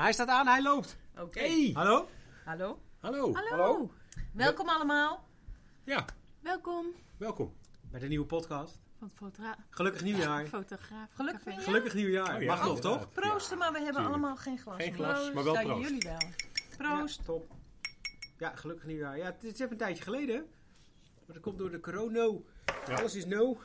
Maar 0.00 0.08
hij 0.08 0.18
staat 0.18 0.28
aan, 0.28 0.46
hij 0.46 0.62
loopt. 0.62 0.96
Oké. 1.18 1.38
Hey. 1.38 1.70
Hallo? 1.74 2.08
Hallo. 2.44 2.80
Hallo. 3.00 3.32
Hallo. 3.34 3.90
Welkom 4.32 4.68
allemaal. 4.68 5.28
Ja, 5.84 6.04
Welkom 6.40 6.86
welkom. 7.16 7.52
Bij 7.90 8.00
de 8.00 8.08
nieuwe 8.08 8.26
podcast. 8.26 8.78
van 8.98 9.08
het 9.08 9.16
fotogra 9.16 9.56
Gelukkig 9.70 10.02
nieuwjaar. 10.02 10.46
fotograaf. 10.46 11.08
Gelukkig 11.12 11.42
Café. 11.42 11.48
nieuwjaar. 11.50 11.64
Gelukkig 11.74 11.94
nieuwjaar. 11.94 12.34
Oh 12.36 12.42
ja, 12.42 12.46
Mag 12.46 12.58
nog, 12.64 12.76
inderdaad. 12.76 13.00
toch? 13.00 13.12
Proosten, 13.12 13.58
maar 13.58 13.72
we 13.72 13.76
hebben 13.78 13.94
tuurlijk. 13.94 14.14
allemaal 14.14 14.36
geen 14.36 14.58
glas. 14.58 14.76
Geen 14.76 14.92
meer. 14.92 15.04
glas, 15.04 15.32
maar 15.32 15.44
wel 15.44 15.54
proost. 15.62 15.82
jullie 15.88 16.02
wel. 16.02 16.30
Proost. 16.76 17.18
Ja, 17.18 17.24
top. 17.24 17.52
Ja, 18.38 18.56
gelukkig 18.56 18.86
nieuwjaar. 18.86 19.16
Ja, 19.16 19.24
het 19.24 19.44
is 19.44 19.52
even 19.52 19.70
een 19.70 19.76
tijdje 19.76 20.02
geleden. 20.02 20.46
Maar 21.26 21.34
dat 21.34 21.40
komt 21.42 21.58
door 21.58 21.70
de 21.70 21.80
corona. 21.80 22.28
Ja. 22.86 22.94
Alles 22.96 23.14
is 23.14 23.26
no. 23.26 23.60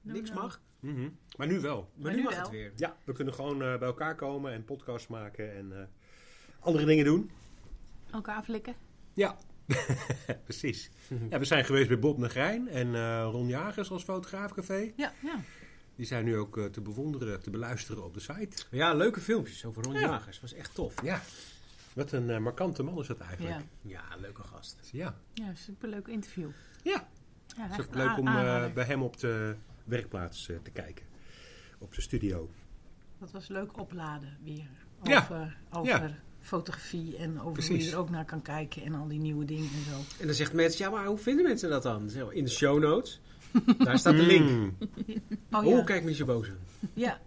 Niks 0.00 0.30
no. 0.30 0.40
mag. 0.40 0.60
Mhm. 0.80 1.08
Maar 1.36 1.46
nu 1.46 1.60
wel. 1.60 1.90
Maar, 1.94 2.10
nu 2.10 2.16
nu 2.16 2.22
mag 2.22 2.32
wel. 2.32 2.42
het 2.42 2.50
weer. 2.50 2.72
Ja, 2.76 2.96
we 3.04 3.12
kunnen 3.12 3.34
gewoon 3.34 3.62
eh, 3.62 3.78
bij 3.78 3.88
elkaar 3.88 4.14
komen 4.14 4.52
en 4.52 4.64
podcasts 4.64 5.08
maken 5.08 5.54
en 5.56 5.72
eh, 5.80 5.86
andere 6.60 6.84
dingen 6.86 7.04
doen. 7.04 7.30
Elkaar 8.10 8.36
aflikken. 8.36 8.74
Ja, 9.14 9.36
precies. 10.44 10.90
Ja, 11.30 11.38
we 11.38 11.44
zijn 11.44 11.64
geweest 11.64 11.88
bij 11.88 11.98
Bob 11.98 12.18
Negrijn 12.18 12.68
en 12.68 12.94
eh, 12.94 13.28
Ron 13.30 13.46
Jagers 13.48 13.90
als 13.90 14.02
fotograafcafé. 14.04 14.92
Ja. 14.96 15.12
Ja. 15.22 15.40
Die 15.96 16.06
zijn 16.06 16.24
nu 16.24 16.36
ook 16.36 16.58
eh, 16.58 16.64
te 16.64 16.80
bewonderen, 16.80 17.42
te 17.42 17.50
beluisteren 17.50 18.04
op 18.04 18.14
de 18.14 18.20
site. 18.20 18.64
Ja, 18.70 18.94
leuke 18.94 19.20
filmpjes 19.20 19.64
over 19.64 19.82
Ron 19.82 19.92
Ja. 19.94 20.00
Jagers. 20.00 20.40
Was 20.40 20.52
echt 20.52 20.74
tof. 20.74 21.02
Ja, 21.02 21.20
wat 21.92 22.12
een 22.12 22.30
eh, 22.30 22.38
markante 22.38 22.82
man 22.82 22.98
is 22.98 23.06
dat 23.06 23.18
eigenlijk. 23.20 23.54
Ja. 23.82 24.00
Ja, 24.10 24.16
leuke 24.20 24.42
gast. 24.42 24.88
Ja, 24.92 25.16
Ja, 25.32 25.54
superleuk 25.54 26.06
interview. 26.08 26.48
ja. 26.82 27.08
Ja, 27.56 27.62
het 27.68 27.78
is 27.78 27.86
ook 27.86 27.94
leuk 27.94 28.18
om 28.18 28.26
eh, 28.28 28.72
bij 28.72 28.84
hem 28.84 29.02
op 29.02 29.16
de 29.18 29.56
werkplaats 29.84 30.46
te 30.62 30.70
kijken. 30.72 31.04
Op 31.78 31.94
de 31.94 32.00
studio. 32.00 32.50
Dat 33.18 33.30
was 33.30 33.48
leuk 33.48 33.78
opladen 33.80 34.36
weer. 34.44 34.68
Ja. 35.02 35.18
Over, 35.18 35.56
over 35.70 36.20
fotografie 36.40 37.16
en 37.16 37.30
over 37.30 37.42
hoe 37.42 37.52
Precies. 37.52 37.84
je 37.84 37.90
er 37.92 37.98
ook 37.98 38.10
naar 38.10 38.24
kan 38.24 38.42
kijken 38.42 38.82
en 38.82 38.94
al 38.94 39.08
die 39.08 39.18
nieuwe 39.18 39.44
dingen 39.44 39.68
en 39.74 39.84
zo. 39.92 40.20
En 40.20 40.26
dan 40.26 40.34
zegt 40.34 40.52
mensen, 40.52 40.84
ja, 40.84 40.90
maar 40.90 41.06
hoe 41.06 41.18
vinden 41.18 41.44
mensen 41.44 41.70
dat 41.70 41.82
dan? 41.82 42.10
In 42.30 42.44
de 42.44 42.50
show 42.50 42.78
notes. 42.82 43.20
Daar 43.78 43.98
staat 43.98 44.16
de 44.16 44.22
link. 44.26 44.50
Mm. 44.50 44.76
Oh 45.50 45.64
Oh, 45.66 45.76
ja. 45.76 45.82
kijk 45.84 46.02
me 46.02 46.08
niet 46.08 46.16
zo 46.18 46.24
boos 46.24 46.48
aan. 46.48 46.58
ja. 46.94 47.20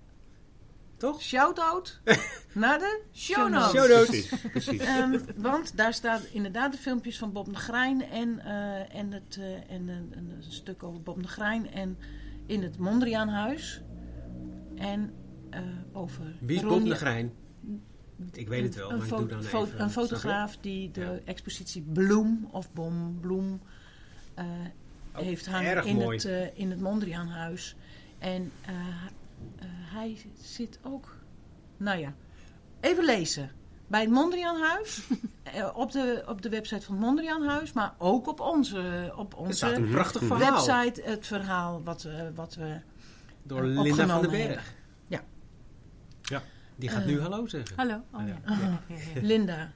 Toch? 0.98 1.22
Shout-out 1.22 2.00
naar 2.54 2.80
de 2.80 3.02
show 3.14 3.50
notes. 3.50 3.82
Show 3.82 3.90
notes. 3.98 4.28
Precies, 4.28 4.42
precies. 4.52 4.80
Ehm, 4.88 5.20
want 5.36 5.78
daar 5.78 5.94
staan 5.94 6.22
inderdaad 6.32 6.72
de 6.72 6.78
filmpjes 6.78 7.18
van 7.18 7.32
Bob 7.32 7.46
de 7.46 7.56
Grijn 7.56 8.04
en, 8.04 8.40
eh, 8.40 8.96
en, 8.96 9.12
het, 9.12 9.38
eh, 9.40 9.54
en 9.54 9.88
een, 9.88 10.12
een, 10.12 10.30
een 10.32 10.44
stuk 10.48 10.84
over 10.84 11.02
Bob 11.02 11.22
de 11.22 11.28
Grijn 11.28 11.72
en 11.72 11.98
in 12.46 12.64
het 12.64 12.78
Mondriaanhuis. 12.78 13.82
En 14.80 15.14
eh, 15.50 15.62
over 15.92 16.36
Wie 16.40 16.56
is 16.56 16.62
Bob 16.64 16.86
de 16.86 16.96
Grijn? 16.96 17.34
Ik 18.32 18.48
weet 18.48 18.64
het 18.64 18.76
wel, 18.76 18.92
een, 18.92 18.98
maar 18.98 19.06
ik 19.08 19.16
doe 19.18 19.28
dan 19.28 19.40
even... 19.40 19.82
een 19.82 19.90
fotograaf 19.90 20.58
die 20.58 20.92
de 20.92 21.02
Ja. 21.02 21.20
expositie 21.26 21.82
Bloem 21.82 22.48
of 22.52 22.74
Bom 22.74 23.18
Bloem 23.22 23.62
Oh, 25.16 25.26
heeft 25.26 25.46
hangen 25.48 25.86
in 25.86 25.96
mooi. 25.96 26.16
het, 26.18 26.26
eh, 26.26 26.60
in 26.60 26.70
het 26.70 26.80
Mondriaanhuis. 26.82 27.76
En 28.18 28.52
hij 29.94 30.18
zit 30.42 30.80
ook, 30.84 31.16
nou 31.78 32.00
ja, 32.00 32.14
even 32.80 33.04
lezen. 33.06 33.52
Bij 33.88 34.02
het 34.02 34.10
Mondriaanhuis, 34.10 35.02
op, 35.74 35.92
de, 35.92 36.24
op 36.28 36.42
de 36.42 36.50
website 36.50 36.86
van 36.86 36.96
het 36.96 37.04
Mondriaanhuis, 37.06 37.74
maar 37.74 37.94
ook 37.98 38.28
op 38.28 38.40
onze, 38.40 39.14
op 39.16 39.36
staat 39.50 39.76
een 39.78 39.98
onze 39.98 40.20
verhaal. 40.26 40.66
website 40.66 41.02
het 41.02 41.28
verhaal 41.28 41.84
wat, 41.84 42.08
wat 42.36 42.56
we... 42.56 42.80
Door 43.44 43.64
eh, 43.64 43.82
Linda 43.82 44.08
van 44.08 44.22
den 44.22 44.32
Berg. 44.32 44.46
hebben. 44.46 44.64
Ja. 45.08 45.22
Ja. 46.22 46.42
Die 46.76 46.90
gaat 46.90 47.02
Eh. 47.02 47.08
nu 47.08 47.22
hallo 47.22 47.48
zeggen. 47.48 47.76
Hallo. 47.78 48.02
Oh, 48.14 48.28
ja. 48.28 48.36
Ja, 48.46 48.80
ja. 48.88 49.22
Linda. 49.32 49.72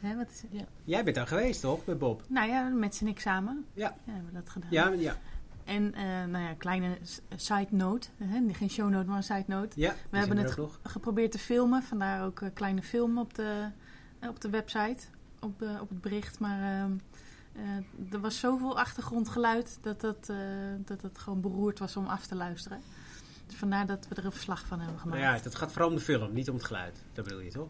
Hè, 0.00 0.16
wat 0.16 0.30
is 0.30 0.42
het? 0.42 0.50
Ja. 0.52 0.64
Jij 0.84 1.04
bent 1.04 1.16
daar 1.16 1.26
geweest, 1.26 1.60
toch? 1.60 1.84
Bij 1.84 1.96
Bob? 1.96 2.22
Nou 2.28 2.48
ja, 2.48 2.68
met 2.68 2.94
z'n 2.94 3.04
niks 3.04 3.22
samen. 3.22 3.64
Ja. 3.74 3.96
Ja, 4.04 4.12
hebben 4.12 4.32
we 4.32 4.38
dat 4.38 4.48
gedaan. 4.50 4.70
Ja, 4.70 4.88
ja. 4.88 5.16
En, 5.64 5.94
eh, 5.94 6.02
nou 6.04 6.38
ja, 6.44 6.54
kleine 6.58 6.98
side 7.36 7.66
note. 7.70 8.08
Hè? 8.24 8.52
Geen 8.52 8.70
show 8.70 8.90
note, 8.90 9.06
maar 9.08 9.16
een 9.16 9.22
side 9.22 9.44
note. 9.46 9.80
ja 9.80 9.94
We 10.10 10.18
hebben 10.18 10.36
het 10.36 10.50
ge- 10.50 10.68
geprobeerd 10.82 11.32
te 11.32 11.38
filmen. 11.38 11.82
Vandaar 11.82 12.24
ook 12.24 12.40
een 12.40 12.52
kleine 12.52 12.82
film 12.82 13.18
op 13.18 13.34
de, 13.34 13.68
eh, 14.18 14.28
op 14.28 14.40
de 14.40 14.50
website. 14.50 15.06
Op, 15.40 15.58
de, 15.58 15.78
op 15.80 15.88
het 15.88 16.00
bericht. 16.00 16.38
Maar 16.38 16.80
ehm, 16.82 16.92
eh, 17.52 18.12
er 18.12 18.20
was 18.20 18.38
zoveel 18.38 18.78
achtergrondgeluid 18.78 19.78
dat 19.80 20.02
het, 20.02 20.28
eh, 20.28 20.36
dat 20.78 21.02
het 21.02 21.18
gewoon 21.18 21.40
beroerd 21.40 21.78
was 21.78 21.96
om 21.96 22.06
af 22.06 22.26
te 22.26 22.34
luisteren. 22.34 22.78
Vandaar 23.54 23.86
dat 23.86 24.08
we 24.08 24.14
er 24.14 24.24
een 24.24 24.32
verslag 24.32 24.60
van 24.66 24.78
hebben 24.78 24.96
Nou 24.96 25.08
gemaakt. 25.08 25.38
ja, 25.38 25.44
het 25.44 25.54
gaat 25.54 25.72
vooral 25.72 25.88
om 25.90 25.94
de 25.96 26.00
film, 26.02 26.32
niet 26.32 26.48
om 26.48 26.54
het 26.56 26.64
geluid. 26.64 26.98
Dat 27.12 27.24
bedoel 27.24 27.40
je, 27.40 27.50
toch? 27.50 27.68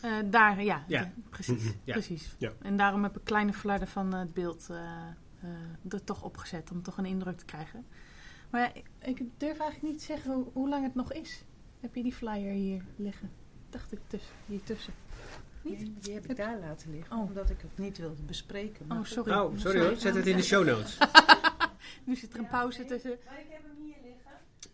Eh, 0.00 0.12
daar, 0.24 0.62
ja, 0.62 0.84
Ja. 0.86 1.02
de- 1.02 1.08
precies. 1.30 1.64
Ja. 1.84 1.92
precies. 1.92 2.34
Ja. 2.38 2.52
En 2.62 2.76
daarom 2.76 3.02
heb 3.02 3.16
ik 3.16 3.24
kleine 3.24 3.52
flarden 3.52 3.88
van 3.88 4.14
het 4.14 4.34
beeld 4.34 4.66
eh, 4.70 4.76
eh, 5.40 5.48
er 5.92 6.04
toch 6.04 6.22
opgezet. 6.22 6.70
Om 6.70 6.82
toch 6.82 6.98
een 6.98 7.06
indruk 7.06 7.38
te 7.38 7.44
krijgen. 7.44 7.86
Maar 8.50 8.60
ja, 8.60 8.74
ik, 8.74 8.84
ik 9.00 9.16
durf 9.36 9.58
eigenlijk 9.58 9.82
niet 9.82 9.98
te 9.98 10.04
zeggen 10.04 10.32
hoe, 10.32 10.46
hoe 10.52 10.68
lang 10.68 10.84
het 10.84 10.94
nog 10.94 11.12
is. 11.12 11.44
Heb 11.80 11.94
je 11.94 12.02
die 12.02 12.12
flyer 12.14 12.52
hier 12.52 12.82
liggen? 12.96 13.30
Dacht 13.70 13.92
ik 13.92 13.98
tussen, 14.06 14.34
hier 14.46 14.62
tussen. 14.62 14.92
Niet? 15.62 15.90
Die 16.04 16.14
heb 16.14 16.26
ik 16.30 16.36
daar 16.36 16.58
laten 16.58 16.90
liggen, 16.90 17.16
Oh. 17.16 17.22
omdat 17.28 17.50
ik 17.50 17.60
het 17.60 17.78
niet 17.78 17.98
wilde 17.98 18.22
bespreken. 18.22 18.86
maar 18.86 18.96
Oh, 18.96 19.02
goed. 19.04 19.12
sorry. 19.12 19.32
Oh, 19.34 19.56
sorry 19.58 19.80
hoor. 19.80 19.96
Zet 19.96 20.14
het 20.14 20.26
in 20.26 20.36
de 20.36 20.42
show 20.42 20.66
notes. 20.66 20.98
Nu 22.04 22.16
zit 22.16 22.32
er 22.32 22.38
een 22.38 22.48
pauze 22.48 22.84
tussen. 22.84 23.18
Maar 23.26 23.40
ik 23.40 23.46
heb 23.48 23.62
hem 23.62 23.84
hier. 23.84 23.96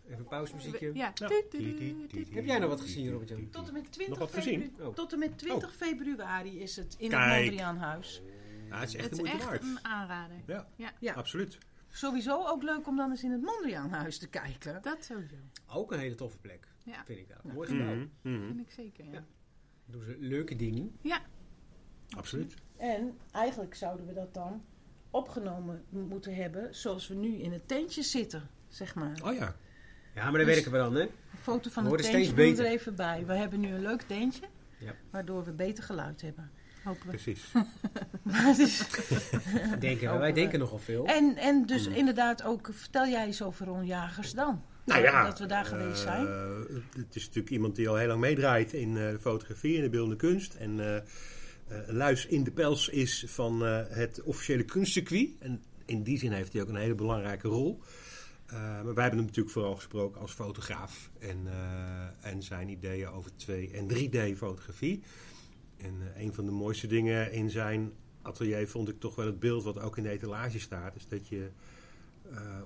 Even 0.07 0.19
een 0.19 0.27
pauzemuziekje. 0.27 0.93
Ja. 0.93 1.11
Du- 1.11 2.25
Heb 2.29 2.45
jij 2.45 2.59
nog 2.59 2.69
wat 2.69 2.81
gezien, 2.81 3.11
Robert-Jan? 3.11 3.49
Tot 3.49 3.67
en 3.67 3.73
met 3.73 3.91
20, 3.91 4.07
Nog 4.07 4.17
wat 4.17 4.33
gezien? 4.43 4.61
febru- 4.61 4.85
Oh. 4.85 4.93
Tot 4.93 5.13
en 5.13 5.19
met 5.19 5.37
20 5.37 5.75
februari 5.75 6.59
is 6.59 6.75
het 6.75 6.95
in 6.97 7.11
het 7.13 7.27
Mondriaanhuis. 7.37 8.21
Ja, 8.69 8.79
het 8.79 8.89
is 8.89 8.95
echt 8.95 9.03
Het 9.09 9.15
de 9.15 9.23
is 9.23 9.29
moeite 9.29 9.37
echt 9.37 9.45
waard. 9.49 9.63
een 9.63 9.85
aanrader. 9.85 10.37
Ja, 10.45 10.67
Ja, 10.75 10.91
Ja. 10.99 11.13
absoluut. 11.13 11.57
Sowieso 11.87 12.45
ook 12.47 12.63
leuk 12.63 12.87
om 12.87 12.95
dan 12.95 13.09
eens 13.09 13.23
in 13.23 13.31
het 13.31 13.41
Mondriaanhuis 13.41 14.17
te 14.17 14.27
kijken. 14.29 14.81
dat 14.81 15.03
sowieso. 15.03 15.35
Ook 15.67 15.91
een 15.91 15.99
hele 15.99 16.15
toffe 16.15 16.37
plek, 16.39 16.67
Ja, 16.83 17.03
vind 17.05 17.19
ik 17.19 17.27
dat. 17.29 17.39
Ja. 17.43 17.53
Mooi 17.53 17.67
gebouw. 17.67 17.95
Mhm, 17.95 18.07
mhm. 18.21 18.45
vind 18.45 18.59
ik 18.59 18.71
zeker. 18.71 19.05
Ja. 19.05 19.11
Ja. 19.11 19.25
Doen 19.85 20.03
ze 20.03 20.15
leuke 20.19 20.55
dingen. 20.55 20.95
ja. 21.01 21.21
Absoluut. 22.15 22.53
En 22.77 23.17
eigenlijk 23.31 23.75
zouden 23.75 24.05
we 24.05 24.13
dat 24.13 24.33
dan 24.33 24.65
opgenomen 25.11 25.85
moeten 25.89 26.35
hebben 26.35 26.75
zoals 26.75 27.07
we 27.07 27.15
nu 27.15 27.35
in 27.35 27.51
het 27.51 27.67
tentje 27.67 28.01
zitten, 28.03 28.49
zeg 28.67 28.95
maar. 28.95 29.19
Oh 29.23 29.33
ja. 29.33 29.55
Ja, 30.17 30.23
maar 30.23 30.31
daar 30.31 30.45
Dus- 30.45 30.53
werken 30.55 30.71
we 30.71 30.77
dan, 30.77 30.95
hè? 30.95 31.01
Een 31.01 31.09
foto 31.41 31.69
van 31.69 31.83
We 31.83 31.89
het 31.91 32.11
we 32.27 32.33
beter. 32.33 32.65
er 32.65 32.71
even 32.71 32.95
bij. 32.95 33.23
We 33.25 33.33
hebben 33.33 33.59
nu 33.59 33.67
een 33.73 33.81
leuk 33.81 34.01
tentje, 34.01 34.41
Ja. 34.79 34.93
waardoor 35.11 35.43
we 35.45 35.51
beter 35.51 35.83
geluid 35.83 36.21
hebben. 36.21 36.51
Hopelijk. 36.83 37.21
Precies. 37.21 37.51
Maar 38.23 38.45
het 38.45 38.57
is- 38.57 38.77
Denken 39.79 39.99
we. 39.99 40.05
Hopen 40.05 40.19
Wij 40.19 40.29
we. 40.33 40.39
denken 40.39 40.59
nogal 40.59 40.79
veel. 40.79 41.05
En, 41.05 41.35
en 41.35 41.65
dus 41.65 41.85
Hmm. 41.85 41.95
inderdaad 41.95 42.43
ook, 42.43 42.69
vertel 42.73 43.07
jij 43.07 43.25
eens 43.25 43.41
over 43.41 43.65
Ron 43.65 43.85
Jagers 43.85 44.33
dan. 44.33 44.63
Nou 44.85 45.01
ja, 45.01 45.25
Dat 45.25 45.39
we 45.39 45.45
daar 45.45 45.65
geweest 45.65 46.01
zijn. 46.01 46.27
eh, 46.27 46.75
het 46.95 47.15
is 47.15 47.25
natuurlijk 47.25 47.49
iemand 47.53 47.75
die 47.75 47.89
al 47.89 47.95
heel 47.95 48.07
lang 48.07 48.19
meedraait 48.19 48.73
in 48.73 48.97
eh, 48.97 49.09
de 49.09 49.19
fotografie 49.19 49.75
en 49.77 49.81
de 49.83 49.89
beeldende 49.89 50.15
kunst. 50.15 50.53
En 50.53 50.79
eh, 50.79 50.95
eh, 50.95 51.03
Luis 51.87 52.25
in 52.25 52.43
de 52.43 52.51
pels 52.51 52.89
is 52.89 53.23
van 53.27 53.65
eh, 53.65 53.79
het 53.89 54.21
officiële 54.23 54.63
kunstcircuit. 54.63 55.29
En 55.39 55.63
in 55.85 56.03
die 56.03 56.17
zin 56.17 56.31
heeft 56.31 56.53
hij 56.53 56.61
ook 56.61 56.67
een 56.69 56.75
hele 56.75 56.95
belangrijke 56.95 57.47
rol. 57.47 57.81
Eh, 58.47 58.59
maar 58.59 58.93
wij 58.93 59.03
hebben 59.03 59.19
hem 59.19 59.25
natuurlijk 59.25 59.49
vooral 59.49 59.75
gesproken 59.75 60.21
als 60.21 60.31
fotograaf. 60.31 61.09
En, 61.19 61.47
eh, 61.47 62.31
en 62.31 62.43
zijn 62.43 62.69
ideeën 62.69 63.07
over 63.07 63.31
2- 63.35 63.71
en 63.73 63.87
3D-fotografie. 63.87 65.03
En 65.77 65.93
eh, 66.01 66.21
een 66.23 66.33
van 66.33 66.45
de 66.45 66.51
mooiste 66.51 66.87
dingen 66.87 67.31
in 67.31 67.49
zijn 67.49 67.91
atelier 68.21 68.67
vond 68.67 68.89
ik 68.89 68.99
toch 68.99 69.15
wel 69.15 69.25
het 69.25 69.39
beeld 69.39 69.63
wat 69.63 69.79
ook 69.79 69.97
in 69.97 70.03
de 70.03 70.09
etalage 70.09 70.59
staat. 70.59 70.95
Is 70.95 71.07
dat 71.07 71.27
je 71.27 71.49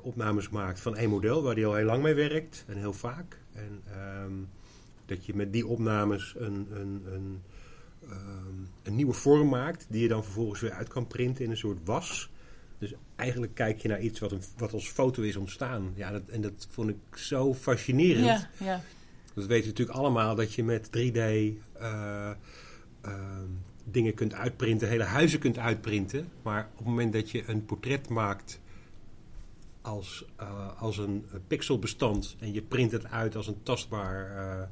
opnames 0.01 0.49
maakt 0.49 0.79
van 0.79 0.95
één 0.95 1.09
model 1.09 1.43
waar 1.43 1.55
hij 1.55 1.65
al 1.65 1.75
heel 1.75 1.85
lang 1.85 2.03
mee 2.03 2.13
werkt 2.13 2.63
en 2.67 2.77
heel 2.77 2.93
vaak. 2.93 3.39
En 3.51 3.81
ehm, 3.85 4.33
dat 5.05 5.25
je 5.25 5.35
met 5.35 5.53
die 5.53 5.67
opnames 5.67 6.35
een, 6.37 6.67
een, 6.71 7.03
een, 7.05 7.41
ehm, 8.01 8.55
een 8.83 8.95
nieuwe 8.95 9.13
vorm 9.13 9.49
maakt 9.49 9.85
die 9.89 10.01
je 10.01 10.07
dan 10.07 10.23
vervolgens 10.23 10.61
weer 10.61 10.71
uit 10.71 10.87
kan 10.87 11.07
printen 11.07 11.43
in 11.45 11.51
een 11.51 11.57
soort 11.57 11.79
was. 11.83 12.30
Dus 12.81 12.93
eigenlijk 13.15 13.53
kijk 13.53 13.81
je 13.81 13.87
naar 13.87 14.01
iets 14.01 14.19
wat, 14.19 14.31
een, 14.31 14.41
wat 14.57 14.73
als 14.73 14.89
foto 14.89 15.21
is 15.21 15.35
ontstaan. 15.35 15.91
Ja, 15.95 16.11
dat, 16.11 16.21
en 16.27 16.41
dat 16.41 16.67
vond 16.69 16.89
ik 16.89 17.17
zo 17.17 17.53
fascinerend. 17.53 18.25
Ja, 18.25 18.49
ja. 18.57 18.81
Dat 19.33 19.45
weten 19.45 19.63
we 19.63 19.69
natuurlijk 19.69 19.97
allemaal 19.97 20.35
dat 20.35 20.53
je 20.53 20.63
met 20.63 20.87
3D 20.87 20.91
eh, 20.91 22.31
ehm, 23.01 23.47
dingen 23.83 24.13
kunt 24.13 24.33
uitprinten, 24.33 24.87
hele 24.87 25.03
huizen 25.03 25.39
kunt 25.39 25.57
uitprinten. 25.57 26.27
Maar 26.41 26.67
op 26.71 26.77
het 26.77 26.87
moment 26.87 27.13
dat 27.13 27.31
je 27.31 27.43
een 27.47 27.65
portret 27.65 28.09
maakt 28.09 28.59
als, 29.81 30.25
eh, 30.35 30.81
als 30.81 30.97
een 30.97 31.25
pixelbestand 31.47 32.35
en 32.39 32.53
je 32.53 32.61
print 32.61 32.91
het 32.91 33.05
uit 33.05 33.35
als 33.35 33.47
een 33.47 33.63
tastbaar 33.63 34.37
eh, 34.37 34.67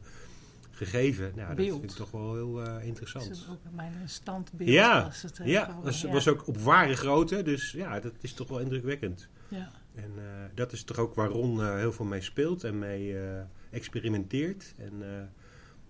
gegeven, 0.85 1.31
nou, 1.35 1.55
dat 1.55 1.65
vind 1.65 1.83
ik 1.83 1.89
toch 1.89 2.11
wel 2.11 2.33
heel 2.35 2.59
eh, 2.63 2.73
Dat 2.73 2.81
interessant. 2.83 3.29
is 3.31 3.47
ook 3.51 3.59
mijn 3.71 3.93
standbeeld. 4.05 4.69
Ja, 4.69 5.03
was 5.03 5.21
het, 5.21 5.39
eh, 5.39 5.47
Ja, 5.47 5.65
dat 5.65 5.75
was, 5.83 6.01
ja. 6.01 6.11
was 6.11 6.27
ook 6.27 6.47
op 6.47 6.57
ware 6.57 6.95
grootte, 6.95 7.41
dus 7.43 7.71
ja, 7.71 7.99
dat 7.99 8.13
is 8.19 8.33
toch 8.33 8.47
wel 8.47 8.59
indrukwekkend. 8.59 9.27
Ja. 9.47 9.71
En 9.95 10.11
eh, 10.17 10.23
dat 10.55 10.71
is 10.71 10.83
toch 10.83 10.97
ook 10.97 11.13
waar 11.15 11.29
Ron 11.29 11.61
eh, 11.61 11.75
heel 11.75 11.91
veel 11.91 12.05
mee 12.05 12.21
speelt 12.21 12.63
en 12.63 12.79
mee 12.79 13.19
eh, 13.19 13.41
experimenteert. 13.71 14.73
En 14.77 14.93
eh, 15.01 15.23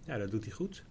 ja, 0.05 0.17
dat 0.17 0.31
doet 0.31 0.43
hij 0.43 0.53
goed. 0.53 0.83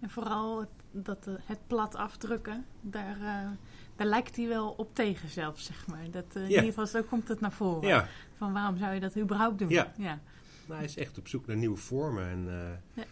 En 0.00 0.10
vooral 0.10 0.60
het, 0.60 0.68
dat, 0.90 1.26
eh, 1.26 1.34
het 1.44 1.58
plat 1.66 1.94
afdrukken, 1.94 2.64
daar, 2.80 3.16
eh, 3.20 3.50
daar 3.96 4.06
lijkt 4.06 4.36
hij 4.36 4.48
wel 4.48 4.70
op 4.70 4.94
tegen 4.94 5.28
zelfs, 5.28 5.64
zeg 5.64 5.86
maar. 5.86 6.10
Dat, 6.10 6.24
eh, 6.34 6.42
In 6.42 6.48
ieder 6.48 6.64
geval, 6.64 6.86
zo 6.86 7.02
komt 7.02 7.28
het 7.28 7.40
naar 7.40 7.52
voren. 7.52 7.88
Ja, 7.88 8.08
Van 8.36 8.52
waarom 8.52 8.76
zou 8.78 8.94
je 8.94 9.00
dat 9.00 9.16
überhaupt 9.16 9.58
doen? 9.58 9.68
Ja. 9.68 9.92
ja. 9.96 10.20
maar 10.66 10.76
hij 10.76 10.86
is 10.86 10.96
echt 10.96 11.18
op 11.18 11.28
zoek 11.28 11.46
naar 11.46 11.56
nieuwe 11.56 11.76
vormen. 11.76 12.28
En 12.28 12.44
eh, 12.48 12.54
Ja. 12.94 13.04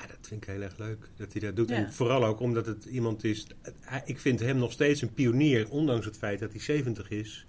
Ja. 0.00 0.06
dat 0.06 0.16
vind 0.26 0.42
ik 0.42 0.48
heel 0.48 0.60
erg 0.62 0.78
leuk 0.78 1.08
dat 1.16 1.32
hij 1.32 1.40
dat 1.40 1.56
doet. 1.56 1.68
Ja. 1.68 1.74
En 1.76 1.92
vooral 1.92 2.24
ook 2.24 2.40
omdat 2.40 2.66
het 2.66 2.84
iemand 2.84 3.24
is... 3.24 3.46
hij- 3.80 4.02
Ik 4.04 4.18
vind 4.18 4.40
hem 4.40 4.56
nog 4.56 4.72
steeds 4.72 5.02
een 5.02 5.12
pionier, 5.14 5.70
ondanks 5.70 6.06
het 6.06 6.16
feit 6.16 6.38
dat 6.38 6.50
hij 6.50 6.60
70 6.60 7.10
is. 7.10 7.46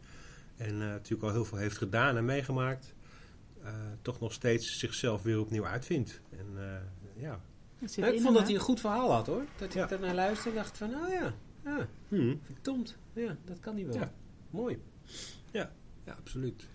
En 0.58 0.70
eh, 0.72 0.88
natuurlijk 0.88 1.24
al 1.24 1.32
heel 1.32 1.46
veel 1.46 1.58
heeft 1.58 1.78
gedaan 1.78 2.18
en 2.18 2.26
meegemaakt. 2.26 2.96
eh, 3.64 3.74
toch 4.02 4.20
nog 4.20 4.34
steeds 4.34 4.80
zichzelf 4.80 5.22
weer 5.24 5.40
opnieuw 5.40 5.66
uitvindt. 5.66 6.22
En 6.30 6.46
eh, 6.56 7.22
ja... 7.24 7.40
Ja, 7.96 8.08
ik 8.08 8.14
in 8.14 8.22
vond 8.22 8.36
dat 8.36 8.46
hij 8.46 8.54
een 8.56 8.60
goed 8.62 8.80
verhaal 8.80 9.12
had 9.12 9.28
hoor. 9.28 9.44
Dat 9.58 9.74
Ja. 9.74 9.84
ik 9.84 9.90
daarnaar 9.90 10.16
luisterde 10.16 10.58
en 10.58 10.64
dacht 10.64 10.78
van, 10.78 10.96
oh 10.96 11.10
ja, 11.10 11.34
ja 11.64 11.88
Hm. 12.08 12.36
verdomd. 12.46 12.98
Ja, 13.14 13.38
dat 13.46 13.60
kan 13.60 13.76
hij 13.76 13.86
wel. 13.86 13.96
Ja. 13.96 14.12
Mooi. 14.50 14.82
Ja, 15.52 15.72
absoluut. 16.06 16.68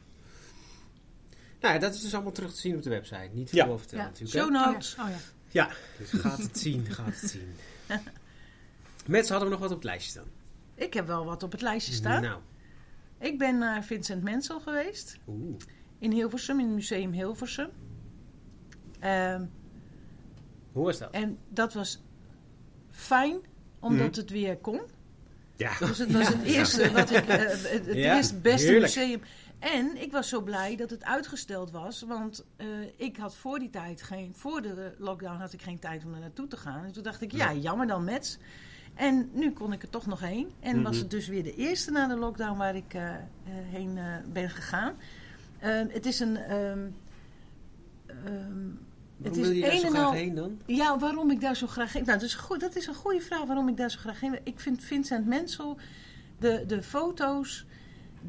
Nou 1.60 1.74
ja, 1.74 1.80
dat 1.80 1.94
is 1.94 2.00
dus 2.00 2.14
allemaal 2.14 2.32
terug 2.32 2.52
te 2.54 2.60
zien 2.60 2.76
op 2.76 2.82
de 2.82 2.90
website. 2.90 3.28
Niet 3.32 3.50
veel 3.50 3.58
Ja. 3.58 3.66
over 3.66 3.78
vertellen 3.78 4.04
Ja. 4.04 4.10
natuurlijk. 4.10 4.36
Show 4.38 4.50
notes. 4.50 4.96
Oh 4.98 5.08
ja. 5.08 5.16
Ja, 5.52 5.70
dus 5.98 6.10
gaat 6.20 6.38
het 6.38 6.58
zien, 6.58 6.86
gaat 6.86 7.20
het 7.20 7.30
zien. 7.30 7.54
Mensen 9.06 9.32
hadden 9.34 9.50
we 9.52 9.54
nog 9.58 9.60
wat 9.68 9.70
op 9.76 9.82
het 9.82 9.84
lijstje 9.84 10.10
staan. 10.10 10.30
Ik 10.74 10.94
heb 10.94 11.06
wel 11.06 11.24
wat 11.24 11.42
op 11.42 11.52
het 11.52 11.60
lijstje 11.62 11.92
staan. 11.94 12.22
Nou, 12.22 12.40
Ik 13.18 13.38
ben 13.38 13.58
naar 13.58 13.84
Vincent 13.84 14.22
Mensel 14.22 14.60
geweest. 14.60 15.18
oeh. 15.28 15.56
In 15.98 16.12
Hilversum, 16.12 16.58
in 16.60 16.66
het 16.66 16.74
museum 16.74 17.12
Hilversum. 17.12 17.68
Ehm, 18.98 19.44
Hoe 20.72 20.84
was 20.84 20.98
dat? 20.98 21.10
en 21.10 21.38
dat 21.48 21.74
was 21.74 22.00
fijn, 22.90 23.36
omdat 23.80 24.10
Mhm. 24.10 24.20
het 24.20 24.30
weer 24.30 24.56
kon. 24.56 24.80
Ja, 25.56 25.78
Dus 25.78 25.98
het 25.98 26.12
was 26.12 26.28
het 26.28 26.42
eerste 26.42 26.90
wat 26.92 27.10
ik, 27.10 27.26
eh, 27.26 27.36
het, 27.38 27.70
het 27.70 27.86
Ja, 27.86 28.16
eerste 28.16 28.34
beste 28.36 28.66
heerlijk. 28.70 28.94
museum. 28.94 29.22
En 29.62 30.02
ik 30.02 30.12
was 30.12 30.28
zo 30.28 30.40
blij 30.40 30.76
dat 30.76 30.90
het 30.90 31.04
uitgesteld 31.04 31.70
was, 31.70 32.02
want 32.02 32.44
eh, 32.56 32.66
ik 32.96 33.16
had 33.16 33.36
voor 33.36 33.58
die 33.58 33.70
tijd 33.70 34.02
geen, 34.02 34.32
voor 34.36 34.62
de 34.62 34.94
lockdown 34.98 35.40
had 35.40 35.52
ik 35.52 35.62
geen 35.62 35.78
tijd 35.78 36.04
om 36.04 36.14
er 36.14 36.20
naartoe 36.20 36.46
te 36.48 36.56
gaan. 36.56 36.84
En 36.84 36.92
toen 36.92 37.02
dacht 37.02 37.20
ik, 37.20 37.32
ja, 37.32 37.52
jammer 37.54 37.86
dan 37.86 38.04
met. 38.04 38.38
En 38.94 39.30
nu 39.32 39.52
kon 39.52 39.72
ik 39.72 39.82
er 39.82 39.90
toch 39.90 40.06
nog 40.06 40.20
heen. 40.20 40.50
En 40.60 40.82
was 40.82 40.92
Mhm. 40.92 41.00
het 41.02 41.10
dus 41.10 41.26
weer 41.28 41.42
de 41.42 41.54
eerste 41.54 41.90
na 41.90 42.06
de 42.06 42.16
lockdown 42.16 42.58
waar 42.58 42.76
ik 42.76 42.94
eh, 42.94 43.14
eh, 43.14 43.20
heen 43.46 43.98
ben 44.32 44.50
gegaan. 44.50 44.94
Ehm, 45.58 45.86
het 45.88 46.06
is 46.06 46.20
een. 46.20 46.36
ehm, 46.36 46.78
ehm, 48.06 48.68
Waarom 49.16 49.40
is 49.40 49.46
wil 49.46 49.50
je 49.56 49.60
daar 49.62 49.72
een 49.72 49.78
zo 49.80 49.88
graag 49.88 50.04
al- 50.04 50.12
heen 50.12 50.34
dan? 50.34 50.58
ja, 50.66 50.98
waarom 50.98 51.30
ik 51.30 51.40
daar 51.40 51.56
zo 51.56 51.66
graag 51.66 51.92
heen... 51.92 52.04
Nou, 52.04 52.18
dat 52.18 52.28
is, 52.28 52.34
goed, 52.34 52.60
dat 52.60 52.76
is 52.76 52.86
een 52.86 52.94
goede 52.94 53.20
vraag 53.20 53.44
waarom 53.44 53.68
ik 53.68 53.76
daar 53.76 53.90
zo 53.90 53.98
graag 53.98 54.20
heen. 54.20 54.38
Ik 54.42 54.60
vind 54.60 54.84
Vincent 54.84 55.26
Mensel, 55.26 55.76
de, 56.38 56.64
de 56.66 56.82
foto's, 56.82 57.66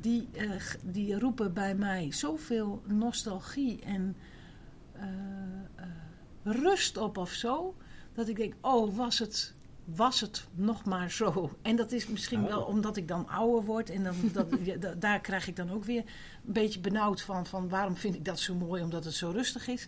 die, 0.02 0.28
eh, 0.34 0.50
die 0.82 1.20
roepen 1.20 1.54
bij 1.54 1.76
mij 1.76 2.12
zoveel 2.12 2.82
nostalgie 2.86 3.82
en 3.82 4.16
eh, 4.92 5.04
eh, 5.76 5.86
rust 6.44 6.98
op 6.98 7.18
of 7.18 7.32
zo. 7.32 7.76
Dat 8.14 8.28
ik 8.28 8.36
denk, 8.36 8.54
oh, 8.62 8.96
was 8.96 9.20
het, 9.20 9.54
was 9.86 10.22
het 10.22 10.48
nog 10.54 10.86
maar 10.86 11.12
zo. 11.12 11.52
En 11.62 11.76
dat 11.76 11.92
is 11.92 12.08
misschien 12.08 12.42
Oh. 12.44 12.48
wel 12.48 12.62
omdat 12.62 12.98
ik 12.98 13.08
dan 13.08 13.30
ouder 13.30 13.64
word. 13.64 13.90
En 13.90 14.04
dan, 14.04 14.16
dat, 14.32 14.48
ja, 14.64 14.76
daar 14.98 15.20
krijg 15.22 15.48
ik 15.48 15.56
dan 15.56 15.72
ook 15.72 15.84
weer 15.84 16.04
een 16.46 16.54
beetje 16.54 16.80
benauwd 16.80 17.22
van. 17.22 17.46
Van 17.46 17.70
waarom 17.70 17.96
vind 17.96 18.16
ik 18.16 18.26
dat 18.26 18.40
zo 18.40 18.56
mooi, 18.56 18.84
omdat 18.84 19.06
het 19.06 19.14
zo 19.14 19.30
rustig 19.30 19.68
is. 19.68 19.88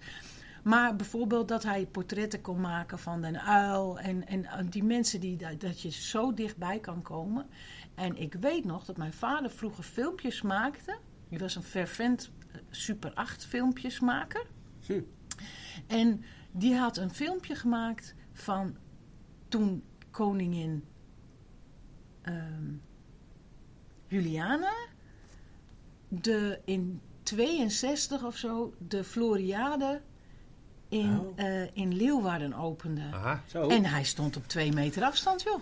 Maar 0.63 0.95
bijvoorbeeld 0.95 1.47
dat 1.47 1.63
hij 1.63 1.85
portretten 1.85 2.41
kon 2.41 2.61
maken 2.61 2.99
van 2.99 3.21
den 3.21 3.41
uil. 3.41 3.99
En, 3.99 4.27
en 4.27 4.69
die 4.69 4.83
mensen 4.83 5.19
die 5.19 5.37
dat 5.57 5.81
je 5.81 5.89
zo 5.89 6.33
dichtbij 6.33 6.79
kan 6.79 7.01
komen. 7.01 7.45
En 7.95 8.17
ik 8.17 8.33
weet 8.33 8.65
nog 8.65 8.85
dat 8.85 8.97
mijn 8.97 9.13
vader 9.13 9.49
vroeger 9.51 9.83
filmpjes 9.83 10.41
maakte. 10.41 10.97
Hij 11.29 11.39
was 11.39 11.55
een 11.55 11.63
fervent 11.63 12.31
eh, 12.51 12.61
Super 12.69 13.13
8 13.13 13.45
filmpjesmaker. 13.45 14.45
Hm. 14.85 15.01
En 15.87 16.23
die 16.51 16.75
had 16.75 16.97
een 16.97 17.13
filmpje 17.13 17.55
gemaakt 17.55 18.15
van 18.33 18.77
toen 19.47 19.83
koningin 20.11 20.83
ehm, 22.21 22.73
Juliana 24.07 24.73
de 26.07 26.59
in 26.65 27.01
62 27.23 28.23
of 28.23 28.37
zo 28.37 28.73
de 28.87 29.03
Floriade 29.03 30.01
in, 30.89 31.19
Oh. 31.19 31.31
eh, 31.35 31.75
in 31.75 31.93
Leeuwarden 31.93 32.53
opende. 32.53 33.01
aha. 33.11 33.43
Zo. 33.47 33.67
En 33.69 33.85
hij 33.85 34.03
stond 34.03 34.37
op 34.37 34.47
twee 34.47 34.71
meter 34.73 35.03
afstand, 35.03 35.41
joh. 35.41 35.61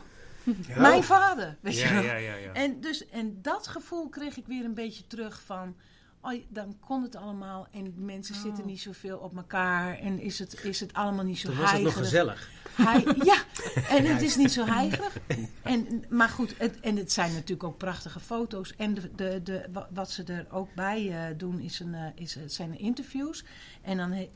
Ja. 0.68 0.80
Mijn 0.82 1.04
vader, 1.04 1.58
weet 1.62 1.74
je 1.80 1.86
Ja, 1.88 1.94
wel. 1.94 2.04
ja, 2.04 2.16
ja, 2.16 2.36
ja. 2.36 2.52
En, 2.54 2.82
dus, 2.82 3.08
en 3.10 3.42
dat 3.42 3.68
gevoel 3.68 4.10
kreeg 4.10 4.38
ik 4.38 4.46
weer 4.48 4.66
een 4.66 4.74
beetje 4.74 5.08
terug 5.08 5.42
van... 5.46 5.76
Oh, 6.22 6.34
dan 6.50 6.78
kon 6.80 7.04
het 7.04 7.16
allemaal 7.16 7.68
en 7.72 7.94
mensen 8.06 8.36
zitten 8.36 8.64
Oh. 8.64 8.70
niet 8.70 8.82
zoveel 8.82 9.18
op 9.18 9.36
elkaar... 9.36 9.98
en 10.00 10.20
is 10.20 10.40
het, 10.40 10.64
is 10.64 10.80
het 10.80 10.94
allemaal 10.94 11.24
niet 11.26 11.40
zo 11.40 11.48
Toen 11.50 11.58
was 11.58 11.72
het 11.72 11.82
nog 11.82 11.94
heigerig. 11.94 12.10
gezellig. 12.10 12.50
Hij, 12.76 13.16
ja, 13.26 13.44
en 13.98 14.06
het 14.06 14.22
is 14.22 14.36
niet 14.36 14.52
zo 14.52 14.66
heigerig. 14.66 15.18
En, 15.62 16.04
maar 16.10 16.30
goed, 16.30 16.56
het, 16.58 16.80
en 16.80 16.96
het 16.96 17.12
zijn 17.12 17.34
natuurlijk 17.34 17.64
ook 17.64 17.78
prachtige 17.78 18.20
foto's. 18.20 18.76
En 18.76 18.94
de, 18.94 19.12
de, 19.16 19.40
de, 19.44 19.66
wa- 19.72 19.88
wat 19.94 20.12
ze 20.12 20.24
er 20.24 20.46
ook 20.52 20.74
bij 20.76 21.10
eh, 21.30 21.38
doen, 21.38 21.60
is 21.60 21.80
een, 21.80 21.94
eh, 21.94 22.06
is, 22.16 22.36
het 22.36 22.54
zijn 22.54 22.72
er 22.72 22.80
interviews. 22.80 23.44
En 23.82 23.98
dan 23.98 24.12
eh, 24.12 24.28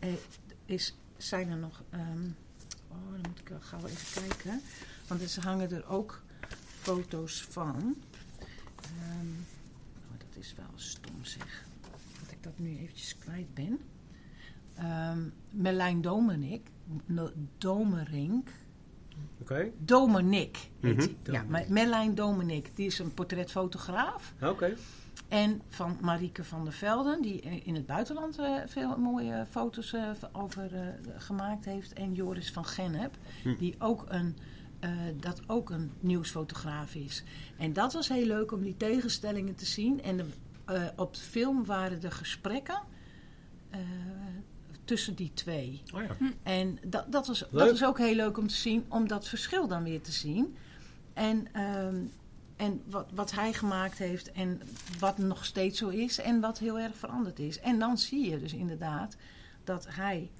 is, 0.65 0.95
zijn 1.17 1.49
er 1.49 1.57
nog... 1.57 1.83
ehm, 1.89 2.01
oh, 2.87 3.11
dan 3.11 3.21
moet 3.29 3.39
ik 3.39 3.49
wel 3.49 3.59
gauw 3.61 3.85
even 3.85 4.21
kijken. 4.27 4.61
Want 5.07 5.35
er 5.35 5.43
hangen 5.43 5.71
er 5.71 5.87
ook 5.87 6.21
foto's 6.81 7.41
van. 7.49 7.95
Ehm, 8.81 9.27
oh, 10.11 10.17
dat 10.17 10.35
is 10.43 10.53
wel 10.57 10.65
stom 10.75 11.23
zeg. 11.25 11.65
Dat 12.19 12.31
ik 12.31 12.43
dat 12.43 12.59
nu 12.59 12.77
eventjes 12.77 13.17
kwijt 13.17 13.53
ben. 13.53 13.79
Ehm 14.75 15.19
Merlijn 15.49 16.01
Domenik, 16.01 16.67
Domerink, 17.57 18.49
Oké. 19.41 19.71
Domenik 19.77 20.69
heet 20.81 20.95
Mhm. 21.27 21.31
Ja, 21.31 21.45
Merlijn 21.69 22.15
Domenik, 22.15 22.75
die 22.75 22.85
is 22.85 22.99
een 22.99 23.13
portretfotograaf. 23.13 24.33
Oké. 24.41 24.75
En 25.27 25.61
van 25.69 25.97
Marieke 26.01 26.43
van 26.43 26.63
der 26.63 26.73
Velden, 26.73 27.21
die 27.21 27.39
in 27.41 27.75
het 27.75 27.85
buitenland 27.85 28.39
eh, 28.39 28.53
veel 28.65 28.97
mooie 28.97 29.45
foto's 29.49 29.93
eh, 29.93 30.09
over 30.31 30.73
eh, 30.75 30.87
gemaakt 31.17 31.65
heeft. 31.65 31.93
En 31.93 32.13
Joris 32.13 32.51
van 32.51 32.65
Gennep, 32.65 33.17
Hm. 33.43 33.55
die 33.57 33.75
ook 33.79 34.05
een, 34.07 34.37
eh, 34.79 34.91
dat 35.19 35.41
ook 35.47 35.69
een 35.69 35.91
nieuwsfotograaf 35.99 36.95
is. 36.95 37.23
En 37.57 37.73
dat 37.73 37.93
was 37.93 38.07
heel 38.07 38.25
leuk 38.25 38.51
om 38.51 38.61
die 38.61 38.77
tegenstellingen 38.77 39.55
te 39.55 39.65
zien. 39.65 40.03
En 40.03 40.17
de, 40.17 40.25
eh, 40.65 40.83
op 40.95 41.13
de 41.13 41.21
film 41.21 41.65
waren 41.65 42.01
de 42.01 42.11
gesprekken 42.11 42.81
eh, 43.69 43.79
tussen 44.83 45.15
die 45.15 45.31
twee. 45.33 45.81
Oh 45.93 46.01
ja. 46.01 46.15
En 46.43 46.79
dat, 46.85 47.11
dat, 47.11 47.27
was, 47.27 47.39
dat 47.39 47.69
was 47.69 47.83
ook 47.83 47.97
heel 47.97 48.15
leuk 48.15 48.37
om 48.37 48.47
te 48.47 48.55
zien, 48.55 48.85
om 48.87 49.07
dat 49.07 49.27
verschil 49.27 49.67
dan 49.67 49.83
weer 49.83 50.01
te 50.01 50.11
zien. 50.11 50.55
En, 51.13 51.47
ehm, 51.53 52.03
en 52.55 52.81
wat, 52.89 53.07
wat 53.13 53.31
hij 53.31 53.53
gemaakt 53.53 53.97
heeft 53.97 54.31
en 54.31 54.61
wat 54.99 55.17
nog 55.17 55.45
steeds 55.45 55.79
zo 55.79 55.87
is 55.87 56.17
en 56.17 56.39
wat 56.39 56.59
heel 56.59 56.79
erg 56.79 56.95
veranderd 56.95 57.39
is. 57.39 57.59
En 57.59 57.79
dan 57.79 57.97
zie 57.97 58.29
je 58.29 58.39
dus 58.39 58.53
inderdaad 58.53 59.17
dat 59.63 59.87
hij 59.89 60.31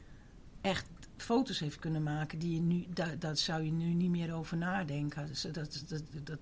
echt 0.61 0.85
foto's 1.17 1.59
heeft 1.59 1.79
kunnen 1.79 2.03
maken 2.03 2.39
die 2.39 2.53
je 2.53 2.61
nu, 2.61 2.85
daar, 2.93 3.19
daar 3.19 3.37
zou 3.37 3.63
je 3.63 3.71
nu 3.71 3.85
niet 3.93 4.09
meer 4.09 4.33
over 4.33 4.57
nadenken. 4.57 5.27
Dus 5.27 5.41
dat, 5.41 5.53
dat, 5.53 5.83
dat, 5.87 6.03
dat, 6.23 6.39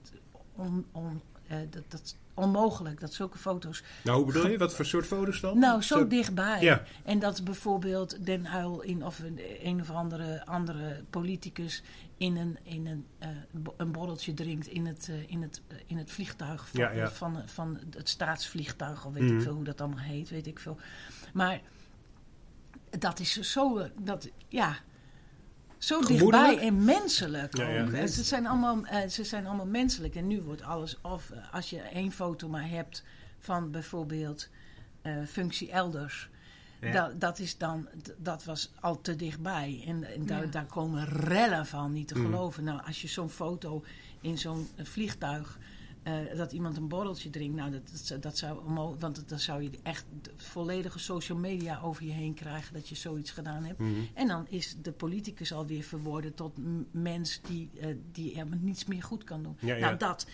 on, 0.56 0.86
on, 0.92 1.22
eh, 1.48 1.58
dat, 1.70 1.84
dat 1.88 2.16
onmogelijk 2.34 3.00
dat 3.00 3.14
zulke 3.14 3.38
foto's 3.38 3.84
Nou, 4.04 4.18
hoe 4.18 4.26
bedoel 4.34 4.48
je? 4.48 4.58
Wat 4.58 4.76
voor 4.76 4.86
soort 4.86 5.06
foto's 5.06 5.40
dan? 5.42 5.60
nou, 5.60 5.82
zo, 5.82 6.08
dichtbij. 6.08 6.62
Ja. 6.62 6.84
En 7.04 7.20
dat 7.20 7.44
bijvoorbeeld 7.44 8.26
Den 8.26 8.48
Uil 8.48 8.82
in, 8.82 9.06
of 9.06 9.20
een, 9.20 9.40
een 9.64 9.82
of 9.82 9.90
andere, 9.92 10.46
andere 10.46 11.04
politicus 11.10 11.84
in 12.18 12.38
een, 12.38 12.58
in 12.64 12.88
een, 12.88 13.06
eh, 13.20 13.30
een 13.78 13.92
borreltje 13.92 14.34
drinkt 14.34 14.68
in 14.68 14.86
het, 14.86 15.08
eh, 15.10 15.16
in 15.32 15.42
het, 15.42 15.62
in 15.86 15.98
het 15.98 16.12
vliegtuig 16.12 16.68
van, 16.70 16.80
Ja, 16.80 16.92
ja. 16.92 17.10
van, 17.12 17.42
van 17.46 17.80
het 17.96 18.10
staatsvliegtuig, 18.10 19.06
of 19.06 19.14
weet 19.14 19.24
Mhm. 19.24 19.36
ik 19.36 19.42
veel 19.42 19.54
hoe 19.54 19.64
dat 19.64 19.82
allemaal 19.82 20.04
heet, 20.04 20.30
weet 20.30 20.48
ik 20.48 20.60
veel. 20.60 20.78
Maar 21.34 21.62
dat 23.00 23.20
is 23.20 23.40
zo, 23.40 23.88
dat, 24.00 24.30
ja, 24.48 24.78
zo 25.78 26.02
dichtbij 26.02 26.58
en 26.58 26.84
menselijk. 26.86 27.58
Ja, 27.58 27.68
ja. 27.70 27.84
ook. 27.84 28.08
Ze, 28.08 28.24
zijn 28.24 28.48
allemaal, 28.48 28.86
eh, 28.86 29.10
ze 29.10 29.24
zijn 29.24 29.48
allemaal 29.48 29.66
menselijk. 29.66 30.16
En 30.16 30.28
nu 30.28 30.42
wordt 30.42 30.62
alles, 30.62 31.02
of 31.02 31.30
eh, 31.30 31.54
als 31.54 31.70
je 31.70 31.80
één 31.80 32.12
foto 32.12 32.48
maar 32.50 32.70
hebt 32.70 33.04
van 33.40 33.72
bijvoorbeeld 33.72 34.50
eh, 35.02 35.14
functie 35.28 35.72
elders. 35.72 36.30
Ja. 36.82 36.92
Dat, 36.92 37.20
dat, 37.22 37.40
is 37.40 37.58
dan, 37.58 37.88
dat 38.18 38.44
was 38.44 38.72
al 38.80 39.02
te 39.02 39.16
dichtbij. 39.16 39.84
En, 39.88 40.04
en 40.04 40.26
daar, 40.26 40.46
Ja. 40.46 40.52
daar 40.52 40.66
komen 40.66 41.06
rellen 41.06 41.66
van, 41.66 41.94
niet 41.94 42.08
te 42.08 42.16
Mm. 42.18 42.26
geloven. 42.26 42.64
Nou, 42.64 42.82
als 42.86 43.02
je 43.02 43.08
zo'n 43.08 43.30
foto 43.30 43.84
in 44.22 44.38
zo'n 44.38 44.68
vliegtuig 44.84 45.58
eh, 46.06 46.38
dat 46.38 46.52
iemand 46.52 46.78
een 46.78 46.88
borreltje 46.88 47.30
drinkt. 47.30 47.56
Nou, 47.56 47.72
dat, 47.72 47.90
dat, 47.92 48.00
zou- 48.00 48.20
dat 48.20 48.38
zou 48.38 48.66
onmo- 48.66 48.96
Want 49.00 49.30
dan 49.30 49.40
zou 49.40 49.64
je 49.64 49.70
echt 49.84 50.06
volledige 50.36 51.00
social 51.00 51.38
media 51.38 51.80
over 51.82 52.06
je 52.06 52.12
heen 52.12 52.34
krijgen 52.34 52.74
dat 52.74 52.90
je 52.90 52.96
zoiets 52.96 53.32
gedaan 53.32 53.64
hebt. 53.64 53.80
Mhm. 53.80 53.92
En 54.14 54.28
dan 54.28 54.46
is 54.50 54.76
de 54.82 54.92
politicus 54.92 55.54
alweer 55.54 55.84
verworden 55.84 56.34
tot 56.34 56.58
mens 56.92 57.42
die, 57.48 57.70
eh, 57.80 57.96
die 58.12 58.34
helemaal 58.34 58.60
niets 58.62 58.86
meer 58.86 59.04
goed 59.04 59.24
kan 59.24 59.44
doen. 59.44 59.58
Ja, 59.60 59.76
ja. 59.76 59.86
Nou, 59.86 59.98
dat. 59.98 60.28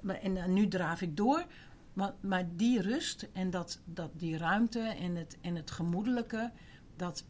Maar, 0.00 0.16
en 0.16 0.36
eh, 0.36 0.46
nu 0.46 0.68
draaf 0.68 1.00
ik 1.02 1.16
door. 1.16 1.44
Maar, 1.92 2.14
maar 2.20 2.48
die 2.56 2.80
rust 2.80 3.28
en 3.32 3.50
dat, 3.50 3.80
dat, 3.84 4.10
die 4.16 4.36
ruimte 4.36 4.78
en 4.80 5.16
het, 5.16 5.36
en 5.40 5.54
het 5.56 5.70
gemoedelijke, 5.70 6.50
dat, 6.96 7.24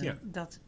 Ja. 0.00 0.18
dat, 0.22 0.60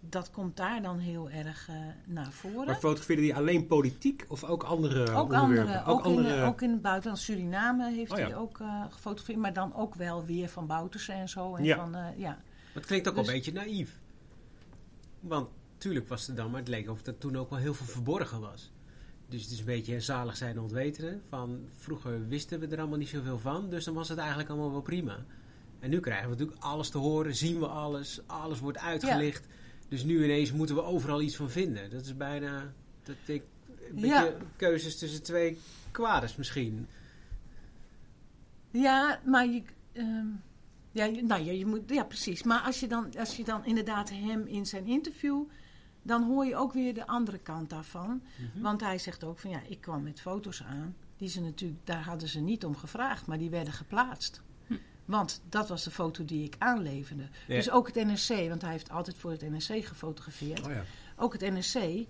dat 0.00 0.30
komt 0.30 0.56
daar 0.56 0.82
dan 0.82 0.98
heel 0.98 1.30
erg 1.30 1.68
eh, 1.68 1.74
naar 2.06 2.32
voren. 2.32 2.66
Maar 2.66 2.74
fotografeerde 2.74 3.22
die 3.22 3.34
alleen 3.34 3.66
politiek 3.66 4.24
of 4.28 4.44
ook 4.44 4.62
andere 4.62 5.12
ook 5.12 5.32
onderwerpen? 5.32 5.84
andere, 5.84 5.84
ook, 5.86 6.04
In, 6.06 6.42
ook 6.42 6.62
in 6.62 6.70
het 6.70 6.82
buitenland. 6.82 7.18
Suriname 7.20 7.90
heeft 7.92 8.12
Oh 8.12 8.18
ja. 8.18 8.24
hij 8.24 8.36
ook 8.36 8.60
eh, 8.60 8.84
gefotografeerd, 8.90 9.38
maar 9.38 9.52
dan 9.52 9.74
ook 9.74 9.94
wel 9.94 10.24
weer 10.24 10.48
van 10.48 10.66
Boutersen 10.66 11.14
en 11.14 11.28
zo. 11.28 11.54
En 11.54 11.64
Ja. 11.64 11.76
Van, 11.76 11.94
eh, 11.94 12.18
ja. 12.18 12.38
Het 12.72 12.86
klinkt 12.86 13.08
ook 13.08 13.14
Dus- 13.14 13.26
een 13.26 13.32
beetje 13.32 13.52
naïef. 13.52 13.98
Want 15.20 15.48
tuurlijk 15.78 16.08
was 16.08 16.26
het 16.26 16.36
dan, 16.36 16.50
maar 16.50 16.60
het 16.60 16.68
leek 16.68 16.90
of 16.90 17.06
er 17.06 17.18
toen 17.18 17.36
ook 17.36 17.50
wel 17.50 17.58
heel 17.58 17.74
veel 17.74 17.86
verborgen 17.86 18.40
was. 18.40 18.72
Dus 19.28 19.42
het 19.42 19.50
is 19.50 19.58
een 19.58 19.64
beetje 19.64 20.00
zalig 20.00 20.36
zijn 20.36 20.60
ontwetenen. 20.60 21.22
Van 21.28 21.60
vroeger 21.76 22.28
wisten 22.28 22.60
we 22.60 22.66
er 22.66 22.78
allemaal 22.78 22.98
niet 22.98 23.08
zoveel 23.08 23.38
van, 23.38 23.70
dus 23.70 23.84
dan 23.84 23.94
was 23.94 24.08
het 24.08 24.18
eigenlijk 24.18 24.48
allemaal 24.48 24.70
wel 24.70 24.80
prima. 24.80 25.16
En 25.80 25.90
nu 25.90 26.00
krijgen 26.00 26.24
we 26.24 26.30
natuurlijk 26.30 26.62
alles 26.62 26.88
te 26.88 26.98
horen, 26.98 27.34
zien 27.34 27.58
we 27.58 27.66
alles, 27.66 28.20
alles 28.26 28.60
wordt 28.60 28.78
uitgelicht. 28.78 29.46
Dus 29.88 30.04
nu 30.04 30.24
ineens 30.24 30.52
moeten 30.52 30.74
we 30.76 30.82
overal 30.82 31.22
iets 31.22 31.36
van 31.36 31.50
vinden. 31.50 31.90
Dat 31.90 32.04
is 32.04 32.16
bijna 32.16 32.72
dat 33.02 33.16
ik, 33.26 33.42
een 33.88 34.00
beetje 34.00 34.36
keuzes 34.56 34.98
tussen 34.98 35.22
twee 35.22 35.58
kwades 35.90 36.36
misschien. 36.36 36.86
Ja, 38.70 39.20
maar 39.24 39.46
je. 39.46 39.62
ehm, 39.92 40.26
ja, 40.90 41.06
nou 41.06 41.42
ja, 41.42 41.52
je 41.52 41.66
moet, 41.66 41.80
ja, 41.86 42.04
precies. 42.04 42.42
Maar 42.42 42.60
als 42.60 42.80
je, 42.80 42.86
dan, 42.88 43.16
als 43.18 43.36
je 43.36 43.44
dan 43.44 43.64
inderdaad 43.64 44.10
hem 44.10 44.46
in 44.46 44.66
zijn 44.66 44.86
interview. 44.86 45.42
dan 46.02 46.22
hoor 46.22 46.46
je 46.46 46.56
ook 46.56 46.72
weer 46.72 46.94
de 46.94 47.06
andere 47.06 47.38
kant 47.38 47.70
daarvan. 47.70 48.22
Want 48.54 48.80
hij 48.80 48.98
zegt 48.98 49.24
ook 49.24 49.38
van 49.38 49.50
ja, 49.50 49.60
ik 49.68 49.80
kwam 49.80 50.02
met 50.02 50.20
foto's 50.20 50.62
aan. 50.62 50.96
Die 51.16 51.28
ze 51.28 51.40
natuurlijk, 51.40 51.80
daar 51.86 52.02
hadden 52.02 52.28
ze 52.28 52.40
niet 52.40 52.64
om 52.64 52.76
gevraagd, 52.76 53.26
maar 53.26 53.38
die 53.38 53.50
werden 53.50 53.72
geplaatst. 53.72 54.42
Want 55.08 55.42
dat 55.48 55.68
was 55.68 55.84
de 55.84 55.90
foto 55.90 56.24
die 56.24 56.44
ik 56.44 56.54
aanleverde. 56.58 57.22
Ja. 57.46 57.54
Dus 57.54 57.70
ook 57.70 57.86
het 57.86 57.94
NRC, 57.94 58.48
want 58.48 58.62
hij 58.62 58.70
heeft 58.70 58.90
altijd 58.90 59.16
voor 59.16 59.30
het 59.30 59.50
NRC 59.50 59.84
gefotografeerd. 59.84 60.66
Oh 60.66 60.72
ja. 60.72 60.84
Ook 61.16 61.32
het 61.32 61.40
NRC, 61.40 62.06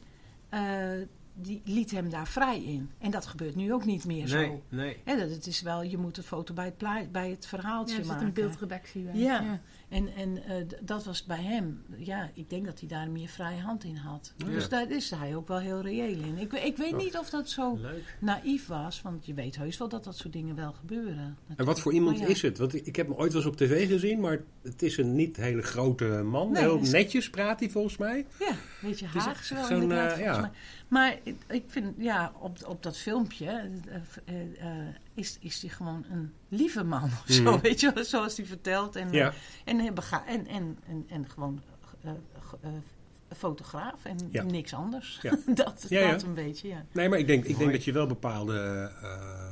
die 1.41 1.61
liet 1.65 1.91
hem 1.91 2.11
daar 2.11 2.27
vrij 2.27 2.63
in. 2.63 2.91
En 2.99 3.11
dat 3.11 3.27
gebeurt 3.27 3.55
nu 3.55 3.73
ook 3.73 3.85
niet 3.85 4.05
meer 4.05 4.35
Nee, 4.35 4.47
zo. 4.47 4.63
nee. 4.69 4.97
Hè, 5.05 5.17
dat, 5.19 5.31
het 5.31 5.47
is 5.47 5.63
wel, 5.63 5.83
je 5.83 5.99
moet 5.99 6.17
een 6.17 6.23
foto 6.23 6.55
bij 6.55 6.65
het, 6.65 6.79
bij 7.13 7.31
het 7.31 7.43
Ja, 7.43 7.49
verhaaltje 7.49 7.97
er 7.97 8.01
zit 8.03 8.11
maken. 8.13 8.27
een 8.27 8.33
beeldredactie 8.33 9.03
bij. 9.03 9.15
Ja. 9.17 9.61
En, 9.89 10.15
en 10.15 10.45
eh, 10.45 10.55
dat 10.81 11.05
was 11.05 11.25
bij 11.25 11.43
hem. 11.43 11.83
Ja, 11.97 12.31
ik 12.35 12.51
denk 12.51 12.65
dat 12.65 12.79
hij 12.81 12.89
daar 12.89 13.11
meer 13.11 13.29
vrije 13.29 13.61
hand 13.61 13.85
in 13.85 13.97
had. 13.97 14.35
Oh, 14.45 14.49
dus 14.51 14.63
ja. 14.63 14.69
daar 14.69 14.91
is 14.91 15.11
hij 15.11 15.37
ook 15.37 15.49
wel 15.49 15.59
heel 15.59 15.81
reëel 15.81 16.19
in. 16.23 16.39
Ik, 16.39 16.53
ik 16.53 16.77
weet 16.77 16.93
Oh. 16.93 16.99
niet 16.99 17.19
of 17.19 17.31
dat 17.31 17.49
zo 17.51 17.77
Leuk. 17.81 18.17
naïef 18.21 18.67
was. 18.67 19.03
Want 19.03 19.27
je 19.27 19.35
weet 19.35 19.57
heus 19.57 19.79
wel 19.79 19.89
dat 19.89 20.05
dat 20.05 20.17
soort 20.17 20.33
dingen 20.33 20.55
wel 20.55 20.73
gebeuren. 20.73 21.37
En 21.57 21.65
wat 21.65 21.81
voor 21.81 21.93
iemand 21.93 22.19
ja. 22.19 22.27
is 22.27 22.43
het? 22.43 22.59
Want 22.59 22.87
ik 22.87 22.97
heb 22.97 23.07
hem 23.09 23.17
ooit 23.17 23.33
wel 23.33 23.43
eens 23.43 23.51
op 23.51 23.57
tv 23.57 23.89
gezien, 23.89 24.21
maar 24.21 24.41
het 24.69 24.83
is 24.83 24.97
een 24.97 25.15
niet 25.15 25.37
hele 25.37 25.63
grote 25.63 26.05
man. 26.05 26.53
Nee, 26.53 26.63
Heel 26.63 26.81
netjes 26.81 27.31
praat 27.31 27.61
hij 27.61 27.71
volgens 27.71 27.97
mij. 27.97 28.27
Ja, 28.39 28.53
weet 28.81 28.99
je, 28.99 29.07
is 29.15 29.25
Haags 29.25 29.51
wel 29.51 29.65
zo'n, 29.65 29.83
inderdaad, 29.83 30.13
volgens 30.13 30.37
ja. 30.37 30.41
mij. 30.41 30.51
Maar 30.89 31.19
ik, 31.47 31.65
vind, 31.67 31.95
ja, 31.99 32.33
op, 32.39 32.59
op 32.67 32.83
dat 32.83 32.97
filmpje 32.99 33.71
eh, 34.27 34.35
eh, 34.61 34.95
is, 35.15 35.37
is 35.41 35.61
hij 35.61 35.71
gewoon 35.71 36.05
een 36.11 36.33
lieve 36.49 36.85
man 36.85 37.03
of 37.05 37.25
zo, 37.27 37.43
Mhm. 37.43 37.61
weet 37.61 37.81
je 37.81 37.93
wel, 37.93 38.05
zoals 38.05 38.37
hij 38.37 38.47
vertelt. 38.47 38.97
En, 38.97 39.13
Ja. 39.13 39.33
en, 39.65 39.81
en, 39.81 39.95
en, 40.27 40.47
en, 40.89 41.05
en 41.09 41.29
gewoon 41.29 41.63
fotograaf 43.37 44.05
en 44.05 44.17
Ja. 44.31 44.43
niks 44.43 44.75
anders. 44.75 45.19
Ja. 45.23 45.37
dat 45.55 45.87
Ja, 45.89 46.01
ja. 46.01 46.11
dat 46.11 46.23
een 46.23 46.35
beetje, 46.35 46.69
ja. 46.69 46.85
Nee, 46.93 47.09
maar 47.09 47.19
ik 47.19 47.27
denk, 47.27 47.45
ik 47.45 47.59
denk 47.59 47.73
dat 47.73 47.85
je 47.85 47.93
wel 47.93 48.07
bepaalde 48.07 48.91
eh, 49.03 49.47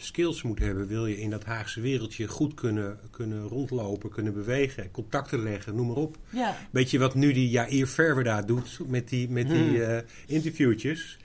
skills 0.00 0.42
moet 0.42 0.58
hebben. 0.58 0.86
Wil 0.86 1.06
je 1.06 1.20
in 1.20 1.30
dat 1.30 1.44
Haagse 1.44 1.80
wereldje 1.80 2.26
goed 2.28 2.54
kunnen, 2.54 2.98
kunnen 3.10 3.42
rondlopen, 3.42 4.10
kunnen 4.10 4.32
bewegen, 4.32 4.90
contacten 4.90 5.42
leggen, 5.42 5.74
noem 5.74 5.86
maar 5.86 5.96
op. 5.96 6.16
ja. 6.30 6.56
Weet 6.70 6.90
je 6.90 6.98
wat 6.98 7.14
nu 7.14 7.32
die 7.32 7.48
Jair 7.50 7.86
Verwerda 7.86 8.42
doet 8.42 8.78
met 8.86 9.08
die, 9.08 9.28
met 9.30 9.48
die 9.48 9.56
Hmm. 9.58 9.80
eh, 9.80 9.98
interviewtjes? 10.26 11.18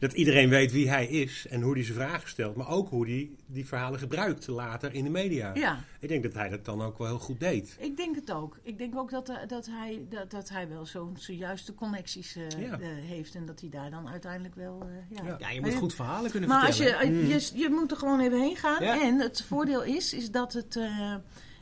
Dat 0.00 0.12
iedereen 0.12 0.48
weet 0.48 0.72
wie 0.72 0.88
hij 0.90 1.06
is 1.06 1.46
en 1.50 1.62
hoe 1.62 1.72
hij 1.74 1.84
zijn 1.84 1.96
vragen 1.96 2.28
stelt. 2.28 2.56
Maar 2.56 2.68
ook 2.68 2.88
hoe 2.88 3.06
hij 3.08 3.30
die 3.46 3.66
verhalen 3.66 3.98
gebruikt 3.98 4.46
later 4.46 4.94
in 4.94 5.04
de 5.04 5.10
media. 5.10 5.54
Ja, 5.54 5.78
Ik 6.00 6.08
denk 6.08 6.22
dat 6.22 6.34
hij 6.34 6.48
dat 6.48 6.64
dan 6.64 6.82
ook 6.82 6.98
wel 6.98 7.06
heel 7.06 7.18
goed 7.18 7.40
deed. 7.40 7.76
ik 7.78 7.96
denk 7.96 8.14
het 8.14 8.32
ook. 8.32 8.58
Ik 8.62 8.78
denk 8.78 8.96
ook 8.96 9.10
dat, 9.10 9.28
eh, 9.28 9.36
dat, 9.46 9.66
hij, 9.66 10.02
dat, 10.08 10.30
dat 10.30 10.48
hij 10.48 10.68
wel 10.68 10.86
zo 10.86 11.12
zijn 11.16 11.36
juiste 11.36 11.74
connecties 11.74 12.36
eh, 12.36 12.60
Ja. 12.66 12.78
eh, 12.80 12.86
heeft. 12.88 13.34
En 13.34 13.46
dat 13.46 13.60
hij 13.60 13.68
daar 13.70 13.90
dan 13.90 14.08
uiteindelijk 14.08 14.54
wel... 14.54 14.80
eh, 14.82 15.16
ja. 15.18 15.24
Ja. 15.28 15.36
Ja, 15.40 15.50
je 15.50 15.60
Maar 15.60 15.70
moet 15.70 15.78
goed 15.78 15.94
verhalen 15.94 16.30
kunnen 16.30 16.48
Maar 16.48 16.66
als 16.66 16.76
je, 16.76 16.82
vertellen. 16.84 17.14
eh, 17.20 17.28
je, 17.30 17.50
je 17.54 17.68
moet 17.70 17.90
er 17.90 17.96
gewoon 17.96 18.20
even 18.20 18.40
heen 18.40 18.56
gaan. 18.56 18.84
Ja. 18.84 19.02
En 19.02 19.18
het 19.20 19.42
voordeel 19.42 19.82
is, 19.82 20.14
is 20.14 20.30
dat 20.30 20.52
het... 20.52 20.76
eh, 20.76 21.14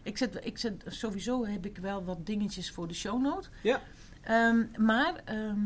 ik, 0.02 0.18
zet, 0.18 0.38
ik 0.42 0.58
zet, 0.58 0.84
sowieso 0.86 1.46
heb 1.46 1.66
ik 1.66 1.78
wel 1.78 2.04
wat 2.04 2.26
dingetjes 2.26 2.70
voor 2.70 2.88
de 2.88 2.94
shownote. 2.94 3.48
Ja. 3.62 3.82
Ehm, 4.22 4.64
maar, 4.76 5.14
ehm, 5.24 5.58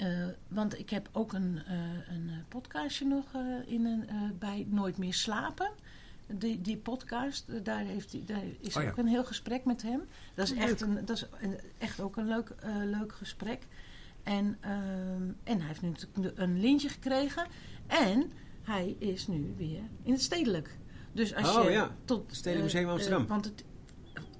eh, 0.00 0.26
want 0.48 0.78
ik 0.78 0.90
heb 0.90 1.08
ook 1.12 1.32
een, 1.32 1.60
eh, 1.66 1.74
een 2.14 2.28
eh, 2.28 2.34
podcastje 2.48 3.06
nog 3.06 3.24
in 3.66 3.84
een, 3.86 4.04
bij 4.38 4.66
Nooit 4.68 4.98
meer 4.98 5.14
slapen. 5.14 5.70
Die, 6.26 6.60
die 6.60 6.76
podcast, 6.76 7.64
daar, 7.64 7.80
heeft 7.84 8.12
hij, 8.12 8.22
daar 8.26 8.42
is 8.60 8.76
Oh 8.76 8.82
ja. 8.82 8.88
ook 8.90 8.96
een 8.96 9.06
heel 9.06 9.24
gesprek 9.24 9.64
met 9.64 9.82
hem. 9.82 10.02
Dat 10.34 10.46
is 10.46 10.52
Leuk. 10.54 10.62
echt, 10.62 10.80
een, 10.80 11.04
dat 11.04 11.16
is 11.16 11.26
een- 11.40 11.58
echt 11.78 12.00
ook 12.00 12.16
een 12.16 12.26
leuk, 12.28 12.54
leuk 12.84 13.12
gesprek. 13.12 13.66
En, 14.22 14.56
ehm, 14.60 15.22
en 15.44 15.58
hij 15.58 15.66
heeft 15.66 15.82
nu 15.82 15.88
natuurlijk 15.88 16.38
een 16.38 16.60
lintje 16.60 16.88
gekregen. 16.88 17.46
En 17.86 18.30
hij 18.62 18.96
is 18.98 19.26
nu 19.26 19.54
weer 19.56 19.80
in 20.02 20.12
het 20.12 20.22
stedelijk. 20.22 20.78
Dus 21.12 21.34
als 21.34 21.56
Oh 21.56 21.64
je 21.64 21.70
ja, 21.70 21.90
tot 22.04 22.24
Stedelijk 22.34 22.72
Museum 22.72 22.88
Amsterdam. 22.88 23.26
want 23.26 23.44
het, 23.44 23.64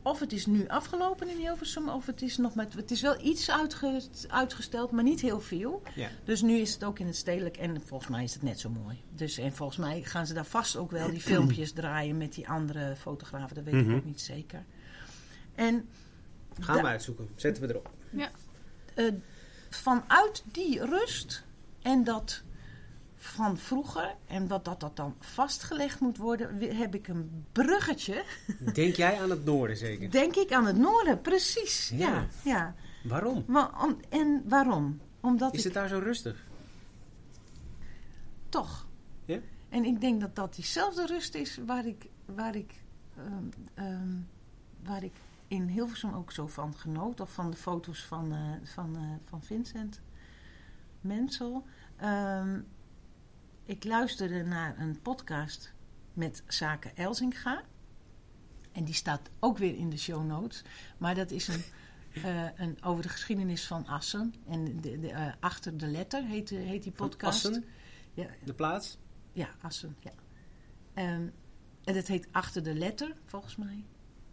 of 0.02 0.20
het 0.20 0.32
is 0.32 0.46
nu 0.46 0.68
afgelopen 0.68 1.28
in 1.28 1.36
Hilversum, 1.36 1.88
of 1.88 2.06
het 2.06 2.22
is 2.22 2.36
nog 2.36 2.54
met. 2.54 2.72
Het 2.74 2.90
is 2.90 3.00
wel 3.00 3.20
iets 3.24 3.50
uitge- 3.50 4.02
uitgesteld, 4.28 4.90
maar 4.90 5.04
niet 5.04 5.20
heel 5.20 5.40
veel. 5.40 5.82
Ja. 5.94 6.08
Dus 6.24 6.42
nu 6.42 6.56
is 6.56 6.72
het 6.72 6.84
ook 6.84 6.98
in 6.98 7.06
het 7.06 7.16
stedelijk 7.16 7.56
en 7.56 7.82
volgens 7.86 8.10
mij 8.10 8.24
is 8.24 8.32
het 8.34 8.42
net 8.42 8.60
zo 8.60 8.70
mooi. 8.70 9.02
Dus 9.14 9.38
en 9.38 9.52
volgens 9.52 9.78
mij 9.78 10.02
gaan 10.02 10.26
ze 10.26 10.34
daar 10.34 10.44
vast 10.46 10.76
ook 10.76 10.90
wel 10.90 11.10
die 11.10 11.20
filmpjes 11.32 11.72
draaien 11.72 12.16
met 12.16 12.32
die 12.34 12.48
andere 12.48 12.96
fotografen. 12.96 13.54
Dat 13.54 13.64
weet 13.64 13.74
Mhm. 13.74 13.90
ik 13.90 13.96
ook 13.96 14.04
niet 14.04 14.20
zeker. 14.20 14.64
En 15.54 15.88
Gaan 16.60 16.76
we 16.82 16.86
uitzoeken. 16.88 17.28
Zetten 17.36 17.62
we 17.62 17.68
erop. 17.68 17.90
eh, 18.94 19.12
vanuit 19.70 20.44
die 20.52 20.84
rust 20.84 21.44
en 21.82 22.04
dat 22.04 22.42
van 23.22 23.58
vroeger 23.58 24.14
en 24.26 24.46
wat 24.48 24.64
dat, 24.64 24.80
dat 24.80 24.96
dan 24.96 25.14
vastgelegd 25.18 26.00
moet 26.00 26.16
worden, 26.16 26.76
heb 26.76 26.94
ik 26.94 27.08
een 27.08 27.44
bruggetje. 27.52 28.24
Denk 28.72 28.94
jij 28.94 29.20
aan 29.20 29.30
het 29.30 29.44
noorden 29.44 29.76
zeker? 29.76 30.10
Denk 30.10 30.36
ik 30.36 30.52
aan 30.52 30.66
het 30.66 30.76
noorden, 30.76 31.20
precies. 31.20 31.88
Ja, 31.94 32.08
Ja. 32.08 32.26
ja. 32.44 32.74
Waarom? 33.04 33.44
Maar 33.46 33.82
om- 33.84 34.00
en 34.08 34.42
waarom? 34.48 35.00
Omdat 35.20 35.54
Is 35.54 35.64
het 35.64 35.72
daar 35.72 35.88
zo 35.88 35.98
rustig? 35.98 36.44
toch. 38.48 38.86
Ja? 39.24 39.38
En 39.68 39.84
ik 39.84 40.00
denk 40.00 40.20
dat 40.20 40.36
dat 40.36 40.54
diezelfde 40.54 41.06
rust 41.06 41.34
is 41.34 41.58
waar 41.66 41.86
ik, 41.86 42.08
waar 42.24 42.54
ik, 42.56 42.72
ehm, 43.16 43.44
ehm, 43.74 44.16
waar 44.84 45.02
ik 45.04 45.12
in 45.48 45.66
Hilversum 45.66 46.14
ook 46.14 46.32
zo 46.32 46.46
van 46.46 46.74
genoot. 46.76 47.20
Of 47.20 47.32
van 47.32 47.50
de 47.50 47.56
foto's 47.56 48.04
van, 48.04 48.32
eh, 48.32 48.68
van, 48.68 48.96
eh, 48.96 49.02
van 49.28 49.42
Vincent 49.42 50.00
Mensel. 51.00 51.64
Ehm, 51.96 52.60
ik 53.70 53.84
luisterde 53.84 54.42
naar 54.44 54.78
een 54.78 55.00
podcast 55.02 55.72
met 56.12 56.42
Zaken 56.46 56.96
Elzinga. 56.96 57.62
En 58.72 58.84
die 58.84 58.94
staat 58.94 59.30
ook 59.38 59.58
weer 59.58 59.74
in 59.76 59.90
de 59.90 59.98
show 59.98 60.26
notes. 60.26 60.62
Maar 60.98 61.14
dat 61.14 61.30
is 61.30 61.48
een, 61.48 61.62
eh, 62.24 62.44
een 62.56 62.82
over 62.82 63.02
de 63.02 63.08
geschiedenis 63.08 63.66
van 63.66 63.86
Assen. 63.86 64.34
En 64.48 64.80
de, 64.80 65.00
de, 65.00 65.10
eh, 65.10 65.32
Achter 65.40 65.76
de 65.78 65.86
Letter 65.86 66.24
heet, 66.24 66.48
de- 66.48 66.54
heet 66.54 66.82
die 66.82 66.92
Van 66.94 67.08
podcast. 67.08 67.46
Assen, 67.46 67.64
Ja, 68.14 68.26
de 68.44 68.54
plaats? 68.54 68.98
ja, 69.32 69.48
Assen, 69.60 69.96
ja. 69.98 70.12
Ehm, 70.94 71.26
en 71.84 71.94
het 71.96 72.08
heet 72.08 72.28
Achter 72.30 72.62
de 72.62 72.74
Letter, 72.74 73.16
volgens 73.24 73.56
mij. 73.56 73.84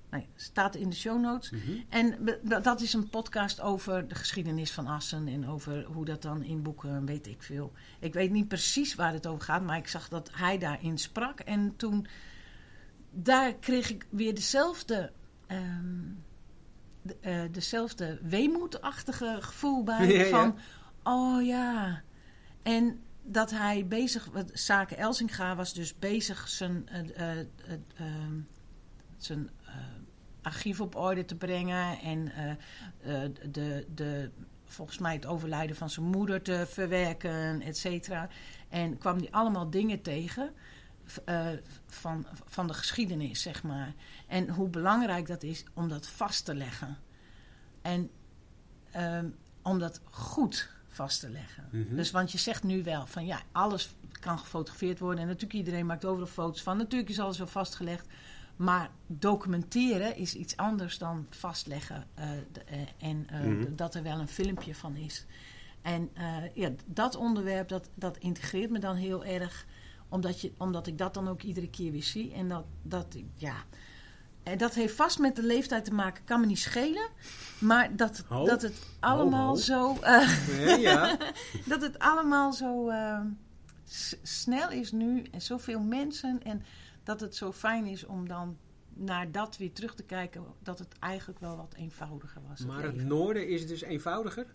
Nee, 0.10 0.28
staat 0.36 0.76
in 0.76 0.90
de 0.90 0.96
show 0.96 1.22
notes. 1.22 1.50
Mhm. 1.50 1.72
En 1.90 2.18
dat- 2.64 2.82
is 2.82 2.94
een 2.94 3.10
podcast 3.10 3.62
over 3.62 4.08
de 4.08 4.16
geschiedenis 4.16 4.72
van 4.72 4.88
Assen 4.88 5.28
en 5.28 5.48
over 5.48 5.84
hoe 5.84 6.06
dat 6.06 6.22
dan 6.22 6.44
in 6.44 6.62
boeken, 6.64 7.06
weet 7.06 7.28
ik 7.28 7.44
veel. 7.44 7.72
Ik 8.00 8.14
weet 8.14 8.32
niet 8.32 8.48
precies 8.48 8.96
waar 8.96 9.14
het 9.14 9.28
over 9.28 9.44
gaat, 9.44 9.64
maar 9.64 9.78
ik 9.78 9.88
zag 9.88 10.08
dat 10.10 10.30
hij 10.34 10.58
daarin 10.58 10.98
sprak. 10.98 11.40
En 11.40 11.76
toen, 11.76 12.08
daar 13.12 13.54
kreeg 13.54 13.90
ik 13.90 14.06
weer 14.10 14.36
dezelfde, 14.36 15.12
de- 17.02 17.18
eh, 17.22 17.42
dezelfde 17.52 18.20
weemoedachtige 18.22 19.38
gevoel 19.40 19.84
bij. 19.84 20.08
Ja, 20.14 20.24
ja. 20.24 20.30
van, 20.30 20.58
oh 21.04 21.46
ja. 21.46 22.02
En 22.64 23.00
dat 23.24 23.52
hij 23.52 23.86
bezig, 23.88 24.30
Zaken 24.54 24.98
Elsinga 24.98 25.56
was 25.56 25.74
dus 25.74 26.00
bezig 26.00 26.48
zijn, 26.48 26.88
eh, 26.90 27.00
eh, 27.32 27.40
eh, 27.40 27.46
ehm, 27.96 28.40
zijn 29.18 29.50
archief 30.48 30.82
op 30.82 30.96
orde 30.96 31.26
te 31.26 31.36
brengen 31.36 32.00
en 32.00 32.32
eh, 32.32 32.52
eh, 33.24 33.32
de, 33.52 33.86
de, 33.96 34.32
volgens 34.66 34.98
mij 34.98 35.14
het 35.14 35.26
overlijden 35.26 35.76
van 35.76 35.90
zijn 35.90 36.06
moeder 36.06 36.42
te 36.42 36.66
verwerken, 36.70 37.62
et 37.62 37.78
cetera. 37.78 38.30
En 38.70 38.98
kwam 38.98 39.18
hij 39.18 39.32
allemaal 39.32 39.70
dingen 39.70 40.02
tegen 40.02 40.54
eh, 41.26 41.48
van, 41.86 42.26
van 42.46 42.68
de 42.68 42.74
geschiedenis, 42.74 43.42
zeg 43.42 43.64
maar. 43.64 43.94
En 44.28 44.50
hoe 44.50 44.70
belangrijk 44.70 45.28
dat 45.28 45.44
is 45.44 45.64
om 45.74 45.90
dat 45.90 46.08
vast 46.08 46.46
te 46.46 46.56
leggen. 46.56 46.98
En 47.82 48.10
ehm, 48.92 49.30
om 49.62 49.80
dat 49.80 50.02
goed 50.10 50.70
vast 50.88 51.20
te 51.20 51.30
leggen. 51.30 51.70
Mhm. 51.72 51.96
Dus 51.96 52.12
want 52.12 52.32
je 52.32 52.38
zegt 52.38 52.64
nu 52.64 52.84
wel 52.84 53.06
van 53.06 53.26
ja, 53.26 53.42
alles 53.52 53.96
kan 54.20 54.40
gefotografeerd 54.40 55.00
worden. 55.00 55.20
En 55.20 55.28
natuurlijk 55.28 55.54
iedereen 55.54 55.86
maakt 55.86 56.06
overal 56.06 56.28
foto's 56.28 56.62
van. 56.62 56.78
Natuurlijk 56.78 57.10
is 57.10 57.20
alles 57.20 57.38
wel 57.38 57.48
vastgelegd. 57.48 58.08
Maar 58.58 58.90
documenteren 59.08 60.16
is 60.16 60.36
iets 60.36 60.58
anders 60.58 60.98
dan 60.98 61.26
vastleggen. 61.30 62.08
eh, 62.14 62.30
de- 62.52 62.64
eh, 62.64 62.80
en 63.10 63.28
eh, 63.30 63.40
Mhm. 63.40 63.76
dat 63.76 63.96
er 63.96 64.04
wel 64.04 64.20
een 64.20 64.28
filmpje 64.28 64.76
van 64.76 64.96
is. 64.96 65.26
En 65.82 66.10
ja, 66.54 66.70
dat 66.86 67.16
onderwerp, 67.16 67.68
dat, 67.68 67.90
dat 67.96 68.18
integreert 68.18 68.70
me 68.70 68.80
dan 68.80 68.96
heel 68.96 69.26
erg. 69.26 69.66
Omdat, 70.10 70.42
je, 70.42 70.52
omdat 70.58 70.88
ik 70.88 70.98
dat 70.98 71.14
dan 71.14 71.28
ook 71.28 71.42
iedere 71.42 71.70
keer 71.70 71.92
weer 71.92 72.04
zie. 72.04 72.34
En 72.34 72.48
dat, 72.48 72.66
dat, 72.82 73.18
ja... 73.36 73.54
En 74.44 74.58
dat 74.58 74.74
heeft 74.74 74.96
vast 74.96 75.20
met 75.20 75.36
de 75.36 75.44
leeftijd 75.44 75.86
te 75.86 75.94
maken, 75.94 76.24
kan 76.24 76.40
me 76.40 76.46
niet 76.46 76.60
schelen. 76.60 77.08
Maar 77.60 77.96
dat, 77.96 78.24
Ho. 78.28 78.46
dat 78.46 78.62
het 78.62 78.74
allemaal 79.00 79.48
ho. 79.50 79.56
zo... 79.56 79.98
Ja, 80.02 80.76
ja. 80.76 81.18
dat 81.66 81.82
het 81.82 82.00
allemaal 82.00 82.54
zo 82.54 82.92
snel 84.24 84.70
is 84.72 84.92
nu 84.92 85.24
en 85.32 85.42
zoveel 85.42 85.80
mensen. 85.80 86.44
En 86.44 86.64
dat 87.08 87.20
het 87.20 87.36
zo 87.36 87.52
fijn 87.52 87.86
is 87.86 88.06
om 88.06 88.28
dan 88.28 88.58
naar 88.94 89.32
dat 89.32 89.58
weer 89.58 89.72
terug 89.74 89.96
te 89.96 90.04
kijken. 90.04 90.44
Dat 90.60 90.80
het 90.80 91.00
eigenlijk 91.00 91.40
wel 91.40 91.56
wat 91.58 91.74
eenvoudiger 91.74 92.42
was. 92.48 92.66
Maar 92.66 92.84
het 92.84 92.96
noorden 93.04 93.48
is 93.48 93.68
dus 93.68 93.82
eenvoudiger? 93.82 94.46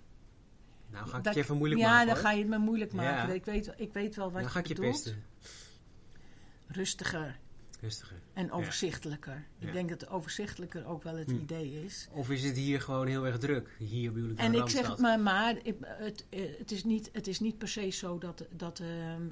Nou 0.91 1.07
ga 1.09 1.19
ik 1.19 1.25
Dat- 1.25 1.35
je 1.35 1.41
even 1.41 1.57
moeilijk 1.57 1.81
ja, 1.81 1.89
maken 1.89 2.07
dan 2.07 2.15
hoor. 2.15 2.25
ga 2.25 2.31
je 2.33 2.39
het 2.39 2.49
me 2.49 2.59
moeilijk 2.59 2.93
maken. 2.93 3.29
Ja. 3.29 3.35
Ik, 3.35 3.45
weet, 3.45 3.73
ik 3.77 3.93
weet 3.93 4.15
wel 4.17 4.25
wat 4.25 4.35
Dan 4.35 4.43
je 4.43 4.49
ga 4.49 4.59
ik 4.59 4.67
je 4.67 4.75
bedoelt. 4.75 4.93
pesten. 4.93 5.23
Rustiger 6.67 7.39
Rustiger. 7.81 8.17
en 8.33 8.53
overzichtelijker. 8.53 9.45
Ik 9.59 9.67
Ja. 9.67 9.73
denk 9.73 9.89
dat 9.89 10.09
overzichtelijker 10.09 10.87
ook 10.87 11.03
wel 11.03 11.17
het 11.17 11.31
Hm. 11.31 11.37
idee 11.37 11.85
is. 11.85 12.09
Of 12.13 12.31
is 12.31 12.45
het 12.45 12.57
hier 12.57 12.81
gewoon 12.81 13.07
heel 13.07 13.27
erg 13.27 13.39
druk? 13.39 13.75
Hier 13.79 14.11
ik 14.19 14.37
de 14.37 14.43
En 14.43 14.55
ik 14.55 14.69
zeg 14.69 14.99
maar, 14.99 15.21
maar 15.21 15.55
het, 15.65 16.25
eh, 16.31 16.41
het, 16.59 16.71
is 16.73 16.85
niet, 16.85 17.11
het 17.13 17.27
is 17.27 17.41
niet 17.41 17.59
per 17.59 17.69
se 17.69 17.91
zo 17.91 18.19
dat, 18.19 18.45
dat, 18.57 18.81
ehm, 18.81 19.23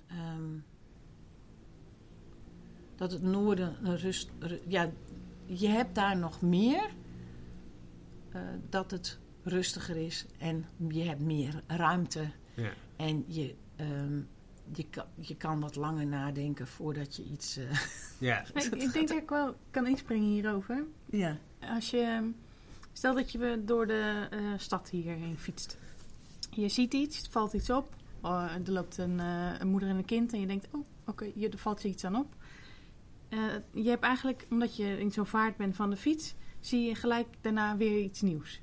dat 3.00 3.12
het 3.12 3.22
noorden 3.22 3.76
een 3.86 3.96
rust. 3.96 4.30
ru- 4.38 4.60
ja, 4.68 4.90
je 5.46 5.68
hebt 5.68 5.94
daar 5.94 6.16
nog 6.16 6.40
meer 6.42 6.90
eh, 8.32 8.40
dat 8.68 8.90
het 8.90 9.18
rustiger 9.42 9.96
is 9.96 10.26
en 10.38 10.64
je 10.88 11.02
hebt 11.02 11.20
meer 11.20 11.62
ruimte 11.66 12.30
Ja. 12.54 12.70
en 12.96 13.24
je, 13.26 13.54
ehm, 13.76 14.20
je, 14.74 14.86
kan, 14.90 15.04
je 15.14 15.36
kan 15.36 15.60
wat 15.60 15.76
langer 15.76 16.06
nadenken 16.06 16.66
voordat 16.66 17.16
je 17.16 17.24
iets. 17.24 17.56
eh, 17.56 17.64
Ja. 18.28 18.44
Ik, 18.54 18.64
ik 18.64 18.92
denk 18.92 19.08
dat 19.08 19.16
ik 19.16 19.28
wel 19.28 19.54
kan 19.70 19.86
inspringen 19.86 20.28
hierover. 20.28 20.84
ja. 21.10 21.36
Als 21.60 21.90
je, 21.90 22.30
stel 22.92 23.14
dat 23.14 23.32
je 23.32 23.62
door 23.64 23.86
de 23.86 24.26
eh, 24.30 24.38
stad 24.56 24.88
hierheen 24.90 25.38
fietst. 25.38 25.78
Je 26.50 26.68
ziet 26.68 26.94
iets, 26.94 27.16
het 27.16 27.28
valt 27.28 27.52
iets 27.52 27.70
op. 27.70 27.94
Oh, 28.22 28.54
er 28.66 28.72
loopt 28.72 28.98
een, 28.98 29.20
eh, 29.20 29.52
een 29.58 29.68
moeder 29.68 29.88
en 29.88 29.96
een 29.96 30.04
kind 30.04 30.32
en 30.32 30.40
je 30.40 30.46
denkt, 30.46 30.68
oh, 30.70 30.84
oké, 31.06 31.30
hier 31.34 31.52
er 31.52 31.58
valt 31.58 31.82
je 31.82 31.88
iets 31.88 32.04
aan 32.04 32.16
op. 32.16 32.34
Eh, 33.30 33.38
je 33.82 33.88
hebt 33.88 34.02
eigenlijk, 34.02 34.46
omdat 34.50 34.76
je 34.76 34.98
in 35.00 35.10
zo'n 35.12 35.26
vaart 35.26 35.56
bent 35.56 35.76
van 35.76 35.90
de 35.90 35.96
fiets, 35.96 36.34
zie 36.60 36.88
je 36.88 36.94
gelijk 36.94 37.26
daarna 37.40 37.76
weer 37.76 37.98
iets 38.00 38.20
nieuws. 38.20 38.60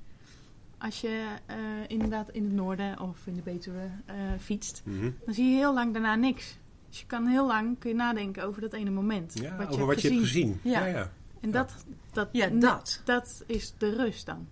Als 0.78 1.02
je 1.02 1.26
eh, 1.46 1.56
inderdaad 1.88 2.30
in 2.30 2.44
het 2.44 2.54
noorden 2.54 3.00
of 3.00 3.28
in 3.28 3.36
de 3.36 3.42
Betuwe 3.42 3.90
eh, 4.06 4.16
fietst, 4.40 4.82
Mhm. 4.86 5.10
dan 5.26 5.34
zie 5.34 5.50
je 5.50 5.56
heel 5.56 5.74
lang 5.74 5.94
daarna 5.94 6.16
niks. 6.16 6.58
Dus 6.89 7.00
je 7.00 7.06
kan 7.06 7.28
heel 7.28 7.48
lang 7.48 7.80
kun 7.80 7.89
je 7.89 7.96
nadenken 7.96 8.44
over 8.44 8.62
dat 8.62 8.74
ene 8.74 8.89
moment. 8.89 9.39
Ja, 9.41 9.58
wat 9.58 9.68
over 9.74 9.86
wat 9.86 10.02
je 10.02 10.08
hebt 10.10 10.22
gezien. 10.22 10.60
Ja. 10.63 10.80
Ja, 10.80 10.86
ja. 10.98 11.12
En 11.39 11.52
dat, 11.52 11.86
dat, 12.12 12.30
ja, 12.32 12.48
dat. 12.48 13.02
dat 13.06 13.44
is 13.46 13.74
de 13.78 13.96
rust 13.96 14.26
dan, 14.26 14.48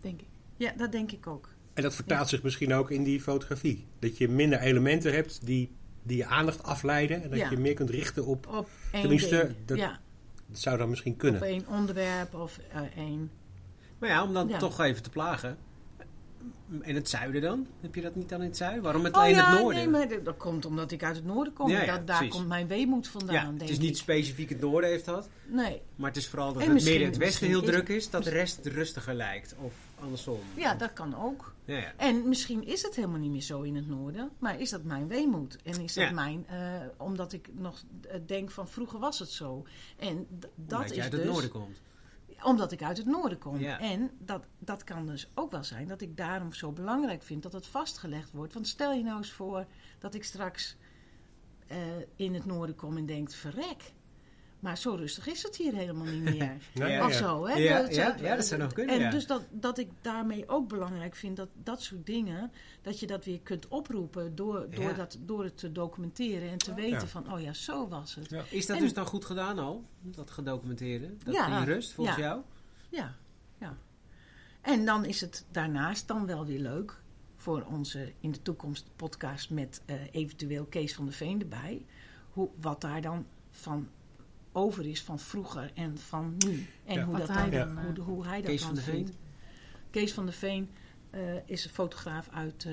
denk 0.00 0.20
ik. 0.20 0.26
Ja, 0.56 0.72
dat 0.76 0.92
denk 0.92 1.12
ik 1.12 1.26
ook. 1.26 1.48
En 1.74 1.82
dat 1.82 1.94
vertaalt 1.94 2.28
zich 2.28 2.42
misschien 2.42 2.72
ook 2.74 2.90
in 2.90 3.02
die 3.02 3.20
fotografie. 3.20 3.84
Dat 3.98 4.18
je 4.18 4.28
minder 4.28 4.58
elementen 4.58 5.12
hebt 5.14 5.46
die, 5.46 5.70
die 6.06 6.16
je 6.16 6.26
aandacht 6.26 6.62
afleiden. 6.62 7.22
En 7.22 7.30
dat 7.30 7.38
Ja. 7.38 7.50
je 7.50 7.56
meer 7.56 7.74
kunt 7.74 7.90
richten 7.90 8.26
op... 8.26 8.46
Op 8.46 8.68
één 8.92 9.00
Tenminste, 9.02 9.36
ding. 9.46 9.54
dat- 9.66 9.78
ja, 9.78 10.00
Dat 10.48 10.58
zou 10.58 10.78
dan 10.78 10.88
misschien 10.88 11.12
op 11.12 11.18
kunnen. 11.18 11.42
één 11.42 11.64
onderwerp 11.68 12.34
of 12.34 12.58
eh, 12.72 12.80
één. 12.96 13.30
Maar 13.98 14.08
ja, 14.08 14.22
om 14.22 14.32
dan 14.32 14.48
Ja. 14.48 14.58
toch 14.58 14.80
even 14.80 15.02
te 15.02 15.10
plagen. 15.10 15.56
En 16.80 16.94
het 16.94 17.08
zuiden 17.08 17.40
dan? 17.42 17.66
Heb 17.80 17.94
je 17.94 18.00
dat 18.00 18.14
niet 18.14 18.28
dan 18.28 18.40
in 18.40 18.46
het 18.46 18.56
zuiden? 18.56 18.82
Waarom 18.82 19.04
het 19.04 19.14
Oh 19.14 19.20
alleen 19.20 19.34
ja, 19.34 19.50
het 19.50 19.60
noorden? 19.60 19.78
nee, 19.78 19.88
maar 19.88 20.08
dat, 20.08 20.24
dat 20.24 20.36
komt 20.36 20.64
omdat 20.66 20.90
ik 20.92 21.02
uit 21.02 21.16
het 21.16 21.24
noorden 21.24 21.52
kom. 21.52 21.70
Ja, 21.70 21.80
en 21.80 21.86
ja, 21.86 21.96
dat, 21.96 22.06
daar 22.06 22.28
komt 22.28 22.46
mijn 22.48 22.66
weemoed 22.66 23.08
vandaan, 23.08 23.34
ja, 23.34 23.42
denk 23.44 23.60
het 23.60 23.70
is 23.70 23.78
niet 23.78 23.90
ik. 23.90 23.96
specifiek 23.96 24.48
het 24.48 24.60
noorden 24.60 24.90
heeft 24.90 25.04
dat. 25.04 25.28
Nee, 25.46 25.80
Maar 25.96 26.08
het 26.08 26.16
is 26.18 26.28
vooral 26.28 26.52
dat 26.52 26.62
En 26.62 26.74
het 26.74 26.84
meer 26.84 27.00
in 27.00 27.06
het 27.06 27.16
westen 27.16 27.46
heel 27.46 27.62
druk 27.62 27.88
is. 27.88 28.10
Dat 28.10 28.24
de 28.24 28.30
rest 28.30 28.66
rustiger 28.66 29.14
lijkt. 29.14 29.54
Of 29.60 29.74
andersom. 30.00 30.38
ja, 30.54 30.74
dat 30.74 30.92
kan 30.92 31.14
ook. 31.16 31.54
Ja, 31.64 31.76
ja. 31.76 31.92
En 31.96 32.28
misschien 32.28 32.66
is 32.66 32.82
het 32.82 32.94
helemaal 32.96 33.18
niet 33.18 33.30
meer 33.30 33.40
zo 33.42 33.62
in 33.62 33.76
het 33.76 33.88
noorden. 33.88 34.30
Maar 34.38 34.60
is 34.60 34.70
dat 34.70 34.82
mijn 34.84 35.08
weemoed? 35.08 35.62
En 35.62 35.80
is 35.80 35.94
dat 35.94 36.04
Ja. 36.04 36.10
mijn... 36.12 36.46
eh, 36.46 36.80
omdat 36.96 37.32
ik 37.32 37.48
nog 37.52 37.82
eh, 38.08 38.20
denk 38.26 38.50
van 38.50 38.68
vroeger 38.68 38.98
was 38.98 39.18
het 39.18 39.30
zo. 39.30 39.66
En 39.96 40.26
dat 40.30 40.50
Omdat 40.78 40.88
je 40.88 40.94
is 40.96 41.02
uit 41.02 41.10
dus... 41.10 41.20
het 41.20 41.30
noorden 41.30 41.50
komt. 41.50 41.80
Omdat 42.42 42.72
ik 42.72 42.82
uit 42.82 42.96
het 42.96 43.06
noorden 43.06 43.38
kom. 43.38 43.62
En 43.64 44.10
dat, 44.18 44.44
dat 44.58 44.84
kan 44.84 45.06
dus 45.06 45.30
ook 45.34 45.50
wel 45.50 45.64
zijn 45.64 45.88
dat 45.88 46.00
ik 46.00 46.16
daarom 46.16 46.52
zo 46.52 46.72
belangrijk 46.72 47.22
vind 47.22 47.42
dat 47.42 47.52
het 47.52 47.66
vastgelegd 47.66 48.30
wordt. 48.32 48.54
Want 48.54 48.68
stel 48.68 48.92
je 48.92 49.02
nou 49.02 49.16
eens 49.16 49.32
voor 49.32 49.66
dat 49.98 50.14
ik 50.14 50.24
straks 50.24 50.76
eh, 51.66 51.76
in 52.16 52.34
het 52.34 52.44
noorden 52.44 52.76
kom 52.76 52.96
en 52.96 53.06
denk, 53.06 53.30
verrek. 53.30 53.92
Maar 54.66 54.78
zo 54.78 54.94
rustig 54.94 55.26
is 55.26 55.42
het 55.42 55.56
hier 55.56 55.74
helemaal 55.74 56.04
niet 56.06 56.22
meer. 56.22 56.56
Ja, 56.74 56.86
Ja, 56.86 57.04
of 57.06 57.12
ja. 57.12 57.18
zo, 57.18 57.46
hè? 57.46 57.54
Ja, 57.54 57.82
Dat- 57.82 57.94
ja, 57.94 58.16
ja, 58.20 58.36
dat 58.36 58.44
zou 58.46 58.60
nog 58.60 58.72
kunnen, 58.72 58.94
En 58.94 59.00
ja. 59.00 59.10
dus 59.10 59.26
dat, 59.26 59.42
dat 59.50 59.78
ik 59.78 59.90
daarmee 60.00 60.48
ook 60.48 60.68
belangrijk 60.68 61.14
vind 61.14 61.36
dat 61.36 61.48
dat 61.62 61.82
soort 61.82 62.06
dingen, 62.06 62.50
dat 62.82 63.00
je 63.00 63.06
dat 63.06 63.24
weer 63.24 63.40
kunt 63.40 63.68
oproepen 63.68 64.34
door, 64.34 64.66
door, 64.70 64.82
Ja. 64.84 64.92
dat, 64.92 65.18
door 65.20 65.44
het 65.44 65.58
te 65.58 65.72
documenteren 65.72 66.50
en 66.50 66.58
te 66.58 66.74
weten 66.74 67.00
Ja. 67.00 67.06
van, 67.06 67.32
oh 67.32 67.40
ja, 67.40 67.52
zo 67.52 67.88
was 67.88 68.14
het. 68.14 68.30
Ja. 68.30 68.42
Is 68.50 68.66
dat 68.66 68.76
En- 68.76 68.82
dus 68.82 68.92
dan 68.92 69.06
goed 69.06 69.24
gedaan 69.24 69.58
al? 69.58 69.84
Dat 70.00 70.30
gedocumenteerde? 70.30 71.16
Dat 71.24 71.34
Ja, 71.34 71.56
die 71.64 71.74
rust 71.74 71.92
volgens 71.92 72.16
ja. 72.16 72.22
jou? 72.22 72.40
Ja, 72.88 73.14
ja. 73.58 73.76
En 74.60 74.84
dan 74.84 75.04
is 75.04 75.20
het 75.20 75.44
daarnaast 75.50 76.08
dan 76.08 76.26
wel 76.26 76.46
weer 76.46 76.60
leuk 76.60 77.00
voor 77.36 77.62
onze 77.70 78.12
in 78.20 78.32
de 78.32 78.42
toekomst 78.42 78.90
podcast 78.96 79.50
met 79.50 79.82
eh, 79.84 79.96
eventueel 80.12 80.64
Kees 80.64 80.94
van 80.94 81.04
der 81.04 81.14
Veen 81.14 81.40
erbij. 81.40 81.84
Hoe, 82.30 82.48
wat 82.60 82.80
daar 82.80 83.00
dan 83.00 83.26
van 83.50 83.88
over 84.56 84.86
is 84.86 85.02
van 85.02 85.18
vroeger 85.18 85.70
en 85.74 85.98
van 85.98 86.34
nu. 86.46 86.66
En 86.84 86.94
Ja. 86.94 87.04
hoe, 87.04 87.16
dat 87.18 87.28
hij 87.28 87.50
dan, 87.50 87.74
dan, 87.74 87.84
hoe, 87.84 87.94
eh, 87.96 88.02
hoe 88.04 88.26
hij 88.26 88.40
dat 88.40 88.50
Kees 88.50 88.60
dan 88.60 88.74
van 88.74 88.84
vindt. 88.84 89.10
Veen? 89.10 89.18
Kees 89.90 90.12
van 90.12 90.24
der 90.24 90.34
Veen 90.34 90.68
eh, 91.10 91.20
is 91.46 91.64
een 91.64 91.70
fotograaf 91.70 92.28
uit, 92.32 92.64
eh, 92.64 92.72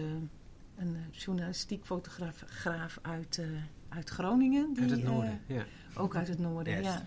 een 0.78 0.98
journalistiek 1.12 1.86
fotograaf 1.86 2.44
graaf 2.48 3.00
uit, 3.02 3.38
eh, 3.38 3.46
uit 3.90 4.10
Groningen. 4.10 4.74
Die, 4.74 4.82
Uit 4.82 4.92
het 4.92 5.04
noorden, 5.04 5.42
ja. 5.48 5.66
ook 5.96 6.16
uit 6.16 6.28
het 6.28 6.40
noorden, 6.40 6.82
ja. 6.84 7.06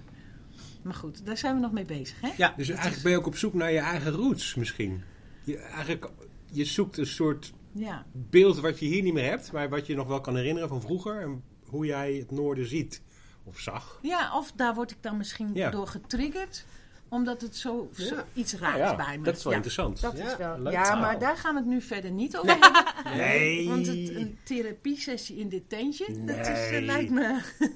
Maar 0.82 0.94
goed, 0.94 1.26
daar 1.26 1.36
zijn 1.36 1.54
we 1.54 1.60
nog 1.60 1.72
mee 1.72 1.84
bezig, 1.84 2.20
hè? 2.20 2.28
Ja, 2.36 2.48
Dus 2.56 2.66
dat 2.66 2.76
eigenlijk 2.76 2.96
is- 2.96 3.02
ben 3.02 3.12
je 3.12 3.18
ook 3.18 3.26
op 3.26 3.36
zoek 3.36 3.54
naar 3.54 3.72
je 3.72 3.78
eigen 3.78 4.10
roots 4.12 4.54
misschien. 4.54 5.02
Je, 5.44 5.56
eigenlijk, 5.58 6.10
je 6.50 6.64
zoekt 6.64 6.96
een 6.98 7.06
soort 7.06 7.52
Ja. 7.72 8.06
beeld 8.12 8.58
wat 8.60 8.78
je 8.78 8.86
hier 8.86 9.02
niet 9.02 9.12
meer 9.14 9.28
hebt, 9.30 9.52
maar 9.52 9.68
wat 9.68 9.86
je 9.86 9.94
nog 9.94 10.06
wel 10.06 10.20
kan 10.20 10.36
herinneren 10.36 10.68
van 10.68 10.80
vroeger. 10.80 11.20
En 11.22 11.42
hoe 11.64 11.86
jij 11.86 12.14
het 12.14 12.30
noorden 12.30 12.66
ziet 12.66 13.02
of 13.46 13.58
zag. 13.60 13.98
Ja, 14.02 14.36
of 14.36 14.52
daar 14.52 14.74
word 14.74 14.90
ik 14.90 15.02
dan 15.02 15.16
misschien 15.16 15.50
Ja. 15.54 15.70
door 15.70 15.86
getriggerd. 15.86 16.64
Omdat 17.08 17.40
het 17.40 17.56
zo, 17.56 17.90
zo 17.94 18.14
Ja. 18.14 18.24
iets 18.32 18.54
raakt 18.54 18.78
Ja, 18.78 18.96
bij 18.96 19.18
me. 19.18 19.24
dat 19.24 19.36
is 19.36 19.42
wel 19.42 19.52
ja, 19.52 19.58
interessant. 19.58 20.00
Dat 20.00 20.16
Ja, 20.18 20.30
is 20.30 20.36
wel. 20.36 20.58
leuk 20.58 20.72
ja, 20.72 20.94
maar 20.94 21.18
daar 21.18 21.36
gaan 21.36 21.54
we 21.54 21.60
het 21.60 21.68
nu 21.68 21.80
verder 21.80 22.10
niet 22.10 22.36
over 22.36 22.58
hebben. 22.60 22.84
Nee. 23.16 23.68
Want 23.68 23.86
het, 23.86 23.96
een 24.14 24.38
therapiesessie 24.44 25.36
in 25.36 25.48
dit 25.48 25.68
tentje, 25.68 26.24
dat 26.24 26.36
is, 26.38 26.46
eh, 26.46 26.70
Nee. 26.70 26.82
lijkt 26.82 27.10
me... 27.10 27.20
Nee, 27.58 27.70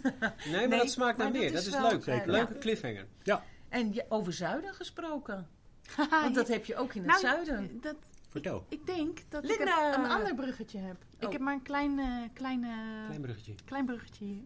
maar 0.58 0.68
Nee, 0.68 0.78
dat 0.78 0.90
smaakt 0.90 1.18
naar 1.18 1.30
meer. 1.30 1.52
dat 1.52 1.64
Dat 1.64 1.74
is 1.74 1.80
leuk. 2.06 2.26
Leuke 2.26 2.52
ja. 2.52 2.58
cliffhanger. 2.60 3.06
En 3.68 3.92
je- 3.94 4.04
over 4.08 4.32
zuiden 4.32 4.74
gesproken. 4.74 5.48
Want 6.10 6.34
dat 6.34 6.48
heb 6.48 6.64
je 6.64 6.76
ook 6.76 6.94
in 6.94 7.00
het 7.02 7.08
Nou, 7.10 7.20
zuiden. 7.20 7.78
Dat, 7.80 7.96
Vertel. 8.28 8.66
ik 8.68 8.86
denk 8.86 9.18
dat 9.28 9.44
Linda! 9.44 9.88
ik 9.90 9.96
een, 9.96 10.04
een 10.04 10.10
ander 10.10 10.34
bruggetje 10.34 10.78
heb. 10.78 10.96
Oh. 10.96 11.26
Ik 11.26 11.32
heb 11.32 11.40
maar 11.40 11.54
een 11.54 11.62
klein, 11.62 11.98
eh, 11.98 12.06
klein, 12.32 12.60
Klein 13.06 13.20
bruggetje. 13.20 13.54
klein 13.64 13.84
bruggetje 13.84 14.24
hier. 14.24 14.42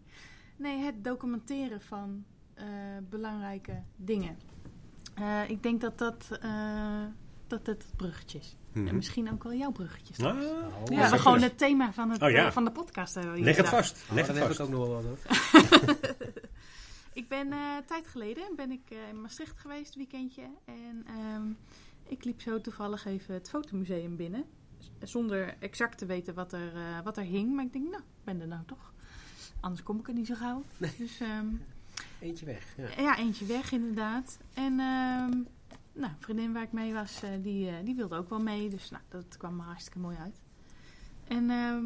Nee, 0.55 0.77
het 0.79 1.03
documenteren 1.03 1.81
van 1.81 2.25
eh, 2.53 2.65
belangrijke 3.09 3.81
dingen. 3.95 4.37
Eh, 5.15 5.49
ik 5.49 5.63
denk 5.63 5.81
dat 5.81 5.97
dat, 5.97 6.37
eh, 6.41 7.03
dat 7.47 7.65
het 7.67 7.83
het 7.83 7.95
bruggetje 7.95 8.37
is. 8.39 8.55
Mhm. 8.73 8.87
En 8.87 8.95
misschien 8.95 9.31
ook 9.31 9.43
wel 9.43 9.53
jouw 9.53 9.71
bruggetjes. 9.71 10.19
Ah, 10.19 10.37
Oh, 10.37 10.43
Ja, 10.85 11.03
zeker. 11.03 11.19
gewoon 11.19 11.41
het 11.41 11.57
thema 11.57 11.93
van, 11.93 12.09
het, 12.09 12.21
Oh, 12.21 12.29
ja. 12.29 12.51
van 12.51 12.65
de 12.65 12.71
podcast. 12.71 13.15
leg 13.15 13.25
het 13.45 13.55
gedaan. 13.55 13.65
vast. 13.71 14.03
Oh, 14.09 14.15
Leg 14.15 14.25
dan 14.27 14.35
het 14.35 14.43
heb 14.47 14.55
vast. 14.55 14.59
ik 14.59 14.65
ook 14.65 14.71
nog 14.71 14.87
wel 14.87 14.95
wat 14.95 15.03
hoor. 15.03 15.17
Ik 17.13 17.27
ben 17.27 17.51
eh 17.51 17.77
tijd 17.85 18.07
geleden 18.07 18.55
ben 18.55 18.71
ik 18.71 18.89
eh, 18.89 19.09
in 19.09 19.21
Maastricht 19.21 19.59
geweest, 19.59 19.95
weekendje. 19.95 20.41
En 20.65 21.05
ehm, 21.07 21.43
ik 22.07 22.23
liep 22.23 22.41
zo 22.41 22.61
toevallig 22.61 23.05
even 23.05 23.33
het 23.33 23.49
fotomuseum 23.49 24.15
binnen. 24.15 24.43
Z- 24.79 24.87
Zonder 25.09 25.55
exact 25.59 25.97
te 25.97 26.05
weten 26.05 26.33
wat 26.33 26.53
er, 26.53 26.75
eh, 26.75 27.01
wat 27.03 27.17
er 27.17 27.23
hing. 27.23 27.55
Maar 27.55 27.65
ik 27.65 27.73
denk, 27.73 27.85
nou, 27.89 27.97
ik 28.03 28.23
ben 28.23 28.41
er 28.41 28.47
nou 28.47 28.61
toch. 28.65 28.93
Anders 29.65 29.83
kom 29.83 29.99
ik 29.99 30.07
er 30.07 30.13
niet 30.13 30.27
zo 30.27 30.35
gauw. 30.35 30.63
Dus 30.97 31.19
ehm, 31.19 31.45
Eentje 32.19 32.45
weg. 32.45 32.75
Ja. 32.77 33.01
ja, 33.01 33.17
eentje 33.17 33.45
weg 33.45 33.71
inderdaad. 33.71 34.37
En 34.53 34.79
ehm, 34.79 35.29
nou, 35.93 36.11
een 36.11 36.19
vriendin 36.19 36.53
waar 36.53 36.63
ik 36.63 36.71
mee 36.71 36.93
was, 36.93 37.23
eh, 37.23 37.29
die, 37.41 37.67
eh, 37.69 37.73
die 37.83 37.95
wilde 37.95 38.15
ook 38.15 38.29
wel 38.29 38.39
mee. 38.39 38.69
Dus 38.69 38.89
nou, 38.89 39.03
dat 39.09 39.37
kwam 39.37 39.59
er 39.59 39.65
hartstikke 39.65 39.99
mooi 39.99 40.17
uit. 40.17 40.41
En 41.27 41.49
ehm, 41.49 41.83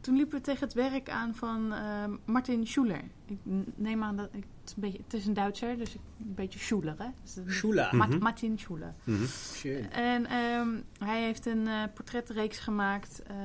toen 0.00 0.16
liepen 0.16 0.38
we 0.38 0.44
tegen 0.44 0.60
het 0.64 0.72
werk 0.72 1.10
aan 1.10 1.34
van 1.34 1.72
ehm, 1.72 2.16
Martin 2.24 2.66
Schuler. 2.66 3.02
Ik 3.26 3.38
neem 3.74 4.02
aan 4.02 4.16
dat 4.16 4.28
ik, 4.32 4.44
het, 4.60 4.68
is 4.68 4.74
een 4.74 4.80
beetje, 4.80 4.98
het 5.04 5.14
is 5.14 5.26
een 5.26 5.34
Duitser, 5.34 5.76
dus 5.76 5.94
ik, 5.94 6.00
een 6.18 6.34
beetje 6.34 6.58
Schuler. 6.58 6.94
Hè? 6.98 7.08
Dus 7.22 7.62
Mhm. 7.92 8.18
Martin 8.18 8.58
Schuler. 8.58 8.94
Mhm. 9.04 9.24
Schön. 9.26 9.90
En 9.90 10.26
ehm, 10.26 10.68
hij 10.98 11.22
heeft 11.22 11.46
een 11.46 11.66
eh, 11.66 11.82
portretreeks 11.94 12.58
gemaakt, 12.58 13.22
eh, 13.22 13.36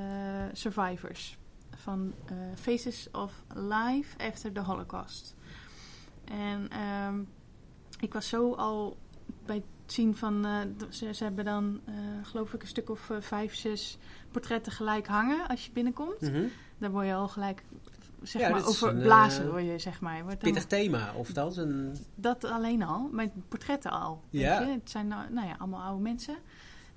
Survivors. 0.52 1.38
Van 1.90 2.12
eh, 2.26 2.36
Faces 2.54 3.08
of 3.12 3.42
Life 3.54 4.18
After 4.18 4.52
the 4.52 4.60
Holocaust. 4.60 5.34
En 6.24 6.68
ehm, 6.70 7.20
ik 8.00 8.12
was 8.12 8.28
zo 8.28 8.52
al 8.54 8.96
bij 9.46 9.54
het 9.54 9.64
zien 9.92 10.16
van... 10.16 10.44
eh, 10.46 10.58
ze, 10.88 11.14
ze 11.14 11.24
hebben 11.24 11.44
dan, 11.44 11.80
eh, 11.84 11.94
geloof 12.22 12.52
ik, 12.52 12.62
een 12.62 12.68
stuk 12.68 12.90
of 12.90 13.10
eh, 13.10 13.16
vijf, 13.20 13.54
zes 13.54 13.98
portretten 14.30 14.72
gelijk 14.72 15.06
hangen 15.06 15.48
als 15.48 15.66
je 15.66 15.72
binnenkomt. 15.72 16.20
Mhm. 16.20 16.44
Daar 16.78 16.90
word 16.90 17.06
je 17.06 17.14
al 17.14 17.28
gelijk, 17.28 17.64
zeg 18.22 18.42
Ja, 18.42 18.48
maar, 18.48 18.58
dit 18.58 18.68
is 18.68 18.74
over 18.82 18.96
een, 18.96 19.02
blazen 19.02 19.44
eh, 19.44 19.50
word 19.50 19.64
je, 19.64 19.78
zeg 19.78 20.00
maar. 20.00 20.22
Wordt 20.22 20.38
Pittig 20.38 20.66
thema, 20.66 21.14
of 21.14 21.32
dat? 21.32 21.56
Een... 21.56 21.96
dat 22.14 22.44
alleen 22.44 22.82
al, 22.82 23.08
met 23.12 23.30
portretten 23.48 23.90
al. 23.90 24.22
weet 24.30 24.40
Ja. 24.42 24.60
je. 24.60 24.72
Het 24.72 24.90
zijn 24.90 25.08
nou, 25.08 25.32
nou 25.32 25.46
ja, 25.46 25.54
allemaal 25.58 25.82
oude 25.82 26.02
mensen. 26.02 26.36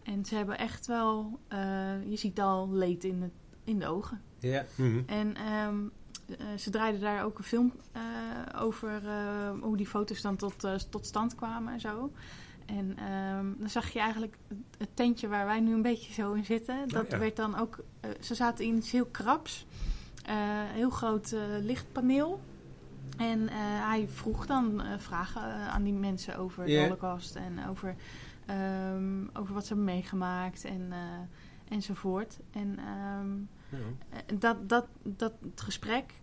En 0.03 0.25
ze 0.25 0.35
hebben 0.35 0.57
echt 0.57 0.87
wel, 0.87 1.39
eh, 1.47 2.09
je 2.09 2.15
ziet 2.15 2.39
al 2.41 2.69
leed 2.71 3.03
in, 3.03 3.21
het, 3.21 3.31
in 3.63 3.79
de 3.79 3.87
ogen. 3.87 4.21
Ja. 4.43 4.65
Mhm. 4.75 5.01
En 5.05 5.35
ehm, 5.35 5.75
eh, 6.39 6.57
ze 6.57 6.69
draaiden 6.69 7.01
daar 7.01 7.23
ook 7.23 7.37
een 7.37 7.43
film 7.43 7.73
eh, 7.91 8.01
over 8.61 9.07
eh, 9.07 9.49
hoe 9.61 9.77
die 9.77 9.87
foto's 9.87 10.21
dan 10.21 10.35
tot, 10.35 10.63
eh, 10.63 10.73
tot 10.75 11.05
stand 11.05 11.35
kwamen 11.35 11.73
en 11.73 11.79
zo. 11.79 12.11
En 12.65 12.97
ehm, 12.97 13.45
dan 13.57 13.69
zag 13.69 13.89
je 13.89 13.99
eigenlijk 13.99 14.37
het- 14.77 14.89
tentje 14.95 15.27
waar 15.27 15.45
wij 15.45 15.59
nu 15.59 15.73
een 15.73 15.81
beetje 15.81 16.13
zo 16.13 16.33
in 16.33 16.45
zitten. 16.45 16.87
Dat 16.89 17.11
ja. 17.11 17.17
werd 17.17 17.35
dan 17.35 17.57
ook, 17.57 17.79
ze 18.19 18.35
zaten 18.35 18.65
in 18.65 18.75
iets 18.75 18.91
heel 18.91 19.05
kraps. 19.05 19.65
Eh, 20.25 20.35
heel 20.73 20.89
groot 20.89 21.35
lichtpaneel. 21.61 22.41
En 23.17 23.49
eh, 23.49 23.55
hij 23.57 24.07
vroeg 24.07 24.45
dan 24.45 24.81
vragen 24.97 25.41
aan 25.43 25.83
die 25.83 25.93
mensen 25.93 26.37
over 26.37 26.65
de 26.65 26.79
holocaust 26.81 27.35
en 27.35 27.67
over, 27.69 27.95
ehm, 28.45 29.23
over 29.33 29.53
wat 29.53 29.65
ze 29.65 29.73
hebben 29.73 29.93
meegemaakt 29.93 30.63
en, 30.65 30.87
eh, 30.91 30.97
enzovoort. 31.69 32.39
En 32.51 32.77
ehm, 32.79 33.29
Eh, 34.09 34.19
dat, 34.39 34.69
dat, 34.69 34.85
dat 35.03 35.33
het 35.41 35.61
gesprek 35.61 36.13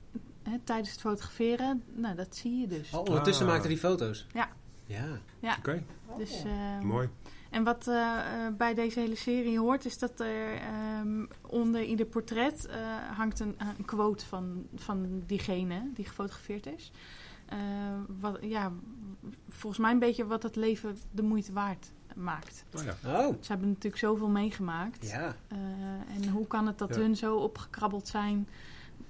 hè, 0.43 0.59
tijdens 0.65 0.91
het 0.91 1.01
fotograferen, 1.01 1.83
nou, 1.95 2.17
dat 2.17 2.37
zie 2.37 2.61
je 2.61 2.67
dus. 2.67 2.93
Oh, 2.93 2.99
ondertussen 2.99 3.47
Ah. 3.47 3.53
maakte 3.53 3.69
die 3.69 3.79
foto's? 3.79 4.27
Ja. 4.33 4.49
Ja. 4.87 5.57
Oké, 5.59 5.83
Dus, 6.19 6.43
eh, 6.45 6.81
mooi. 6.81 7.09
En 7.51 7.65
wat 7.65 7.89
eh, 7.89 8.47
eh, 8.47 8.55
bij 8.55 8.75
deze 8.75 9.01
hele 9.01 9.15
serie 9.17 9.59
hoort, 9.59 9.85
is 9.85 9.99
dat 9.99 10.21
er 10.21 10.55
ehm, 10.55 11.25
onder 11.47 11.83
ieder 11.83 12.07
portret 12.07 12.67
eh, 12.67 12.77
hangt 13.17 13.41
een, 13.41 13.55
een 13.79 13.85
quote 13.85 14.27
van, 14.27 14.67
van 14.75 15.23
diegene 15.27 15.83
die 15.95 16.05
gefotografeerd 16.05 16.67
is. 16.67 16.93
Eh, 17.47 17.59
wat, 18.21 18.39
ja, 18.41 18.73
volgens 19.49 19.83
mij 19.83 19.91
een 19.93 19.99
beetje 19.99 20.27
wat 20.27 20.43
het 20.43 20.57
leven 20.57 20.97
de 21.11 21.23
moeite 21.23 21.53
waard 21.53 21.91
maakt. 22.17 22.65
Oh, 22.77 22.83
ja. 22.83 22.97
Oh. 23.27 23.35
Ze 23.41 23.49
hebben 23.51 23.69
natuurlijk 23.69 23.97
zoveel 23.97 24.29
meegemaakt. 24.29 25.09
Ja. 25.11 25.37
Eh, 25.49 25.59
en 26.17 26.29
hoe 26.29 26.47
kan 26.47 26.67
het 26.67 26.79
dat 26.79 26.95
Ja. 26.95 27.01
hun 27.01 27.17
zo 27.17 27.37
opgekrabbeld 27.37 28.09
zijn, 28.09 28.49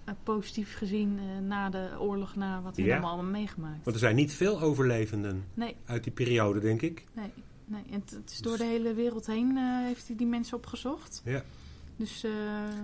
eh, 0.05 0.15
positief 0.23 0.75
gezien, 0.77 1.19
eh, 1.19 1.39
na 1.47 1.71
de 1.71 1.89
oorlog, 1.99 2.35
na 2.37 2.63
wat 2.63 2.77
we 2.77 2.83
Ja. 2.83 2.93
allemaal 2.93 3.15
hebben 3.15 3.31
meegemaakt? 3.31 3.85
Want 3.85 3.97
er 3.97 4.03
zijn 4.03 4.17
niet 4.17 4.33
veel 4.33 4.61
overlevenden 4.61 5.45
Nee, 5.55 5.77
uit 5.85 6.03
die 6.05 6.13
periode, 6.13 6.61
denk 6.61 6.83
ik. 6.83 7.05
nee, 7.13 7.33
nee. 7.65 7.83
En 7.91 8.01
het, 8.01 8.11
het 8.11 8.31
is 8.31 8.39
door 8.39 8.57
de 8.57 8.65
hele 8.65 8.95
wereld 8.95 9.27
heen 9.27 9.57
eh, 9.57 9.65
heeft 9.87 10.07
hij 10.07 10.17
die 10.17 10.27
mensen 10.27 10.57
opgezocht. 10.57 11.23
Ja. 11.25 11.43
Dus 11.97 12.25
eh, 12.25 12.31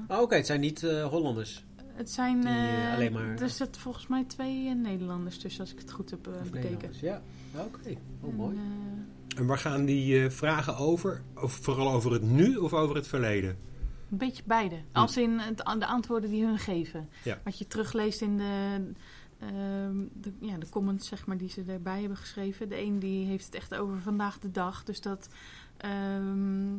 Oh, 0.08 0.20
Oké, 0.20 0.34
het 0.36 0.46
zijn 0.46 0.60
niet 0.60 0.82
eh, 0.82 1.04
Hollanders. 1.06 1.64
het 1.94 2.10
zijn 2.10 2.40
Die, 2.40 2.50
alleen 2.94 3.12
maar- 3.12 3.38
er 3.40 3.48
zitten 3.50 3.80
volgens 3.80 4.06
mij 4.06 4.24
twee 4.24 4.74
Nederlanders 4.74 5.38
tussen, 5.38 5.60
als 5.60 5.72
ik 5.72 5.78
het 5.78 5.92
goed 5.92 6.10
heb 6.10 6.26
Of 6.26 6.32
bekeken. 6.34 6.52
Nederlanders. 6.60 7.00
Ja. 7.00 7.22
Oké. 7.54 7.88
Oh, 8.20 8.28
En, 8.30 8.36
mooi. 8.36 8.56
En 9.36 9.46
waar 9.46 9.58
gaan 9.58 9.84
die 9.84 10.22
eh, 10.24 10.30
vragen 10.30 10.76
over? 10.76 11.22
Of 11.34 11.52
vooral 11.52 11.92
over 11.92 12.12
het 12.12 12.22
nu 12.22 12.56
of 12.56 12.72
over 12.72 12.96
het 12.96 13.06
verleden? 13.06 13.56
Een 14.10 14.18
beetje 14.18 14.42
beide. 14.46 14.76
Als 14.92 15.16
in 15.16 15.38
het, 15.38 15.56
de 15.56 15.86
antwoorden 15.86 16.30
die 16.30 16.44
hun 16.44 16.58
geven. 16.58 17.08
Ja. 17.24 17.38
Wat 17.44 17.58
je 17.58 17.66
terugleest 17.66 18.20
in 18.20 18.36
de, 18.36 18.80
ehm, 19.38 19.96
de, 20.20 20.32
ja, 20.40 20.56
de 20.58 20.68
comments 20.68 21.08
zeg 21.08 21.26
maar, 21.26 21.36
die 21.36 21.48
ze 21.48 21.62
erbij 21.66 22.00
hebben 22.00 22.16
geschreven. 22.18 22.68
De 22.68 22.80
een 22.80 22.98
die 22.98 23.26
heeft 23.26 23.44
het 23.44 23.54
echt 23.54 23.74
over 23.74 24.00
vandaag 24.02 24.38
de 24.38 24.50
dag. 24.50 24.84
Dus 24.84 25.00
dat, 25.00 25.28
ehm, 25.76 26.74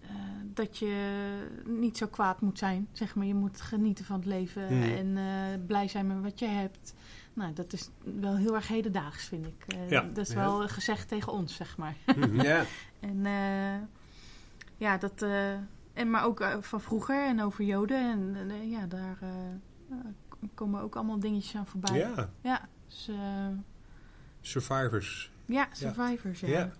eh, 0.00 0.10
dat 0.54 0.78
je 0.78 1.22
niet 1.64 1.96
zo 1.96 2.06
kwaad 2.06 2.40
moet 2.40 2.58
zijn. 2.58 2.88
Zeg 2.92 3.14
maar. 3.14 3.26
Je 3.26 3.34
moet 3.34 3.60
genieten 3.60 4.04
van 4.04 4.16
het 4.16 4.26
leven 4.26 4.62
Mhm. 4.78 4.82
en 4.82 5.16
eh, 5.16 5.66
blij 5.66 5.88
zijn 5.88 6.06
met 6.06 6.22
wat 6.22 6.38
je 6.38 6.46
hebt. 6.46 6.94
Nou, 7.36 7.52
dat 7.52 7.72
is 7.72 7.88
wel 8.20 8.36
heel 8.36 8.54
erg 8.54 8.68
hedendaags, 8.68 9.24
vind 9.24 9.46
ik. 9.46 9.64
Eh, 9.74 9.90
Ja. 9.90 10.00
Dat 10.00 10.26
is 10.28 10.32
Ja. 10.34 10.40
wel 10.40 10.68
gezegd 10.68 11.08
tegen 11.08 11.32
ons, 11.32 11.54
zeg 11.54 11.76
maar. 11.76 11.94
Ja. 12.42 12.64
En 13.00 13.26
eh, 13.26 13.82
ja, 14.76 14.98
dat. 14.98 15.22
eh, 15.22 15.52
en 15.92 16.10
maar 16.10 16.24
ook 16.24 16.58
van 16.60 16.80
vroeger 16.80 17.26
en 17.26 17.42
over 17.42 17.64
Joden. 17.64 17.98
En 18.10 18.68
ja, 18.70 18.86
daar 18.86 19.18
komen 20.54 20.80
ook 20.80 20.94
allemaal 20.96 21.18
dingetjes 21.20 21.54
aan 21.56 21.66
voorbij. 21.66 21.98
Ja, 21.98 22.30
Ja, 22.40 22.68
dus, 22.88 23.10
survivors. 24.40 25.30
ja 25.46 25.68
survivors, 25.72 26.40
ja. 26.40 26.48
Ja. 26.48 26.72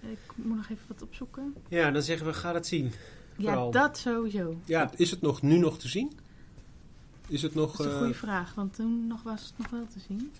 Ik 0.00 0.18
moet 0.34 0.56
nog 0.56 0.68
even 0.70 0.84
wat 0.88 1.02
opzoeken. 1.02 1.54
ja, 1.68 1.90
dan 1.90 2.02
zeggen 2.02 2.26
we, 2.26 2.32
ga 2.34 2.52
dat 2.52 2.66
zien. 2.66 2.92
Ja, 3.36 3.70
dat 3.70 3.98
sowieso. 3.98 4.60
Ja. 4.64 4.90
Is 4.96 5.10
het 5.10 5.20
nog 5.20 5.42
nu 5.42 5.58
nog 5.58 5.78
te 5.78 5.88
zien? 5.88 6.12
Is 7.28 7.42
het 7.42 7.54
nog... 7.54 7.76
Dat 7.76 7.80
is 7.80 7.86
een 7.86 7.92
eh, 7.92 7.98
goede 7.98 8.14
vraag, 8.14 8.54
want 8.54 8.74
toen 8.74 9.06
nog 9.06 9.22
was 9.22 9.42
het 9.42 9.58
nog 9.58 9.68
wel 9.70 9.86
te 9.86 9.98
zien. 10.00 10.32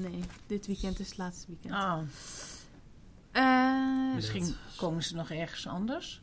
Nee, 0.00 0.20
dit 0.46 0.66
weekend 0.66 0.98
is 1.00 1.08
het 1.08 1.18
laatste 1.18 1.46
weekend. 1.48 1.74
Oh, 1.74 1.98
Eh, 3.32 4.14
misschien 4.14 4.44
dat- 4.44 4.76
komen 4.76 5.02
ze 5.02 5.14
nog 5.14 5.30
ergens 5.30 5.66
anders. 5.66 6.22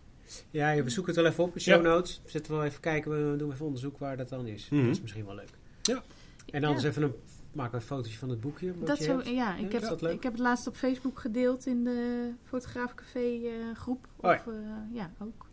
Ja, 0.51 0.69
je 0.69 0.83
bezoekt 0.83 1.07
het 1.07 1.15
wel 1.15 1.25
even 1.25 1.43
op 1.43 1.55
in 1.55 1.61
show 1.61 1.83
notes. 1.83 2.21
Zetten 2.25 2.51
we 2.51 2.57
wel 2.57 2.67
even 2.67 2.79
kijken, 2.81 3.31
we 3.31 3.37
doen 3.37 3.51
even 3.51 3.65
onderzoek 3.65 3.97
waar 3.97 4.17
dat 4.17 4.29
dan 4.29 4.47
is. 4.47 4.69
Mhm. 4.69 4.81
Dat 4.85 4.91
is 4.95 5.01
misschien 5.01 5.25
wel 5.25 5.35
leuk. 5.35 5.49
Ja. 5.81 6.03
En 6.51 6.63
anders 6.63 6.83
Ja. 6.83 6.89
even 6.89 7.03
een, 7.03 7.13
maken 7.51 7.71
we 7.71 7.77
een 7.77 7.83
fotootje 7.83 8.17
van 8.17 8.29
het 8.29 8.41
boekje. 8.41 8.73
Dat 8.83 8.97
zo, 9.01 9.17
hebt. 9.17 9.29
ja, 9.29 9.55
ik 9.55 9.65
Is 9.67 9.71
heb, 9.73 9.81
dat 9.81 10.01
leuk? 10.01 10.13
ik 10.13 10.23
heb 10.23 10.31
het 10.31 10.41
laatst 10.41 10.67
op 10.67 10.75
Facebook 10.75 11.19
gedeeld 11.19 11.65
in 11.65 11.83
de 11.83 12.31
Fotograafcafé 12.43 13.19
eh, 13.19 13.51
groep. 13.75 14.07
Oh 14.15 14.31
ja. 14.31 14.35
Of, 14.45 14.47
eh, 14.53 14.59
ja, 14.93 15.11
ook. 15.19 15.45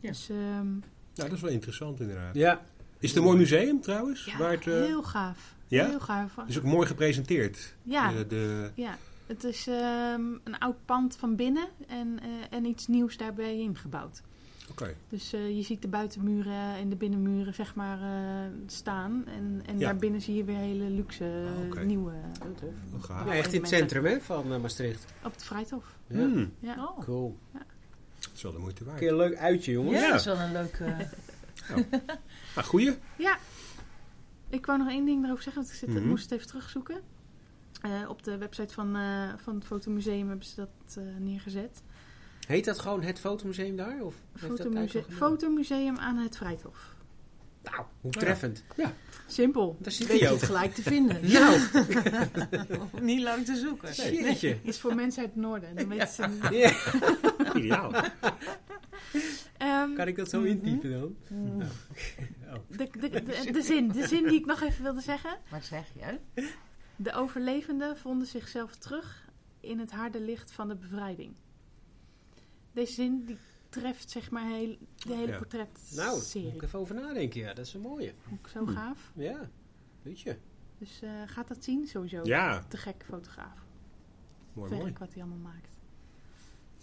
Ja. 0.00 0.08
Dus 0.08 0.28
ehm, 0.28 0.66
Nou, 1.14 1.28
dat 1.28 1.32
is 1.32 1.40
wel 1.40 1.50
interessant 1.50 2.00
inderdaad. 2.00 2.34
Ja. 2.34 2.60
Is 2.98 3.08
het 3.08 3.18
een 3.18 3.24
mooi 3.24 3.38
museum 3.38 3.80
trouwens? 3.80 4.24
ja, 4.24 4.38
Waar 4.38 4.50
het, 4.52 4.66
eh, 4.66 4.72
heel 4.80 5.02
gaaf. 5.02 5.54
Ja? 5.66 5.86
Heel 5.88 6.00
gaaf. 6.00 6.32
is 6.46 6.58
ook 6.58 6.64
mooi 6.64 6.86
gepresenteerd. 6.86 7.74
Ja, 7.82 8.12
De, 8.12 8.26
de, 8.26 8.70
ja. 8.74 8.96
het 9.26 9.44
is 9.44 9.66
ehm, 9.66 10.20
een 10.44 10.58
oud 10.58 10.76
pand 10.84 11.16
van 11.16 11.36
binnen 11.36 11.66
en, 11.88 12.18
eh, 12.22 12.28
en 12.58 12.64
iets 12.64 12.86
nieuws 12.86 13.16
daarbij 13.16 13.58
ingebouwd. 13.58 14.22
Oké. 14.70 14.94
Dus 15.08 15.32
eh, 15.32 15.56
je 15.56 15.62
ziet 15.62 15.82
de 15.82 15.88
buitenmuren 15.88 16.74
en 16.76 16.88
de 16.88 16.96
binnenmuren 16.96 17.54
zeg 17.54 17.74
maar 17.74 18.00
eh, 18.02 18.50
staan. 18.66 19.24
En, 19.26 19.62
en 19.66 19.78
Ja. 19.78 19.84
daarbinnen 19.86 20.20
zie 20.20 20.34
je 20.34 20.44
weer 20.44 20.56
hele 20.56 20.84
luxe 20.90 21.44
Ah, 21.76 21.82
nieuwe 21.84 22.12
Oh, 22.94 23.02
gaaf. 23.02 23.26
Ja, 23.26 23.34
echt 23.34 23.52
in 23.52 23.60
het 23.60 23.68
centrum 23.68 24.04
hè, 24.04 24.20
van 24.20 24.52
eh, 24.52 24.60
Maastricht. 24.60 25.04
op 25.24 25.32
het 25.32 25.44
Vrijthof. 25.44 25.96
Ja. 26.06 26.16
Hmm, 26.16 26.52
Ja. 26.60 26.74
Oh, 26.84 26.98
Cool. 27.04 27.36
Dat 28.32 28.36
is 28.36 28.42
wel 28.42 28.52
de 28.52 28.58
moeite 28.58 28.80
Een 28.80 28.86
waard. 28.86 28.98
keer 28.98 29.08
een 29.10 29.16
leuk 29.16 29.36
uitje, 29.36 29.72
jongens. 29.72 29.98
ja, 29.98 30.02
Ja. 30.04 30.10
dat 30.10 30.18
is 30.20 30.26
wel 30.26 30.38
een 30.38 30.52
leuke... 30.52 30.94
Ah, 32.56 32.64
goeie. 32.72 32.94
Ja, 33.16 33.38
ik 34.48 34.66
wou 34.66 34.78
nog 34.78 34.88
één 34.88 35.04
ding 35.04 35.24
erover 35.24 35.42
zeggen, 35.42 35.62
want 35.62 35.74
ik 35.74 35.78
zit, 35.78 35.88
Mhm. 35.88 36.08
moest 36.08 36.22
het 36.22 36.32
even 36.32 36.46
terugzoeken. 36.46 37.00
Eh, 37.82 37.90
op 38.08 38.22
de 38.22 38.36
website 38.38 38.74
van, 38.74 38.96
eh, 38.96 39.28
van 39.42 39.54
het 39.54 39.64
Fotomuseum 39.64 40.28
hebben 40.28 40.46
ze 40.46 40.54
dat 40.56 40.96
eh, 40.96 41.02
neergezet. 41.18 41.82
Heet 42.46 42.64
dat 42.64 42.78
gewoon 42.78 43.02
het 43.02 43.18
fotomuseum 43.20 43.76
daar? 43.76 44.00
Of 44.02 44.14
Fotomuse? 44.34 45.04
Fotomuseum 45.08 45.96
aan 45.98 46.16
het 46.16 46.36
Vrijthof. 46.36 46.94
Nou, 47.62 47.84
hoe 48.00 48.10
treffend. 48.12 48.64
Simpel. 49.26 49.76
Daar 49.80 49.92
zit 49.92 50.18
je 50.18 50.26
het 50.28 50.42
gelijk 50.42 50.74
te 50.74 50.82
vinden. 50.82 51.20
Nou, 51.32 51.58
Niet 53.00 53.22
lang 53.22 53.44
te 53.44 53.56
zoeken. 53.56 53.92
jeetje. 53.94 54.58
Is 54.62 54.80
voor 54.80 54.94
mensen 54.94 55.22
uit 55.22 55.30
het 55.34 55.42
noorden. 55.42 55.76
Dan 55.76 55.88
weten 55.88 56.08
ze. 56.08 56.28
Ja. 56.50 56.72
Ideaal. 57.54 57.92
Ehm, 59.58 59.94
Kan 59.94 60.08
ik 60.08 60.16
dat 60.16 60.28
zo 60.30 60.42
intypen 60.42 60.90
dan? 60.90 61.16
Mm. 61.28 61.58
de, 62.76 62.88
de, 63.00 63.08
de, 63.10 63.50
de 63.52 63.62
zin, 63.62 63.88
de 63.88 64.06
zin 64.06 64.22
die 64.28 64.38
ik 64.38 64.46
nog 64.46 64.60
even 64.60 64.82
wilde 64.82 65.00
zeggen. 65.00 65.38
Wat 65.50 65.64
zeg 65.64 65.86
je? 65.94 66.18
De 66.96 67.12
overlevenden 67.12 67.96
vonden 67.96 68.26
zichzelf 68.26 68.76
terug 68.76 69.28
in 69.60 69.78
het 69.78 69.90
harde 69.90 70.20
licht 70.20 70.52
van 70.52 70.68
de 70.68 70.74
bevrijding. 70.74 71.34
Deze 72.72 72.92
zin 72.92 73.24
die 73.24 73.36
treft 73.68 74.10
zeg 74.10 74.30
maar 74.30 74.46
heel, 74.46 74.76
de 74.96 75.14
hele 75.14 75.32
Ja. 75.32 75.36
portretserie. 75.38 75.96
Nou, 75.96 76.14
moet 76.44 76.54
ik 76.54 76.62
even 76.62 76.78
over 76.78 76.94
nadenken. 76.94 77.40
Ja, 77.40 77.54
dat 77.54 77.66
is 77.66 77.74
een 77.74 77.80
mooie. 77.80 78.12
Ook 78.32 78.48
zo 78.48 78.66
gaaf. 78.66 79.10
Ja, 79.14 79.50
weet 80.02 80.20
je. 80.20 80.36
Dus 80.78 81.02
eh, 81.02 81.10
gaat 81.26 81.48
dat 81.48 81.64
zien 81.64 81.86
sowieso. 81.86 82.20
Ja, 82.24 82.64
Te 82.68 82.76
gek 82.76 83.04
fotograaf. 83.08 83.58
mooi, 84.52 84.70
mooi. 84.70 84.82
Werk 84.82 84.98
wat 84.98 85.12
hij 85.12 85.22
allemaal 85.22 85.52
maakt. 85.52 85.71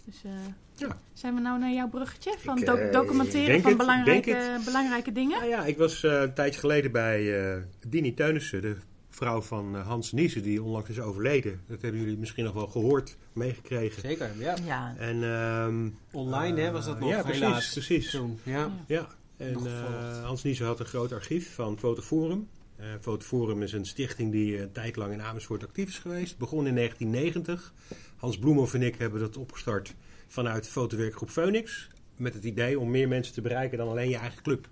Dus 0.04 0.22
eh, 0.24 0.30
Ja. 0.76 0.98
zijn 1.12 1.34
we 1.34 1.40
nou 1.40 1.58
naar 1.58 1.72
jouw 1.72 1.88
bruggetje 1.88 2.34
van 2.38 2.58
Ik, 2.58 2.68
eh, 2.68 2.92
documenteren 2.92 3.60
van 3.60 3.68
het, 3.70 3.78
belangrijke, 3.78 4.60
belangrijke 4.64 5.12
dingen? 5.12 5.38
Nou 5.38 5.50
ja, 5.50 5.64
ik 5.64 5.78
was 5.78 6.04
eh, 6.04 6.20
een 6.20 6.34
tijdje 6.34 6.60
geleden 6.60 6.92
bij 6.92 7.50
eh 7.54 7.62
Dini 7.88 8.14
Teunissen, 8.14 8.62
de 8.62 8.76
vrouw 9.10 9.40
van 9.42 9.74
Hans 9.74 10.12
Niesen, 10.12 10.42
die 10.42 10.62
onlangs 10.62 10.88
is 10.90 11.00
overleden. 11.00 11.60
Dat 11.66 11.82
hebben 11.82 12.00
jullie 12.00 12.18
misschien 12.18 12.44
nog 12.44 12.54
wel 12.54 12.66
gehoord, 12.66 13.16
meegekregen. 13.32 14.00
Zeker, 14.00 14.30
ja. 14.38 14.54
Ja. 14.64 14.94
En, 14.98 15.22
ehm, 15.24 15.88
Online 16.12 16.60
hè, 16.60 16.70
was 16.70 16.84
dat 16.84 17.00
nog 17.00 17.08
Ja, 17.08 17.22
precies. 17.22 17.40
helaas. 17.40 17.72
precies. 17.72 18.10
Toen, 18.10 18.38
ja. 18.42 18.70
Ja, 18.86 19.06
en 19.36 19.54
eh. 19.66 20.24
Hans 20.24 20.42
Niesen 20.42 20.66
had 20.66 20.80
een 20.80 20.86
groot 20.86 21.12
archief 21.12 21.54
van 21.54 21.78
Fotoforum. 21.78 22.48
Eh 22.76 22.86
Fotoforum 23.00 23.62
is 23.62 23.72
een 23.72 23.84
stichting 23.86 24.32
die 24.32 24.54
eh, 24.56 24.60
een 24.62 24.72
tijd 24.72 24.96
lang 24.96 25.12
in 25.12 25.22
Amersfoort 25.22 25.62
actief 25.62 25.88
is 25.88 25.98
geweest. 25.98 26.38
Begon 26.38 26.66
in 26.66 26.74
1990. 26.74 27.72
Hans 28.20 28.38
Bloemhoff 28.38 28.74
en 28.74 28.82
ik 28.82 28.94
hebben 28.98 29.20
dat 29.20 29.36
opgestart 29.36 29.94
vanuit 30.26 30.68
fotowerkgroep 30.68 31.30
Phoenix. 31.30 31.88
Met 32.16 32.34
het 32.34 32.44
idee 32.44 32.78
om 32.78 32.90
meer 32.90 33.08
mensen 33.08 33.34
te 33.34 33.40
bereiken 33.40 33.78
dan 33.78 33.88
alleen 33.88 34.08
je 34.08 34.16
eigen 34.16 34.42
club. 34.42 34.68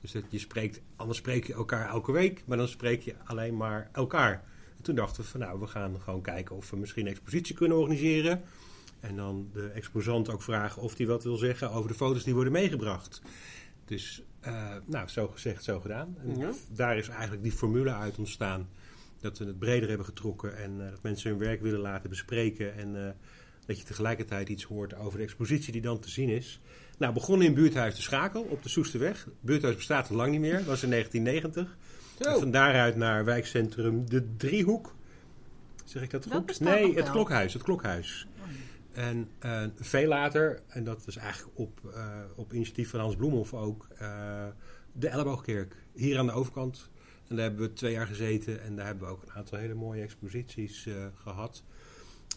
Dus 0.00 0.12
dat 0.12 0.22
je 0.28 0.38
spreekt, 0.38 0.80
anders 0.96 1.18
spreek 1.18 1.46
je 1.46 1.52
elkaar 1.54 1.88
elke 1.88 2.12
week, 2.12 2.42
maar 2.46 2.56
dan 2.56 2.68
spreek 2.68 3.02
je 3.02 3.14
alleen 3.24 3.56
maar 3.56 3.88
elkaar. 3.92 4.32
En 4.76 4.82
toen 4.82 4.94
dachten 4.94 5.22
we 5.22 5.28
van 5.28 5.40
nou, 5.40 5.60
we 5.60 5.66
gaan 5.66 6.00
gewoon 6.00 6.22
kijken 6.22 6.56
of 6.56 6.70
we 6.70 6.76
misschien 6.76 7.06
een 7.06 7.12
expositie 7.12 7.54
kunnen 7.54 7.78
organiseren. 7.78 8.42
En 9.00 9.16
dan 9.16 9.48
de 9.52 9.66
exposant 9.66 10.30
ook 10.30 10.42
vragen 10.42 10.82
of 10.82 10.96
hij 10.96 11.06
wat 11.06 11.24
wil 11.24 11.36
zeggen 11.36 11.70
over 11.70 11.88
de 11.90 11.96
foto's 11.96 12.24
die 12.24 12.34
worden 12.34 12.52
meegebracht. 12.52 13.22
Dus, 13.84 14.22
eh, 14.40 14.74
nou, 14.86 15.08
zo 15.08 15.28
gezegd, 15.28 15.64
zo 15.64 15.80
gedaan. 15.80 16.16
En 16.18 16.38
Ja. 16.38 16.50
daar 16.72 16.98
is 16.98 17.08
eigenlijk 17.08 17.42
die 17.42 17.52
formule 17.52 17.92
uit 17.94 18.18
ontstaan. 18.18 18.68
Dat 19.20 19.38
we 19.38 19.44
het 19.44 19.58
breder 19.58 19.88
hebben 19.88 20.06
getrokken 20.06 20.56
en 20.56 20.84
eh, 20.84 20.90
dat 20.90 21.02
mensen 21.02 21.30
hun 21.30 21.38
werk 21.38 21.60
willen 21.60 21.80
laten 21.80 22.10
bespreken. 22.10 22.74
En 22.74 23.06
eh, 23.06 23.10
dat 23.66 23.78
je 23.78 23.84
tegelijkertijd 23.84 24.48
iets 24.48 24.64
hoort 24.64 24.94
over 24.94 25.18
de 25.18 25.24
expositie 25.24 25.72
die 25.72 25.82
dan 25.82 26.00
te 26.00 26.10
zien 26.10 26.28
is. 26.28 26.60
Nou, 26.98 27.12
begonnen 27.12 27.46
in 27.46 27.54
buurthuis 27.54 27.94
De 27.94 28.02
Schakel 28.02 28.42
op 28.42 28.62
de 28.62 28.68
Soesterweg. 28.68 29.24
Het 29.24 29.34
buurthuis 29.40 29.76
bestaat 29.76 30.10
al 30.10 30.16
lang 30.16 30.30
niet 30.30 30.40
meer, 30.40 30.56
dat 30.56 30.64
was 30.64 30.82
in 30.82 30.90
1990. 30.90 31.76
En 32.18 32.32
Zo. 32.32 32.38
van 32.38 32.50
daaruit 32.50 32.96
naar 32.96 33.24
wijkcentrum 33.24 34.08
De 34.08 34.36
Driehoek. 34.36 34.94
Zeg 35.84 36.02
ik 36.02 36.10
dat 36.10 36.24
Dat 36.24 36.32
goed? 36.32 36.60
nee, 36.60 36.86
het 36.86 37.04
wel. 37.04 37.12
klokhuis. 37.12 37.52
Het 37.52 37.62
klokhuis. 37.62 38.26
En 38.96 39.28
eh, 39.38 39.64
veel 39.76 40.08
later, 40.08 40.62
en 40.66 40.84
dat 40.84 41.06
is 41.06 41.16
eigenlijk 41.16 41.58
op, 41.58 41.80
eh, 41.94 42.20
op 42.36 42.52
initiatief 42.52 42.90
van 42.90 43.00
Hans 43.00 43.16
Bloemhoff 43.16 43.54
ook, 43.54 43.88
eh, 43.98 44.46
de 44.92 45.08
Elleboogkerk. 45.08 45.76
Hier 45.92 46.18
aan 46.18 46.26
de 46.26 46.32
overkant. 46.32 46.90
En 47.28 47.36
daar 47.36 47.44
hebben 47.44 47.68
we 47.68 47.72
twee 47.72 47.92
jaar 47.92 48.06
gezeten 48.06 48.62
en 48.62 48.76
daar 48.76 48.86
hebben 48.86 49.06
we 49.06 49.12
ook 49.12 49.22
een 49.22 49.32
aantal 49.32 49.58
hele 49.58 49.74
mooie 49.74 50.02
exposities 50.02 50.86
eh, 50.86 51.06
gehad. 51.14 51.62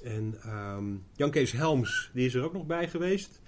En 0.03 0.35
ehm, 0.41 0.95
Jan 1.15 1.31
Kees 1.31 1.51
Helms, 1.51 2.09
die 2.13 2.25
is 2.25 2.33
er 2.33 2.43
ook 2.43 2.53
nog 2.53 2.65
bij 2.65 2.87
geweest. 2.87 3.41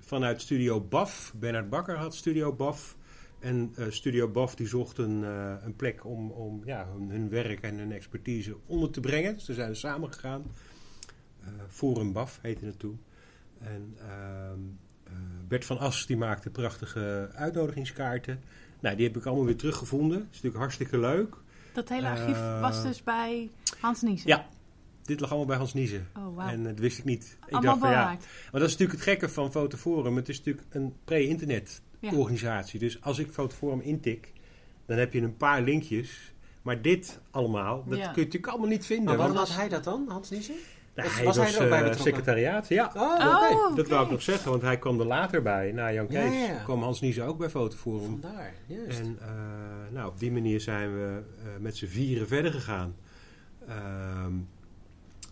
Vanuit 0.00 0.40
Studio 0.40 0.80
BAF. 0.80 1.34
Bernard 1.36 1.68
Bakker 1.68 1.96
had 1.96 2.14
Studio 2.14 2.52
BAF. 2.52 2.96
En 3.40 3.72
eh, 3.76 3.86
Studio 3.88 4.28
BAF 4.28 4.54
die 4.54 4.66
zocht 4.66 4.98
een, 4.98 5.24
eh, 5.24 5.54
een 5.64 5.76
plek 5.76 6.04
om, 6.04 6.30
om 6.30 6.62
ja, 6.64 6.88
hun, 7.08 7.28
werk 7.28 7.60
en 7.60 7.78
hun 7.78 7.92
expertise 7.92 8.56
onder 8.66 8.90
te 8.90 9.00
brengen. 9.00 9.34
Dus 9.34 9.44
ze 9.44 9.54
zijn 9.54 9.76
samen 9.76 10.12
gegaan. 10.12 10.44
Eh, 11.40 11.48
Forum 11.68 12.12
BAF 12.12 12.38
heette 12.42 12.64
het 12.64 12.78
toen. 12.78 13.00
En 13.58 13.96
ehm, 13.98 14.60
eh, 15.04 15.12
Bert 15.48 15.64
van 15.64 15.78
As 15.78 16.06
die 16.06 16.16
maakte 16.16 16.50
prachtige 16.50 17.30
uitnodigingskaarten. 17.34 18.40
Nou, 18.80 18.96
die 18.96 19.06
heb 19.06 19.16
ik 19.16 19.26
allemaal 19.26 19.44
weer 19.44 19.56
teruggevonden. 19.56 20.18
Dat 20.18 20.26
is 20.26 20.34
natuurlijk 20.34 20.56
hartstikke 20.56 20.98
leuk. 20.98 21.36
Dat 21.72 21.88
hele 21.88 22.08
archief 22.08 22.36
Eh, 22.36 22.60
was 22.60 22.82
dus 22.82 23.02
bij 23.02 23.50
Hans 23.80 24.02
Niesen. 24.02 24.28
Ja. 24.28 24.46
Dit 25.02 25.20
lag 25.20 25.28
allemaal 25.28 25.46
bij 25.48 25.56
Hans 25.56 25.74
Niezen. 25.74 26.08
Oh, 26.16 26.36
wauw. 26.36 26.48
En 26.48 26.62
dat 26.64 26.78
wist 26.78 26.98
ik 26.98 27.04
niet. 27.04 27.36
Ik 27.46 27.52
Allemaal 27.52 27.62
dacht 27.62 27.78
van 27.80 27.90
ja, 27.90 28.04
maar 28.52 28.60
dat 28.60 28.62
is 28.62 28.70
natuurlijk 28.76 28.92
het 28.98 29.08
gekke 29.08 29.28
van 29.28 29.50
Fotoforum. 29.50 30.16
Het 30.16 30.28
is 30.28 30.38
natuurlijk 30.38 30.66
een 30.70 30.94
pre-internet 31.04 31.82
Ja. 32.00 32.12
organisatie. 32.12 32.78
Dus 32.80 33.02
als 33.02 33.18
ik 33.18 33.30
Fotoforum 33.30 33.80
intik, 33.80 34.32
dan 34.86 34.98
heb 34.98 35.12
je 35.12 35.20
een 35.22 35.36
paar 35.36 35.62
linkjes. 35.62 36.32
Maar 36.62 36.82
dit 36.82 37.20
allemaal, 37.30 37.84
dat 37.88 37.98
Ja. 37.98 38.04
kun 38.04 38.12
je 38.14 38.24
natuurlijk 38.24 38.46
allemaal 38.46 38.68
niet 38.68 38.86
vinden. 38.86 39.04
Maar 39.06 39.16
wat 39.16 39.26
want- 39.26 39.38
was 39.38 39.56
hij 39.56 39.68
dat 39.68 39.84
dan, 39.84 40.04
Hans 40.08 40.30
Niezen? 40.30 40.54
Nou, 40.96 41.08
was- 41.08 41.16
hij 41.16 41.24
was 41.24 41.36
hij 41.36 41.46
er 41.54 41.62
ook 41.62 41.68
bij 41.68 41.78
eh, 41.78 41.84
betrokken? 41.88 42.04
secretariaat, 42.14 42.68
ja. 42.68 42.92
Oh, 42.96 43.12
oké. 43.12 43.54
Oh, 43.54 43.76
Dat 43.76 43.88
wou 43.88 44.04
ik 44.04 44.10
nog 44.10 44.22
zeggen, 44.22 44.50
want 44.50 44.62
hij 44.62 44.78
kwam 44.78 45.00
er 45.00 45.06
later 45.06 45.42
bij. 45.42 45.72
Na 45.72 45.92
Jan 45.92 46.06
Ja, 46.08 46.20
Kees 46.28 46.32
ja, 46.40 46.46
ja. 46.54 46.62
kwam 46.62 46.82
Hans 46.82 47.00
Niezen 47.00 47.24
ook 47.24 47.38
bij 47.38 47.50
Fotoforum. 47.50 48.20
Vandaar, 48.20 48.52
juist. 48.66 48.98
En 49.00 49.18
eh, 49.20 49.28
nou, 49.92 50.08
op 50.08 50.18
die 50.18 50.32
manier 50.32 50.60
zijn 50.60 50.94
we 50.94 51.22
eh, 51.38 51.44
met 51.60 51.76
z'n 51.76 51.86
vieren 51.86 52.28
verder 52.28 52.52
gegaan. 52.52 52.94
Ehm, 53.68 54.32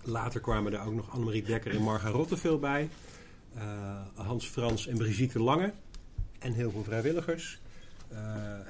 later 0.02 0.40
kwamen 0.40 0.72
er 0.72 0.80
ook 0.86 0.94
nog 0.94 1.10
Annemarie 1.10 1.42
Dekker 1.42 1.74
en 1.74 1.82
Marga 1.82 2.08
Rotteveel 2.08 2.58
bij. 2.58 2.88
Eh, 3.54 3.62
Hans 4.14 4.46
Frans 4.48 4.86
en 4.86 4.96
Brigitte 4.96 5.40
Lange. 5.42 5.72
En 6.38 6.52
heel 6.52 6.70
veel 6.70 6.82
vrijwilligers. 6.84 7.60
Eh, 8.08 8.18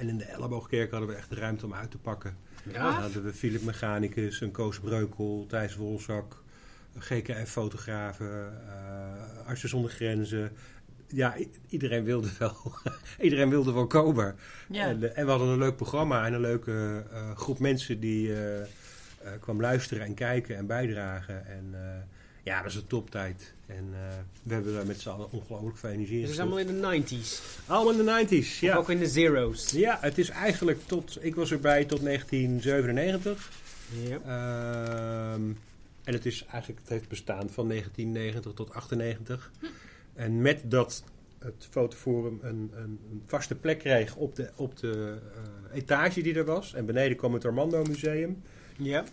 en 0.01 0.09
in 0.09 0.19
de 0.19 0.25
Elleboogkerk 0.25 0.91
hadden 0.91 1.09
we 1.09 1.15
echt 1.15 1.29
de 1.31 1.37
ruimte 1.37 1.65
om 1.65 1.75
uit 1.75 1.91
te 1.91 1.99
pakken. 1.99 2.37
Ja. 2.73 2.83
Dan 2.83 2.93
hadden 3.03 3.25
we 3.25 3.33
Philip 3.33 3.63
Mechanicus, 3.63 4.41
een 4.41 4.51
Koos 4.51 4.81
Breukel, 4.81 5.45
Thijs 5.49 5.77
Wolzak, 5.77 6.43
GKF-fotografen, 6.99 8.53
eh 8.69 9.49
Artsen 9.49 9.69
zonder 9.69 9.91
Grenzen. 9.91 10.53
Ja, 11.09 11.35
iedereen 11.69 12.05
wilde 12.05 12.29
wel, 12.39 12.57
iedereen 13.21 13.51
wilde 13.51 13.73
wel 13.73 13.87
komen. 13.87 14.37
Ja. 14.69 14.87
En, 14.87 15.03
eh, 15.03 15.19
en 15.19 15.25
we 15.25 15.31
hadden 15.31 15.49
een 15.49 15.59
leuk 15.59 15.77
programma 15.77 16.27
en 16.27 16.33
een 16.33 16.41
leuke 16.41 17.05
eh, 17.13 17.37
groep 17.37 17.59
mensen 17.59 18.01
die 18.01 18.33
eh, 18.35 18.61
eh, 18.61 18.67
kwam 19.41 19.61
luisteren 19.61 20.05
en 20.05 20.15
kijken 20.15 20.57
en 20.57 20.67
bijdragen. 20.67 21.47
En 21.47 21.69
eh, 21.73 21.81
ja, 22.43 22.63
dat 22.63 22.71
is 22.71 22.77
een 22.77 22.87
toptijd. 22.87 23.53
En 23.67 23.89
eh, 23.93 24.01
we 24.43 24.55
hebben 24.55 24.75
daar 24.75 24.87
met 24.87 25.01
z'n 25.01 25.09
allen 25.09 25.31
ongelooflijk 25.33 25.77
veel 25.77 25.91
energie 25.91 26.17
in 26.17 26.23
Het 26.23 26.31
is 26.31 26.39
allemaal 26.41 26.59
in 26.59 26.67
de 26.67 27.03
90s. 27.03 27.43
Allemaal 27.67 28.01
in 28.01 28.27
de 28.27 28.27
90s, 28.27 28.39
Of 28.39 28.61
ja. 28.61 28.77
ook 28.77 28.91
in 28.91 28.99
de 28.99 29.09
zeros. 29.09 29.71
Ja, 29.71 29.99
het 30.01 30.19
is 30.19 30.29
eigenlijk 30.29 30.79
tot, 30.87 31.19
ik 31.21 31.35
was 31.35 31.51
erbij 31.53 31.85
tot 31.85 32.03
1997. 32.03 33.51
Ja. 34.09 34.19
Ehm, 34.27 35.43
en 36.05 36.13
het 36.13 36.27
is 36.27 36.45
eigenlijk, 36.51 36.81
het 36.81 36.89
heeft 36.89 37.09
bestaan 37.09 37.51
van 37.51 37.69
1990 37.69 38.53
tot 38.53 38.75
98. 38.75 39.51
En 40.15 40.43
met 40.43 40.61
dat 40.65 41.05
het 41.39 41.67
fotoforum 41.71 42.39
een, 42.43 42.71
een, 42.75 42.99
een 43.11 43.23
vaste 43.27 43.55
plek 43.55 43.79
kreeg 43.79 44.17
op 44.17 44.37
de, 44.37 44.51
op 44.57 44.77
de 44.77 45.19
eh, 45.71 45.77
etage 45.77 46.23
die 46.23 46.35
er 46.35 46.45
was. 46.45 46.75
En 46.75 46.87
beneden 46.87 47.17
kwam 47.17 47.35
het 47.35 47.45
Armando 47.45 47.83
Museum. 47.83 48.43
ja. 48.77 49.05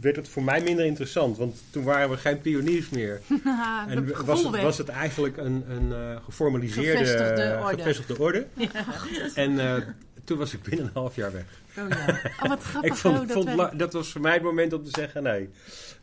Werd 0.00 0.16
het 0.16 0.28
voor 0.28 0.42
mij 0.42 0.62
minder 0.62 0.84
interessant, 0.84 1.36
want 1.36 1.62
toen 1.70 1.84
waren 1.84 2.10
we 2.10 2.16
geen 2.16 2.40
pioniers 2.40 2.88
meer. 2.88 3.20
En 3.88 4.24
was 4.24 4.44
het, 4.44 4.62
was 4.62 4.78
het 4.78 4.88
eigenlijk 4.88 5.36
een, 5.36 5.64
een 5.70 5.92
eh, 5.92 6.24
geformaliseerde 6.24 6.98
Gevestigde 6.98 7.60
orde. 7.62 7.76
gevestigde 7.76 8.18
orde. 8.18 8.46
En 9.34 9.58
eh, 9.58 9.82
toen 10.26 10.38
was 10.38 10.54
ik 10.54 10.62
binnen 10.62 10.86
een 10.86 10.92
half 10.92 11.16
jaar 11.16 11.32
weg. 11.32 11.62
Oh, 11.78 11.88
ja. 11.88 12.20
Oh, 12.42 12.48
wat 12.48 12.62
grappig. 12.70 12.90
Ik 12.90 12.96
vond, 12.96 13.14
oh, 13.20 13.28
dat 13.28 13.32
vond 13.32 13.78
dat 13.78 13.92
was 13.92 14.12
voor 14.12 14.20
mij 14.20 14.32
het 14.32 14.42
moment 14.42 14.72
om 14.72 14.84
te 14.84 14.90
zeggen 14.90 15.22
nee. 15.22 15.48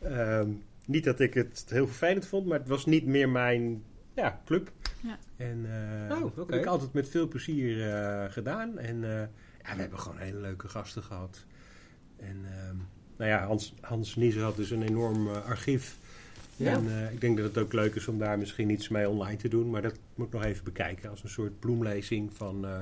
Ehm, 0.02 0.48
niet 0.84 1.04
dat 1.04 1.20
ik 1.20 1.34
het 1.34 1.64
heel 1.68 1.86
vervelend 1.86 2.26
vond, 2.26 2.46
maar 2.46 2.58
het 2.58 2.68
was 2.68 2.86
niet 2.86 3.06
meer 3.06 3.28
mijn 3.28 3.82
ja, 4.14 4.40
club. 4.44 4.70
Ja. 5.00 5.18
En 5.36 5.66
eh, 6.08 6.16
Oh, 6.22 6.36
dat 6.36 6.50
heb 6.50 6.60
ik 6.60 6.66
altijd 6.66 6.92
met 6.92 7.08
veel 7.08 7.28
plezier 7.28 7.94
eh, 7.94 8.32
gedaan. 8.32 8.78
En 8.78 9.04
eh, 9.04 9.20
ja, 9.62 9.74
we 9.74 9.80
hebben 9.80 9.98
gewoon 9.98 10.18
hele 10.18 10.40
leuke 10.40 10.68
gasten 10.68 11.02
gehad. 11.02 11.44
En 12.16 12.44
ehm, 12.44 12.76
nou 13.16 13.30
ja, 13.30 13.46
Hans, 13.46 13.74
Hans 13.80 14.16
Nieser 14.16 14.42
had 14.42 14.56
dus 14.56 14.70
een 14.70 14.82
enorm 14.82 15.28
archief. 15.28 15.96
Ja. 16.56 16.72
En 16.72 16.88
eh, 16.88 17.12
ik 17.12 17.20
denk 17.20 17.36
dat 17.36 17.46
het 17.46 17.58
ook 17.58 17.72
leuk 17.72 17.94
is 17.94 18.08
om 18.08 18.18
daar 18.18 18.38
misschien 18.38 18.70
iets 18.70 18.88
mee 18.88 19.08
online 19.08 19.36
te 19.36 19.48
doen. 19.48 19.70
Maar 19.70 19.82
dat 19.82 19.98
moet 20.14 20.26
ik 20.26 20.32
nog 20.32 20.44
even 20.44 20.64
bekijken 20.64 21.10
als 21.10 21.22
een 21.22 21.28
soort 21.28 21.58
bloemlezing 21.58 22.32
van 22.32 22.66
eh, 22.66 22.80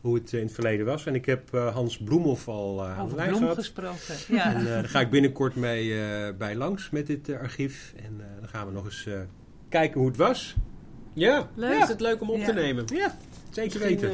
hoe 0.00 0.14
het 0.14 0.32
in 0.32 0.42
het 0.44 0.52
verleden 0.52 0.86
was. 0.86 1.06
En 1.06 1.14
ik 1.14 1.26
heb 1.26 1.54
eh, 1.54 1.74
Hans 1.74 1.98
Bloemhoff 1.98 2.48
al 2.48 2.80
eh 2.84 2.98
aan 2.98 3.08
de 3.08 3.14
Over 3.14 3.26
bloem 3.26 3.38
gehad. 3.40 3.54
gesproken. 3.56 4.14
Ja. 4.28 4.54
En 4.54 4.58
eh, 4.58 4.64
daar 4.64 4.88
ga 4.88 5.00
ik 5.00 5.10
binnenkort 5.10 5.54
mee 5.54 6.00
eh, 6.02 6.34
bij 6.38 6.54
langs 6.56 6.90
met 6.90 7.06
dit 7.06 7.32
archief. 7.32 7.92
En 7.96 8.16
eh, 8.20 8.26
dan 8.40 8.48
gaan 8.48 8.66
we 8.66 8.72
nog 8.72 8.84
eens 8.84 9.06
eh, 9.06 9.20
kijken 9.68 10.00
hoe 10.00 10.08
het 10.08 10.18
was. 10.18 10.54
Ja, 11.12 11.48
Leuk. 11.54 11.82
is 11.82 11.88
het 11.88 12.00
leuk 12.00 12.20
om 12.20 12.30
op 12.30 12.38
Ja. 12.38 12.44
te 12.44 12.52
nemen. 12.52 12.84
Ja, 12.94 13.16
zeker 13.50 13.80
weten. 13.80 14.10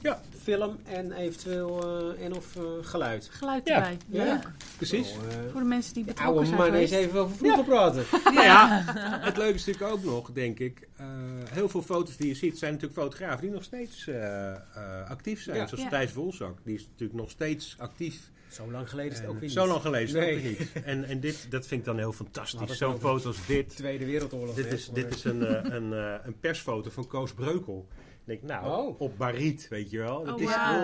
Ja. 0.00 0.20
film 0.42 0.76
en 0.84 1.12
eventueel 1.12 1.82
eh, 2.16 2.24
en 2.24 2.34
of 2.36 2.56
eh, 2.56 2.62
geluid. 2.80 3.28
Geluid 3.32 3.68
erbij. 3.68 3.96
Ja. 4.08 4.24
Leuk. 4.24 4.48
Precies. 4.88 5.08
Zo, 5.12 5.18
eh, 5.28 5.50
Voor 5.52 5.60
de 5.60 5.66
mensen 5.66 5.94
die 5.94 6.04
betrokken 6.04 6.34
oude 6.34 6.46
zijn 6.46 6.58
man 6.58 6.74
eens 6.74 6.90
geweest. 6.90 7.08
even 7.08 7.20
over 7.20 7.36
vroeger 7.36 7.64
praten. 7.64 8.04
Nou 8.34 8.42
ja, 8.46 8.82
het 9.28 9.36
leuke 9.36 9.54
is 9.54 9.64
natuurlijk 9.64 9.92
ook 9.94 10.04
nog, 10.04 10.30
denk 10.32 10.58
ik. 10.58 10.88
eh, 10.96 11.06
heel 11.50 11.68
veel 11.68 11.82
foto's 11.82 12.16
die 12.16 12.28
je 12.28 12.34
ziet 12.34 12.58
zijn 12.58 12.72
natuurlijk 12.72 13.00
fotografen 13.00 13.40
die 13.40 13.50
nog 13.50 13.62
steeds 13.62 14.06
eh, 14.08 14.50
eh, 14.52 14.58
actief 15.08 15.42
zijn. 15.42 15.56
Ja. 15.56 15.66
Zoals 15.66 15.82
Ja. 15.84 15.88
Thijs 15.90 16.12
Wolzak, 16.12 16.58
die 16.64 16.74
is 16.74 16.86
natuurlijk 16.90 17.18
nog 17.20 17.30
steeds 17.30 17.74
actief. 17.78 18.30
Zo 18.48 18.70
lang 18.70 18.88
geleden 18.90 19.12
is 19.12 19.18
het 19.18 19.28
ook 19.28 19.40
weer 19.40 19.48
zo 19.48 19.60
niet. 19.62 19.70
lang 19.70 19.82
geleden 19.82 20.06
is 20.08 20.12
het 20.12 20.22
Nee. 20.22 20.34
ook 20.36 20.42
weer 20.42 20.50
niet. 20.58 20.84
En, 20.84 21.04
en 21.04 21.20
dit, 21.20 21.46
dat 21.50 21.66
vind 21.66 21.80
ik 21.80 21.86
dan 21.86 21.98
heel 21.98 22.12
fantastisch. 22.12 22.76
Zo'n 22.78 22.92
ook. 22.92 23.00
foto 23.00 23.26
als 23.26 23.46
dit. 23.46 23.76
Tweede 23.76 24.04
Wereldoorlog. 24.04 24.54
Dit 24.54 24.72
is, 24.72 24.84
voor- 24.84 24.94
dit 24.94 25.14
is 25.14 25.24
een, 25.24 25.74
een, 25.74 25.92
een 26.26 26.38
persfoto 26.40 26.90
van 26.90 27.06
Koos 27.06 27.32
Breukel. 27.32 27.88
Ik 28.24 28.28
denk, 28.28 28.42
nou, 28.42 28.86
Oh. 28.88 29.00
op 29.00 29.18
Bariet, 29.18 29.68
weet 29.68 29.90
je 29.90 29.98
wel. 29.98 30.24
Dat 30.24 30.34
Oh, 30.34 30.40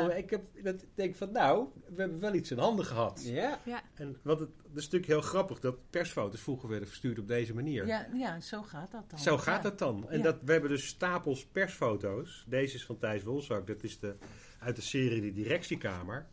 is, 0.09 0.17
ik 0.17 0.31
heb, 0.31 0.43
dat, 0.63 0.85
denk 0.95 1.15
van, 1.15 1.33
nou, 1.33 1.69
we 1.95 2.01
hebben 2.01 2.21
wel 2.21 2.35
iets 2.35 2.51
in 2.51 2.59
handen 2.59 2.85
gehad. 2.85 3.23
Ja. 3.25 3.59
Ja. 3.65 3.83
En 3.95 4.17
wat 4.23 4.41
het, 4.41 4.49
het 4.63 4.77
is 4.77 4.83
natuurlijk 4.85 5.07
heel 5.13 5.21
grappig 5.21 5.61
dat 5.61 5.91
persfoto's 5.91 6.41
vroeger 6.41 6.69
werden 6.69 6.89
verstuurd 6.89 7.19
op 7.19 7.29
deze 7.29 7.55
manier. 7.55 7.87
Ja, 7.87 8.09
ja, 8.15 8.41
zo 8.41 8.63
gaat 8.63 8.91
dat 8.91 9.11
dan. 9.11 9.19
Zo 9.19 9.39
gaat 9.39 9.63
Ja. 9.63 9.69
dat 9.69 9.79
dan. 9.79 10.11
En 10.11 10.17
Ja. 10.17 10.23
dat, 10.25 10.37
we 10.45 10.53
hebben 10.53 10.71
dus 10.71 10.87
stapels 10.87 11.47
persfoto's. 11.47 12.45
Deze 12.49 12.75
is 12.75 12.85
van 12.85 12.99
Thijs 12.99 13.23
Wolzak. 13.23 13.67
Dat 13.67 13.83
is 13.83 13.99
de, 13.99 14.15
uit 14.61 14.77
de 14.77 14.83
serie 14.83 15.21
De 15.21 15.33
Directiekamer. 15.33 16.27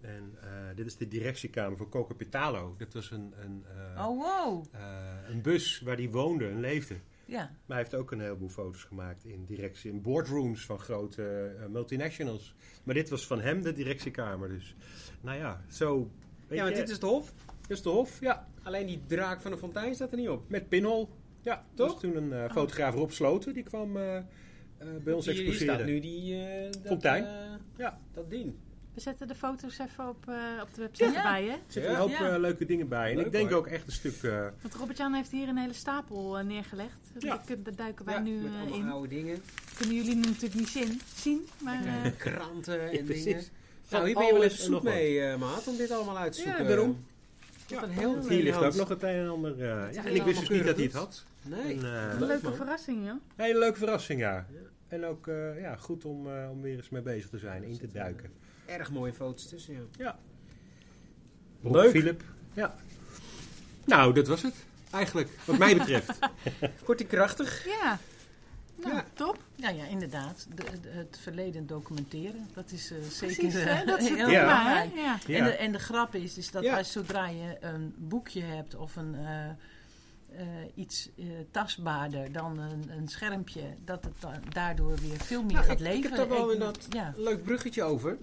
En 0.00 0.38
eh, 0.42 0.48
dit 0.76 0.86
is 0.86 0.96
de 0.96 1.08
directiekamer 1.08 1.76
van 1.76 1.88
Coco 1.88 2.14
Pitalo. 2.14 2.74
Dat 2.78 2.92
was 2.94 3.10
een, 3.10 3.34
een, 3.40 3.64
eh, 3.96 4.08
Oh, 4.08 4.22
wow. 4.44 4.64
eh, 4.72 4.80
een 5.28 5.42
bus 5.42 5.80
waar 5.80 5.96
hij 5.96 6.10
woonde 6.10 6.48
en 6.48 6.60
leefde. 6.60 6.94
Ja. 7.28 7.38
Maar 7.38 7.50
hij 7.66 7.76
heeft 7.76 7.94
ook 7.94 8.10
een 8.10 8.20
heleboel 8.20 8.48
foto's 8.48 8.84
gemaakt 8.84 9.24
in 9.24 9.44
directie, 9.44 9.90
in 9.90 10.02
boardrooms 10.02 10.64
van 10.66 10.78
grote 10.78 11.54
eh, 11.60 11.66
multinationals. 11.66 12.54
Maar 12.84 12.94
dit 12.94 13.08
was 13.08 13.26
van 13.26 13.40
hem 13.40 13.62
de 13.62 13.72
directiekamer. 13.72 14.48
Dus 14.48 14.74
nou 15.20 15.38
ja, 15.38 15.64
zo. 15.70 16.10
weet 16.46 16.58
ja, 16.58 16.64
want 16.64 16.76
dit 16.76 16.88
is 16.88 16.98
de 16.98 17.06
hof. 17.06 17.32
dit 17.60 17.70
is 17.76 17.82
de 17.82 17.88
hof. 17.88 18.20
Ja, 18.20 18.48
Alleen 18.62 18.86
die 18.86 19.02
draak 19.06 19.40
van 19.40 19.50
de 19.50 19.56
fontein 19.58 19.94
staat 19.94 20.10
er 20.10 20.18
niet 20.18 20.28
op. 20.28 20.48
met 20.50 20.68
pinhol. 20.68 21.08
Ja, 21.42 21.64
Toch? 21.74 22.00
toen 22.00 22.16
een 22.16 22.32
eh, 22.32 22.50
fotograaf 22.52 22.94
Rob 22.94 23.10
Sloten 23.10 23.54
die 23.54 23.62
kwam 23.62 23.96
eh, 23.96 24.16
eh, 24.16 24.24
bij 25.04 25.12
ons 25.12 25.26
hier 25.26 25.34
exposeren. 25.34 25.74
staat 25.74 25.86
nu 25.86 26.00
die... 26.00 26.34
eh, 26.46 26.62
dat, 26.72 26.86
Fontein. 26.86 27.24
Ja. 27.76 28.00
Dat 28.12 28.30
ding. 28.30 28.54
We 28.98 29.04
zetten 29.04 29.28
de 29.28 29.34
foto's 29.34 29.78
even 29.78 30.08
op, 30.08 30.28
eh, 30.28 30.34
op 30.62 30.74
de 30.74 30.80
website 30.80 31.10
Ja. 31.10 31.16
erbij, 31.16 31.42
hè? 31.44 31.50
Er 31.52 31.58
zitten 31.68 31.90
een 31.92 31.96
hoop 31.98 32.10
Ja. 32.10 32.30
eh, 32.32 32.38
leuke 32.38 32.64
dingen 32.66 32.88
bij. 32.88 33.10
En 33.10 33.16
Leuk, 33.16 33.26
ik 33.26 33.32
denk 33.32 33.48
hoor. 33.50 33.58
ook 33.58 33.66
echt 33.66 33.86
een 33.86 33.92
stuk. 33.92 34.22
eh, 34.22 34.46
Want 34.60 34.74
Robert-Jan 34.74 35.12
heeft 35.12 35.30
hier 35.30 35.48
een 35.48 35.56
hele 35.56 35.72
stapel 35.72 36.36
neergelegd. 36.44 36.98
Ja. 37.18 37.40
Daar- 37.46 37.74
duiken 37.76 38.04
wij 38.04 38.14
Ja, 38.14 38.20
nu 38.20 38.30
met 38.36 38.50
allemaal 38.60 38.78
in. 38.78 38.88
oude 38.88 39.08
dingen. 39.08 39.42
Kunnen 39.76 39.94
jullie 39.96 40.14
nu 40.14 40.20
natuurlijk 40.20 40.54
niet 40.54 40.68
zien, 40.68 41.00
zien 41.14 41.46
maar 41.62 41.82
kranten 42.18 42.80
en 42.90 42.92
ja, 42.96 43.02
precies. 43.02 43.24
dingen. 43.24 43.42
Van 43.42 43.50
Nou, 43.90 44.04
hier 44.06 44.14
ben 44.14 44.26
je 44.26 44.32
wel 44.32 44.42
even 44.42 44.58
zoek 44.64 44.82
mee, 44.82 45.20
eh, 45.20 45.36
maat, 45.38 45.66
om 45.68 45.76
dit 45.76 45.90
allemaal 45.90 46.18
uit 46.18 46.32
te 46.32 46.38
Ja, 46.40 46.44
zoeken. 46.46 46.66
daarom. 46.66 47.04
Wat 47.68 47.78
Ja. 47.78 47.82
een 47.82 47.90
heel 47.90 48.28
Hier 48.28 48.42
ligt 48.42 48.62
ook 48.62 48.74
nog 48.74 48.88
het 48.88 49.02
een 49.02 49.08
en 49.08 49.28
ander. 49.28 49.56
ja, 49.58 49.88
en 49.88 50.14
ik 50.14 50.22
wist 50.22 50.40
dus 50.40 50.48
niet 50.48 50.64
dat 50.64 50.74
hij 50.76 50.84
het 50.84 50.94
had. 50.94 51.24
Nee. 51.42 51.76
Leuke 52.18 52.38
man. 52.42 52.54
verrassing, 52.54 53.06
joh. 53.06 53.14
hele 53.36 53.58
leuke 53.58 53.78
verrassing, 53.78 54.20
ja. 54.20 54.32
Ja. 54.52 54.58
En 54.88 55.04
ook 55.04 55.26
eh, 55.28 55.60
ja, 55.60 55.76
goed 55.76 56.04
om, 56.04 56.26
eh, 56.26 56.50
om 56.50 56.60
weer 56.62 56.76
eens 56.76 56.88
mee 56.88 57.02
bezig 57.02 57.30
te 57.30 57.38
zijn, 57.38 57.62
in 57.64 57.78
te 57.78 57.86
duiken. 57.92 58.30
Erg 58.68 58.90
mooie 58.90 59.12
foto's 59.12 59.46
tussen, 59.48 59.74
ja. 59.74 59.80
Ja. 59.98 60.18
Leuk. 61.70 61.90
Philip. 61.90 62.22
Ja. 62.52 62.74
Nou, 63.84 64.14
dat 64.14 64.26
was 64.26 64.42
het. 64.42 64.54
Eigenlijk, 64.90 65.28
wat 65.44 65.58
mij 65.58 65.76
betreft. 65.76 66.18
Kort 66.84 67.00
en 67.00 67.06
krachtig. 67.06 67.64
Ja. 67.66 67.98
Nou, 68.82 68.94
Ja. 68.94 69.04
top. 69.14 69.38
Ja, 69.54 69.68
ja, 69.68 69.84
inderdaad. 69.84 70.46
De, 70.54 70.64
de- 70.80 70.88
het 70.88 71.18
verleden 71.22 71.66
documenteren, 71.66 72.48
dat 72.54 72.70
is 72.72 72.90
eh, 72.90 72.98
zeker 73.02 73.36
Precies, 73.36 73.54
eh, 73.54 73.64
hè? 73.78 73.84
Dat 73.84 74.00
is 74.00 74.08
heel 74.08 74.16
Ja. 74.30 74.40
thema, 74.40 74.74
hè? 74.74 74.88
belangrijk. 74.88 74.94
Ja. 74.94 75.18
Ja. 75.26 75.38
En, 75.38 75.44
de, 75.44 75.50
en 75.50 75.72
de 75.72 75.78
grap 75.78 76.14
is, 76.14 76.36
is 76.38 76.50
dat 76.50 76.62
Ja. 76.62 76.76
als 76.76 76.92
zodra 76.92 77.28
je 77.28 77.56
een 77.60 77.94
boekje 77.98 78.42
hebt 78.42 78.74
of 78.74 78.96
een, 78.96 79.14
eh, 79.14 79.50
eh, 80.30 80.46
iets 80.74 81.08
eh, 81.18 81.24
tastbaarder 81.50 82.32
dan 82.32 82.58
een, 82.58 82.90
een 82.96 83.08
schermpje, 83.08 83.62
dat 83.84 84.04
het 84.04 84.20
da- 84.20 84.40
daardoor 84.48 84.96
weer 84.96 85.16
veel 85.20 85.42
meer 85.42 85.52
Nou, 85.52 85.64
gaat 85.64 85.80
ik- 85.80 85.86
ik 85.86 85.92
leven. 85.92 86.10
heb 86.10 86.18
daar 86.18 86.28
wel 86.28 86.52
Ik- 86.52 86.92
Ja. 86.92 87.12
Een 87.16 87.22
leuk 87.22 87.42
bruggetje 87.42 87.82
over. 87.82 88.18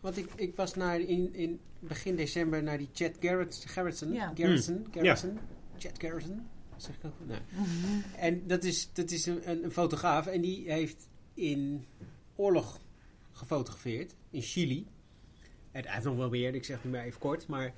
Want 0.00 0.16
ik, 0.16 0.28
ik 0.36 0.56
was 0.56 0.74
naar 0.74 1.00
in, 1.00 1.34
in 1.34 1.60
begin 1.78 2.16
december 2.16 2.62
naar 2.62 2.78
die 2.78 2.88
Chad 2.92 3.12
Garrett, 3.20 3.64
Garrettson. 3.66 4.12
Ja. 4.12 4.32
Garrettson, 4.34 4.86
Garrettson. 4.90 5.38
Chad 5.78 5.92
Garrettson. 5.98 6.46
Zeg 6.76 6.94
ik 6.96 7.04
ook. 7.04 7.12
Mhm. 7.50 8.00
En 8.16 8.46
dat 8.46 8.64
is, 8.64 8.88
dat 8.92 9.10
is 9.10 9.26
een, 9.26 9.50
een, 9.50 9.64
een 9.64 9.70
fotograaf 9.72 10.26
en 10.26 10.40
die 10.40 10.72
heeft 10.72 11.08
in 11.34 11.84
oorlog 12.36 12.80
gefotografeerd 13.32 14.14
in 14.30 14.42
Chili. 14.42 14.86
En 15.72 15.82
hij 15.84 15.92
heeft 15.92 16.04
nog 16.04 16.16
wel 16.16 16.28
meer, 16.28 16.54
ik 16.54 16.64
zeg 16.64 16.82
het 16.82 16.92
maar 16.92 17.04
even 17.04 17.20
kort. 17.20 17.46
Maar, 17.46 17.72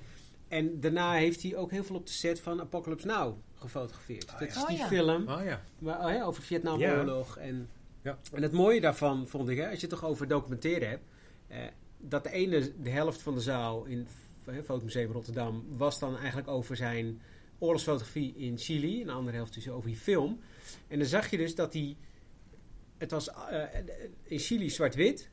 en 0.47 0.79
daarna 0.79 1.13
heeft 1.13 1.41
hij 1.43 1.55
ook 1.55 1.71
heel 1.71 1.83
veel 1.83 1.95
op 1.95 2.05
de 2.05 2.11
set 2.11 2.39
van 2.39 2.61
Apocalypse 2.61 3.07
Now 3.07 3.37
gefotografeerd. 3.59 4.31
dat 4.39 4.41
is 4.41 4.53
ja. 4.55 4.65
die 4.65 4.75
Oh, 4.75 4.81
ja. 4.81 4.87
film 4.87 5.27
Oh 5.29 5.43
ja. 5.43 5.63
maar, 5.79 6.05
oh 6.05 6.11
ja, 6.11 6.23
over 6.23 6.41
de 6.41 6.47
Vietnamoorlog. 6.47 7.37
En, 7.37 7.69
Ja. 8.01 8.17
en 8.33 8.41
het 8.41 8.51
mooie 8.51 8.81
daarvan 8.81 9.27
vond 9.27 9.49
ik, 9.49 9.57
hè, 9.57 9.69
als 9.69 9.79
je 9.79 9.87
het 9.87 9.89
toch 9.99 10.05
over 10.05 10.27
documenteren 10.27 10.89
hebt, 10.89 11.03
eh, 11.47 11.59
dat 11.97 12.23
de 12.23 12.31
ene, 12.31 12.71
de 12.81 12.89
helft 12.89 13.21
van 13.21 13.33
de 13.33 13.41
zaal 13.41 13.85
in 13.85 14.07
het 14.45 14.65
Fotomuseum 14.65 15.11
Rotterdam 15.11 15.65
was 15.77 15.99
dan 15.99 16.17
eigenlijk 16.17 16.47
over 16.47 16.75
zijn 16.75 17.21
oorlogsfotografie 17.59 18.35
in 18.35 18.57
Chili. 18.57 19.01
En 19.01 19.07
de 19.07 19.13
andere 19.13 19.35
helft 19.37 19.53
dus 19.53 19.69
over 19.69 19.89
die 19.89 19.97
film. 19.97 20.39
En 20.87 20.97
dan 20.99 21.07
zag 21.07 21.29
je 21.29 21.37
dus 21.37 21.55
dat 21.55 21.71
die, 21.71 21.97
het 22.97 23.11
was 23.11 23.29
eh, 23.29 23.63
in 24.23 24.39
Chili 24.39 24.69
zwart-wit. 24.69 25.29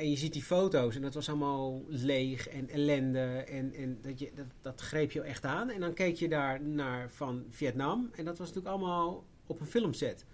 En 0.00 0.10
je 0.10 0.16
ziet 0.16 0.32
die 0.32 0.42
foto's 0.42 0.96
en 0.96 1.02
dat 1.02 1.14
was 1.14 1.28
allemaal 1.28 1.82
leeg 1.88 2.48
en 2.48 2.68
ellende. 2.68 3.44
En, 3.48 3.74
en 3.74 3.98
dat, 4.02 4.18
je, 4.18 4.30
dat, 4.34 4.46
dat 4.60 4.80
greep 4.80 5.10
je 5.10 5.20
echt 5.20 5.44
aan. 5.44 5.70
En 5.70 5.80
dan 5.80 5.94
keek 5.94 6.16
je 6.16 6.28
daar 6.28 6.62
naar 6.62 7.10
van 7.10 7.44
Vietnam. 7.48 8.10
En 8.14 8.24
dat 8.24 8.38
was 8.38 8.48
natuurlijk 8.48 8.74
allemaal 8.74 9.24
op 9.46 9.60
een 9.60 9.66
filmset. 9.66 10.24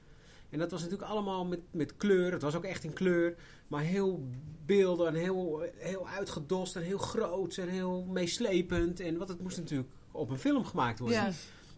En 0.50 0.58
dat 0.58 0.70
was 0.70 0.82
natuurlijk 0.82 1.10
allemaal 1.10 1.44
met, 1.44 1.60
met 1.70 1.96
kleur. 1.96 2.32
Het 2.32 2.42
was 2.42 2.54
ook 2.54 2.64
echt 2.64 2.84
in 2.84 2.92
kleur. 2.92 3.34
Maar 3.66 3.82
heel 3.82 4.28
beelden 4.66 5.06
en 5.06 5.14
heel, 5.14 5.62
heel 5.76 6.08
uitgedost 6.08 6.76
en 6.76 6.82
heel 6.82 6.98
groot 6.98 7.56
en 7.56 7.68
heel 7.68 8.04
meeslepend. 8.04 9.00
En 9.00 9.18
wat 9.18 9.28
het 9.28 9.40
moest 9.40 9.56
natuurlijk 9.56 9.90
op 10.10 10.30
een 10.30 10.38
film 10.38 10.64
gemaakt 10.64 10.98
worden. 10.98 11.18
Ja. 11.18 11.32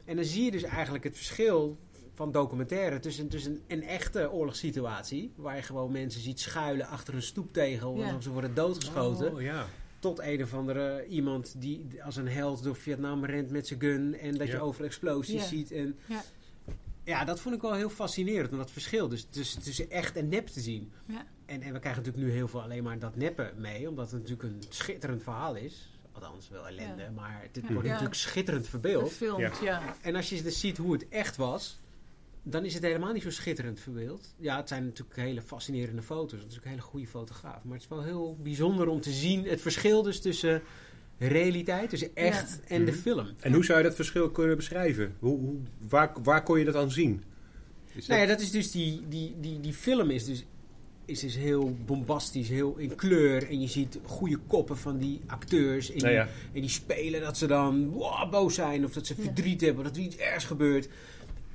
En 0.04 0.16
dan 0.16 0.24
zie 0.24 0.44
je 0.44 0.50
dus 0.50 0.62
eigenlijk 0.62 1.04
het 1.04 1.16
verschil 1.16 1.78
van 2.18 2.32
documentaire 2.32 2.98
tussen, 2.98 3.28
tussen 3.28 3.60
een 3.66 3.82
echte 3.82 4.30
oorlogssituatie, 4.32 5.32
waar 5.36 5.56
je 5.56 5.62
gewoon 5.62 5.92
mensen 5.92 6.20
ziet 6.20 6.40
schuilen 6.40 6.86
achter 6.86 7.14
een 7.14 7.22
stoeptegel 7.22 7.96
Ja. 7.96 8.08
en 8.08 8.22
ze 8.22 8.30
worden 8.30 8.54
doodgeschoten, 8.54 9.34
Oh, 9.34 9.40
ja. 9.40 9.66
tot 9.98 10.18
een 10.18 10.42
of 10.42 10.54
andere 10.54 11.06
iemand 11.06 11.54
die 11.60 11.86
als 12.04 12.16
een 12.16 12.28
held 12.28 12.62
door 12.62 12.76
Vietnam 12.76 13.24
rent 13.24 13.50
met 13.50 13.66
zijn 13.66 13.80
gun 13.80 14.18
en 14.18 14.34
dat 14.38 14.48
je 14.48 14.60
over 14.60 14.84
explosies 14.84 15.40
Ja. 15.42 15.46
ziet. 15.48 15.72
En, 15.72 15.98
Ja. 16.06 16.22
ja, 17.04 17.24
dat 17.24 17.40
vond 17.40 17.54
ik 17.54 17.60
wel 17.60 17.74
heel 17.74 17.90
fascinerend, 17.90 18.52
om 18.52 18.58
dat 18.58 18.70
verschil 18.70 19.08
dus 19.08 19.26
tussen, 19.30 19.62
tussen 19.62 19.90
echt 19.90 20.16
en 20.16 20.28
nep 20.28 20.46
te 20.46 20.60
zien. 20.60 20.92
Ja. 21.06 21.26
En, 21.46 21.62
en 21.62 21.72
we 21.72 21.78
krijgen 21.78 22.02
natuurlijk 22.02 22.30
nu 22.30 22.32
heel 22.32 22.48
veel 22.48 22.62
alleen 22.62 22.82
maar 22.82 22.98
dat 22.98 23.16
neppen 23.16 23.52
mee, 23.56 23.88
omdat 23.88 24.10
het 24.10 24.20
natuurlijk 24.20 24.48
een 24.48 24.62
schitterend 24.68 25.22
verhaal 25.22 25.54
is. 25.54 25.92
Althans, 26.12 26.48
wel 26.48 26.66
ellende, 26.68 27.02
Ja. 27.02 27.10
maar 27.10 27.40
het 27.52 27.62
Ja. 27.62 27.72
wordt 27.72 27.84
Ja. 27.86 27.92
natuurlijk 27.92 28.14
schitterend 28.20 28.68
verbeeld. 28.68 29.08
Gefilmd, 29.08 29.40
Ja. 29.40 29.52
ja. 29.62 29.96
En 30.02 30.14
als 30.16 30.28
je 30.28 30.42
dus 30.42 30.60
ziet 30.60 30.76
hoe 30.76 30.92
het 30.92 31.08
echt 31.08 31.36
was, 31.36 31.78
dan 32.50 32.64
is 32.64 32.74
het 32.74 32.82
helemaal 32.82 33.12
niet 33.12 33.22
zo 33.22 33.30
schitterend 33.30 33.80
verbeeld. 33.80 34.34
Ja, 34.38 34.56
het 34.56 34.68
zijn 34.68 34.84
natuurlijk 34.84 35.16
hele 35.18 35.42
fascinerende 35.42 36.02
foto's. 36.02 36.40
Het 36.42 36.50
is 36.50 36.56
ook 36.58 36.64
een 36.64 36.70
hele 36.70 36.82
goede 36.82 37.06
fotograaf. 37.06 37.64
Maar 37.64 37.72
het 37.74 37.82
is 37.82 37.88
wel 37.88 38.02
heel 38.02 38.36
bijzonder 38.42 38.88
om 38.88 39.00
te 39.00 39.10
zien 39.10 39.44
het 39.46 39.60
verschil 39.60 40.02
dus 40.02 40.20
tussen 40.20 40.62
realiteit, 41.18 41.90
tussen 41.90 42.10
echt 42.14 42.60
en 42.66 42.84
de 42.84 42.90
Mhm. 42.90 43.00
film. 43.00 43.26
En 43.40 43.52
hoe 43.52 43.64
zou 43.64 43.78
je 43.78 43.84
dat 43.84 43.94
verschil 43.94 44.30
kunnen 44.30 44.56
beschrijven? 44.56 45.14
Hoe, 45.18 45.38
hoe, 45.38 45.56
waar, 45.88 46.12
waar 46.22 46.42
kon 46.42 46.58
je 46.58 46.64
dat 46.64 46.74
aan 46.74 46.90
zien? 46.90 47.22
Is 47.94 48.06
Nou 48.06 48.20
ja, 48.20 48.26
dat 48.26 48.40
is 48.40 48.50
dus 48.50 48.70
die, 48.70 49.02
die, 49.08 49.34
die, 49.40 49.60
die 49.60 49.72
film 49.72 50.10
is 50.10 50.24
dus, 50.24 50.44
is 51.04 51.20
dus 51.20 51.36
heel 51.36 51.76
bombastisch, 51.86 52.48
heel 52.48 52.76
in 52.76 52.94
kleur. 52.94 53.48
En 53.48 53.60
je 53.60 53.68
ziet 53.68 53.98
goede 54.04 54.36
koppen 54.46 54.76
van 54.78 54.98
die 54.98 55.20
acteurs. 55.26 55.90
En, 55.90 55.98
Nou 56.02 56.12
ja. 56.12 56.24
die, 56.24 56.32
en 56.54 56.60
die 56.60 56.70
spelen 56.70 57.20
dat 57.20 57.38
ze 57.38 57.46
dan 57.46 57.88
wow, 57.88 58.30
boos 58.30 58.54
zijn 58.54 58.84
of 58.84 58.92
dat 58.92 59.06
ze 59.06 59.14
Ja. 59.16 59.22
verdriet 59.22 59.60
hebben, 59.60 59.84
dat 59.84 59.96
er 59.96 60.02
iets 60.02 60.16
ergs 60.16 60.44
gebeurt. 60.44 60.88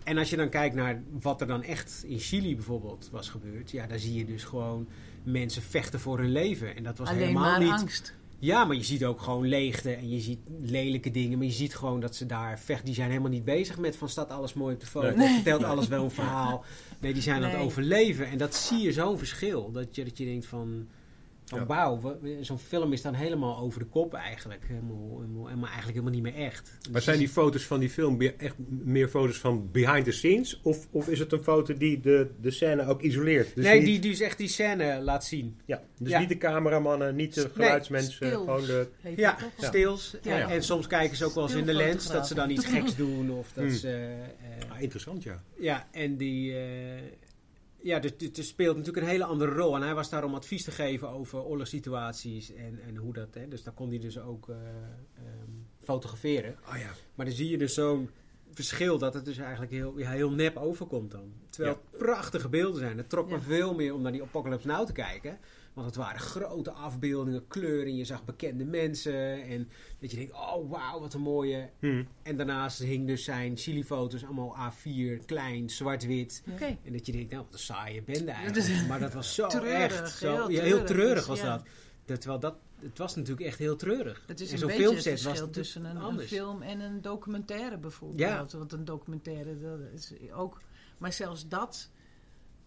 En 0.03 0.17
als 0.17 0.29
je 0.29 0.35
dan 0.35 0.49
kijkt 0.49 0.75
naar 0.75 1.03
wat 1.21 1.41
er 1.41 1.47
dan 1.47 1.63
echt 1.63 2.03
in 2.07 2.19
Chili 2.19 2.55
bijvoorbeeld 2.55 3.09
was 3.11 3.29
gebeurd, 3.29 3.71
ja, 3.71 3.87
daar 3.87 3.99
zie 3.99 4.13
je 4.13 4.25
dus 4.25 4.43
gewoon 4.43 4.87
mensen 5.23 5.61
vechten 5.61 5.99
voor 5.99 6.17
hun 6.19 6.31
leven. 6.31 6.75
En 6.75 6.83
dat 6.83 6.97
was 6.97 7.07
Alleen 7.07 7.21
helemaal 7.21 7.43
maar 7.43 7.59
niet. 7.59 7.71
angst. 7.71 8.13
Ja, 8.39 8.65
maar 8.65 8.75
je 8.75 8.83
ziet 8.83 9.05
ook 9.05 9.21
gewoon 9.21 9.47
leegte 9.47 9.91
en 9.93 10.09
je 10.09 10.19
ziet 10.19 10.39
lelijke 10.61 11.11
dingen. 11.11 11.37
Maar 11.37 11.47
je 11.47 11.53
ziet 11.53 11.75
gewoon 11.75 11.99
dat 11.99 12.15
ze 12.15 12.25
daar 12.25 12.59
vechten. 12.59 12.85
Die 12.85 12.95
zijn 12.95 13.09
helemaal 13.09 13.29
niet 13.31 13.45
bezig 13.45 13.77
met 13.77 13.95
van 13.95 14.09
staat 14.09 14.29
alles 14.29 14.53
mooi 14.53 14.73
op 14.73 14.79
de 14.79 14.85
foto. 14.85 15.15
Nee. 15.15 15.33
Vertelt 15.33 15.63
alles 15.63 15.87
wel 15.87 16.03
een 16.03 16.11
verhaal. 16.11 16.63
Nee, 16.99 17.13
die 17.13 17.21
zijn 17.21 17.43
aan 17.43 17.49
het 17.49 17.59
overleven. 17.59 18.27
En 18.27 18.37
dat 18.37 18.55
zie 18.55 18.81
je 18.81 18.91
zo'n 18.91 19.17
verschil. 19.17 19.71
Dat 19.71 19.95
je, 19.95 20.03
dat 20.03 20.17
je 20.17 20.25
denkt 20.25 20.45
van... 20.45 20.87
Van 21.45 21.59
Ja. 21.59 21.65
wauw, 21.65 22.19
zo'n 22.41 22.59
film 22.59 22.93
is 22.93 23.01
dan 23.01 23.13
helemaal 23.13 23.57
over 23.57 23.79
de 23.79 23.85
kop 23.85 24.13
eigenlijk. 24.13 24.61
Helemaal, 24.67 25.17
helemaal, 25.19 25.45
helemaal 25.45 25.69
eigenlijk 25.69 25.97
helemaal 25.99 26.11
niet 26.21 26.33
meer 26.33 26.45
echt. 26.45 26.71
Maar 26.83 26.91
Dus 26.93 27.03
zijn 27.03 27.17
die 27.19 27.29
foto's 27.29 27.63
van 27.63 27.79
die 27.79 27.89
film 27.89 28.21
echt 28.21 28.55
meer 28.67 29.07
foto's 29.07 29.37
van 29.37 29.69
behind 29.71 30.05
the 30.05 30.11
scenes? 30.11 30.59
Of, 30.63 30.87
of 30.91 31.07
is 31.09 31.19
het 31.19 31.31
een 31.31 31.43
foto 31.43 31.73
die 31.77 31.99
de, 31.99 32.29
de 32.41 32.51
scène 32.51 32.85
ook 32.87 33.01
isoleert? 33.01 33.47
is- 33.47 33.53
Dus 33.53 33.63
nee, 33.65 33.77
niet, 33.77 33.85
die, 33.85 33.99
die 33.99 34.11
is 34.11 34.21
echt 34.21 34.37
die 34.37 34.47
scène 34.47 35.01
laat 35.01 35.25
zien. 35.25 35.57
ja, 35.65 35.81
dus 35.99 36.09
Ja. 36.11 36.19
niet 36.19 36.29
de 36.29 36.37
cameramannen, 36.37 37.15
niet 37.15 37.33
de 37.33 37.49
geluidsmensen, 37.53 38.31
gewoon 38.31 38.65
de... 38.65 38.87
Ja, 39.15 39.37
stils. 39.57 40.15
Ja, 40.21 40.31
En, 40.31 40.37
ja. 40.39 40.49
en 40.49 40.63
soms 40.63 40.87
kijken 40.87 41.17
ze 41.17 41.25
ook 41.25 41.33
wel 41.33 41.43
eens 41.43 41.53
in 41.53 41.65
de 41.65 41.73
lens 41.73 42.11
dat 42.11 42.27
ze 42.27 42.33
dan 42.33 42.49
iets 42.49 42.65
geks 42.65 42.95
doen. 43.03 43.31
Of 43.31 43.51
dat 43.53 43.63
Hmm. 43.63 43.73
ze... 43.73 43.89
eh, 43.89 44.71
Ah, 44.71 44.81
interessant, 44.81 45.23
ja. 45.23 45.43
Ja, 45.59 45.87
en 45.91 46.17
die. 46.17 46.53
eh, 46.55 46.61
ja, 47.83 47.99
dus 47.99 48.17
dus 48.17 48.37
er 48.37 48.43
speelt 48.43 48.77
natuurlijk 48.77 49.05
een 49.05 49.11
hele 49.11 49.25
andere 49.25 49.51
rol. 49.51 49.75
En 49.75 49.81
hij 49.81 49.93
was 49.93 50.09
daar 50.09 50.23
om 50.23 50.35
advies 50.35 50.63
te 50.63 50.71
geven 50.71 51.09
over 51.09 51.43
oorlogssituaties 51.43 52.53
en, 52.53 52.79
en 52.87 52.95
hoe 52.95 53.13
dat. 53.13 53.33
Hè, 53.33 53.47
dus 53.47 53.63
daar 53.63 53.73
kon 53.73 53.89
hij 53.89 53.99
dus 53.99 54.19
ook 54.19 54.49
eh, 54.49 54.55
ehm, 54.55 55.51
fotograferen. 55.81 56.57
Oh 56.69 56.77
ja. 56.77 56.91
Maar 57.15 57.25
dan 57.25 57.35
zie 57.35 57.49
je 57.49 57.57
dus 57.57 57.73
zo'n 57.73 58.09
verschil 58.53 58.97
dat 58.97 59.13
het 59.13 59.25
dus 59.25 59.37
eigenlijk 59.37 59.71
heel, 59.71 59.99
ja, 59.99 60.09
heel 60.09 60.31
nep 60.31 60.57
overkomt 60.57 61.11
dan. 61.11 61.33
Terwijl 61.49 61.75
het 61.75 61.99
prachtige 61.99 62.49
beelden 62.49 62.79
zijn. 62.79 62.97
Het 62.97 63.09
trok 63.09 63.29
me 63.29 63.39
veel 63.39 63.73
meer 63.73 63.93
om 63.93 64.01
naar 64.01 64.11
die 64.11 64.23
Apocalypse 64.23 64.67
Now 64.67 64.85
te 64.85 64.93
kijken. 64.93 65.39
Want 65.73 65.87
het 65.87 65.95
waren 65.95 66.19
grote 66.19 66.71
afbeeldingen, 66.71 67.47
kleuren. 67.47 67.95
Je 67.95 68.05
zag 68.05 68.25
bekende 68.25 68.65
mensen. 68.65 69.43
En 69.43 69.69
dat 69.99 70.11
je 70.11 70.17
denkt, 70.17 70.33
oh 70.33 70.69
wauw, 70.69 70.99
wat 70.99 71.13
een 71.13 71.21
mooie. 71.21 71.69
Hm. 71.79 72.03
En 72.23 72.37
daarnaast 72.37 72.79
hing 72.79 73.07
dus 73.07 73.23
zijn 73.23 73.57
chilifoto's 73.57 74.23
allemaal 74.23 74.55
A4, 74.71 75.25
klein, 75.25 75.69
zwart-wit. 75.69 76.43
Oké. 76.51 76.77
En 76.83 76.93
dat 76.93 77.05
je 77.05 77.11
denkt, 77.11 77.31
nou, 77.31 77.43
wat 77.43 77.53
een 77.53 77.59
saaie 77.59 78.03
bende 78.03 78.31
eigenlijk. 78.31 78.67
is 78.67 78.87
Maar 78.87 78.99
dat 78.99 79.13
was 79.13 79.35
zo 79.35 79.47
treurig, 79.47 80.01
echt. 80.01 80.17
Zo, 80.17 80.31
heel 80.31 80.49
ja, 80.49 80.61
heel 80.61 80.83
treurig 80.83 81.21
is, 81.21 81.27
was 81.27 81.39
ja. 81.39 81.57
dat. 81.57 81.65
dat. 82.05 82.19
Terwijl 82.19 82.39
dat, 82.39 82.55
het 82.79 82.97
was 82.97 83.15
natuurlijk 83.15 83.47
echt 83.47 83.59
heel 83.59 83.75
treurig. 83.75 84.23
Het 84.27 84.39
is 84.39 84.47
En 84.47 84.53
een 84.53 84.59
zo'n 84.59 84.67
beetje 84.67 84.83
het 84.83 84.91
filmset 84.91 85.13
was 85.13 85.23
verschil 85.23 85.49
tussen 85.49 85.85
een, 85.85 86.19
film 86.19 86.61
en 86.61 86.79
een 86.79 87.01
documentaire 87.01 87.77
bijvoorbeeld. 87.77 88.19
Ja. 88.19 88.45
Want 88.57 88.71
een 88.71 88.85
documentaire, 88.85 89.59
dat 89.59 89.79
is 89.93 90.13
ook... 90.31 90.61
Maar 90.97 91.13
zelfs 91.13 91.47
dat 91.47 91.89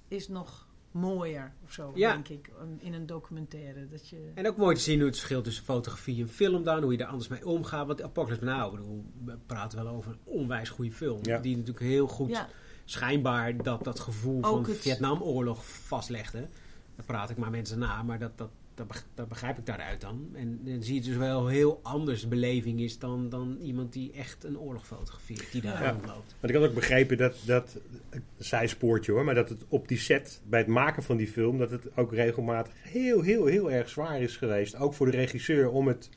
is 0.08 0.28
nog 0.28 0.65
mooier 0.96 1.52
of 1.64 1.72
zo, 1.72 1.92
Ja. 1.94 2.12
denk 2.12 2.28
ik, 2.28 2.50
in 2.78 2.94
een 2.94 3.06
documentaire. 3.06 3.88
Dat 3.88 4.08
je... 4.08 4.30
En 4.34 4.46
ook 4.46 4.56
mooi 4.56 4.74
te 4.74 4.80
zien 4.80 4.96
hoe 4.96 5.06
het 5.06 5.16
verschil 5.16 5.42
tussen 5.42 5.64
fotografie 5.64 6.22
en 6.22 6.28
film 6.28 6.64
dan, 6.64 6.82
hoe 6.82 6.92
je 6.92 6.98
er 6.98 7.06
anders 7.06 7.28
mee 7.28 7.46
omgaat. 7.46 7.86
Want 7.86 8.02
Apocalypse 8.02 8.70
bedoel, 8.70 9.04
we 9.24 9.38
praten 9.46 9.84
wel 9.84 9.94
over 9.94 10.10
een 10.10 10.18
onwijs 10.24 10.68
goede 10.68 10.92
film. 10.92 11.18
Ja. 11.22 11.38
Die 11.38 11.56
natuurlijk 11.56 11.86
heel 11.86 12.06
goed, 12.06 12.30
Ja, 12.30 12.48
schijnbaar, 12.84 13.62
dat, 13.62 13.84
dat 13.84 14.00
gevoel 14.00 14.44
Ook 14.44 14.66
van 14.66 14.74
Vietnamoorlog 14.74 15.66
vastlegde. 15.66 16.48
Daar 16.96 17.06
praat 17.06 17.30
ik 17.30 17.36
maar 17.36 17.50
mensen 17.50 17.78
na, 17.78 18.02
maar 18.02 18.18
dat, 18.18 18.38
dat, 18.38 18.50
dat, 18.76 18.86
beg- 18.86 19.06
dat 19.14 19.28
begrijp 19.28 19.58
ik 19.58 19.66
daaruit 19.66 20.00
dan. 20.00 20.28
En 20.32 20.60
dan 20.64 20.82
zie 20.82 20.94
je 20.94 21.00
dus 21.00 21.16
wel 21.16 21.46
heel 21.46 21.80
anders 21.82 22.28
beleving 22.28 22.80
is 22.80 22.98
dan, 22.98 23.28
dan 23.28 23.56
iemand 23.62 23.92
die 23.92 24.12
echt 24.12 24.44
een 24.44 24.58
oorlog 24.58 24.86
fotografeert, 24.86 25.52
die 25.52 25.62
daar 25.62 25.82
Ja. 25.82 25.90
rondloopt. 25.90 26.34
Want 26.40 26.52
ik 26.54 26.60
had 26.60 26.68
ook 26.68 26.74
begrepen 26.74 27.16
dat, 27.16 27.36
dat 27.46 27.76
een 28.10 28.22
zijspoortje 28.38 29.12
hoor, 29.12 29.24
maar 29.24 29.34
dat 29.34 29.48
het 29.48 29.64
op 29.68 29.88
die 29.88 29.98
set, 29.98 30.40
bij 30.48 30.58
het 30.60 30.68
maken 30.68 31.02
van 31.02 31.16
die 31.16 31.28
film, 31.28 31.58
dat 31.58 31.70
het 31.70 31.96
ook 31.96 32.12
regelmatig 32.12 32.72
heel, 32.82 33.20
heel, 33.22 33.46
heel 33.46 33.70
erg 33.70 33.88
zwaar 33.88 34.20
is 34.20 34.36
geweest. 34.36 34.76
Ook 34.76 34.94
voor 34.94 35.10
de 35.10 35.16
regisseur 35.16 35.70
om 35.70 35.86
het 35.88 36.08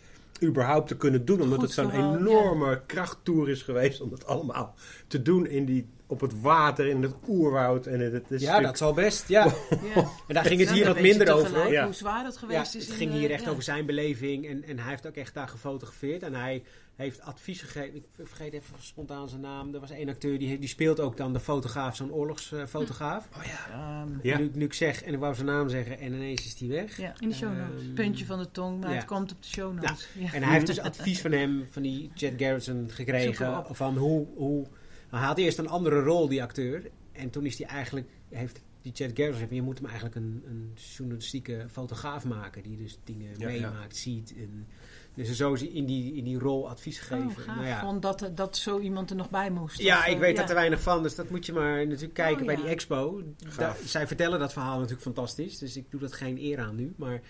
überhaupt 0.43 0.87
te 0.87 0.97
kunnen 0.97 1.25
doen. 1.25 1.41
Omdat 1.41 1.59
Goed 1.59 1.75
het 1.75 1.91
zo'n 1.91 2.15
enorme 2.15 2.81
krachttoer 2.85 3.49
is 3.49 3.61
geweest 3.61 4.01
om 4.01 4.11
het 4.11 4.25
allemaal 4.25 4.75
te 5.07 5.21
doen 5.21 5.47
in 5.47 5.65
die, 5.65 5.85
op 6.11 6.21
het 6.21 6.41
water, 6.41 6.87
in 6.87 7.01
het 7.01 7.13
oerwoud. 7.27 7.85
En 7.85 7.99
het, 7.99 8.13
het 8.13 8.31
is 8.31 8.41
Ja, 8.41 8.59
dat 8.59 8.77
zal 8.77 8.93
best, 8.93 9.27
ja. 9.27 9.45
ja. 9.95 10.07
En 10.27 10.33
daar 10.33 10.45
ging 10.45 10.59
het 10.59 10.69
Ja, 10.69 10.75
hier 10.75 10.85
wat 10.85 10.99
minder 10.99 11.33
over. 11.33 11.71
Ja. 11.71 11.83
hoe 11.83 11.93
zwaar 11.93 12.25
het 12.25 12.33
Ja, 12.33 12.39
geweest 12.39 12.75
is. 12.75 12.83
het 12.83 12.91
in 12.91 12.97
ging 12.97 13.11
de- 13.11 13.17
hier 13.17 13.31
echt 13.31 13.43
ja. 13.43 13.49
over 13.49 13.63
zijn 13.63 13.85
beleving 13.85 14.47
en, 14.47 14.63
en 14.63 14.79
hij 14.79 14.89
heeft 14.89 15.07
ook 15.07 15.15
echt 15.15 15.33
daar 15.33 15.47
gefotografeerd. 15.47 16.23
En 16.23 16.33
hij 16.33 16.63
heeft 16.95 17.21
advies 17.21 17.61
gegeven, 17.61 17.95
ik 17.95 18.03
vergeet 18.23 18.53
even 18.53 18.75
spontaan 18.79 19.29
zijn 19.29 19.41
naam. 19.41 19.73
Er 19.73 19.79
was 19.79 19.89
één 19.91 20.09
acteur 20.09 20.39
die, 20.39 20.59
die 20.59 20.69
speelt 20.69 20.99
ook 20.99 21.17
dan 21.17 21.33
de 21.33 21.39
fotograaf, 21.39 21.95
zo'n 21.95 22.11
oorlogsfotograaf. 22.13 23.27
Oh 23.37 23.43
ja. 23.43 23.73
Ehm, 23.73 24.09
Ja. 24.21 24.37
Nu, 24.37 24.51
nu 24.53 24.65
ik 24.65 24.73
zeg, 24.73 25.03
en 25.03 25.13
ik 25.13 25.19
wou 25.19 25.33
zijn 25.35 25.47
naam 25.47 25.69
zeggen 25.69 25.99
en 25.99 26.13
ineens 26.13 26.45
is 26.45 26.55
die 26.55 26.69
weg. 26.69 26.97
ja. 26.97 27.13
In 27.19 27.29
de 27.29 27.35
show 27.35 27.57
notes. 27.57 27.83
Ehm, 27.85 27.93
Puntje 27.93 28.25
van 28.25 28.39
de 28.39 28.51
tong, 28.51 28.79
maar 28.81 28.89
ja. 28.89 28.95
het 28.95 29.05
komt 29.05 29.31
op 29.31 29.41
de 29.43 29.47
show 29.49 29.73
notes. 29.73 30.07
Ja. 30.13 30.33
En 30.33 30.43
hij 30.43 30.53
heeft 30.53 30.65
dus 30.67 30.79
advies 30.79 31.21
van 31.21 31.31
hem, 31.31 31.67
van 31.71 31.81
die 31.81 32.11
Jet 32.13 32.33
Garrison, 32.37 32.89
gekregen. 32.91 33.63
Van 33.71 33.97
hoe, 33.97 34.27
hoe. 34.35 34.65
Hij 35.09 35.19
had 35.25 35.37
eerst 35.37 35.57
een 35.57 35.67
andere 35.69 36.01
rol, 36.03 36.27
die 36.27 36.41
acteur. 36.41 36.89
En 37.11 37.29
toen 37.29 37.45
is 37.45 37.57
hij 37.57 37.67
eigenlijk. 37.67 38.07
Heeft 38.29 38.61
die 38.81 38.91
Jet 38.91 39.07
Garrison 39.13 39.33
gezegd: 39.33 39.51
je 39.53 39.61
moet 39.61 39.77
hem 39.77 39.85
eigenlijk 39.87 40.15
een, 40.15 40.43
een 40.47 40.71
journalistieke 40.97 41.65
fotograaf 41.71 42.25
maken. 42.25 42.63
Die 42.63 42.77
dus 42.77 42.99
dingen 43.03 43.29
Ja, 43.37 43.47
meemaakt, 43.47 43.95
ziet. 43.95 44.33
En, 44.37 44.67
dus 45.13 45.35
zo 45.35 45.53
is 45.53 45.59
hij 45.61 45.69
in 45.69 45.85
die, 45.85 46.13
in 46.13 46.23
die 46.23 46.39
rol 46.39 46.69
advies 46.69 46.99
gegeven. 46.99 47.27
Oh, 47.27 47.37
gaaf. 47.37 47.55
nou 47.55 47.67
ja. 47.67 47.79
Vond 47.81 48.01
dat, 48.01 48.21
er- 48.21 48.35
dat 48.35 48.57
zo 48.57 48.79
iemand 48.79 49.09
er 49.09 49.15
nog 49.15 49.29
bij 49.29 49.51
moest. 49.51 49.77
Ja, 49.79 49.97
Of, 49.99 50.05
ik 50.05 50.13
eh, 50.13 50.19
weet 50.19 50.31
ja. 50.31 50.35
daar 50.37 50.47
te 50.47 50.53
weinig 50.53 50.81
van, 50.81 51.03
dus 51.03 51.15
dat 51.15 51.29
moet 51.29 51.45
je 51.45 51.53
maar 51.53 51.85
natuurlijk 51.85 52.13
kijken 52.13 52.39
Oh, 52.39 52.45
bij 52.45 52.55
ja. 52.55 52.61
die 52.61 52.69
expo. 52.69 53.23
Da- 53.57 53.75
zij 53.85 54.07
vertellen 54.07 54.39
dat 54.39 54.53
verhaal 54.53 54.75
natuurlijk 54.75 55.01
fantastisch, 55.01 55.57
dus 55.57 55.77
ik 55.77 55.85
doe 55.91 55.99
dat 55.99 56.13
geen 56.13 56.37
eer 56.37 56.59
aan 56.59 56.75
nu. 56.75 56.93
Maar, 56.97 57.21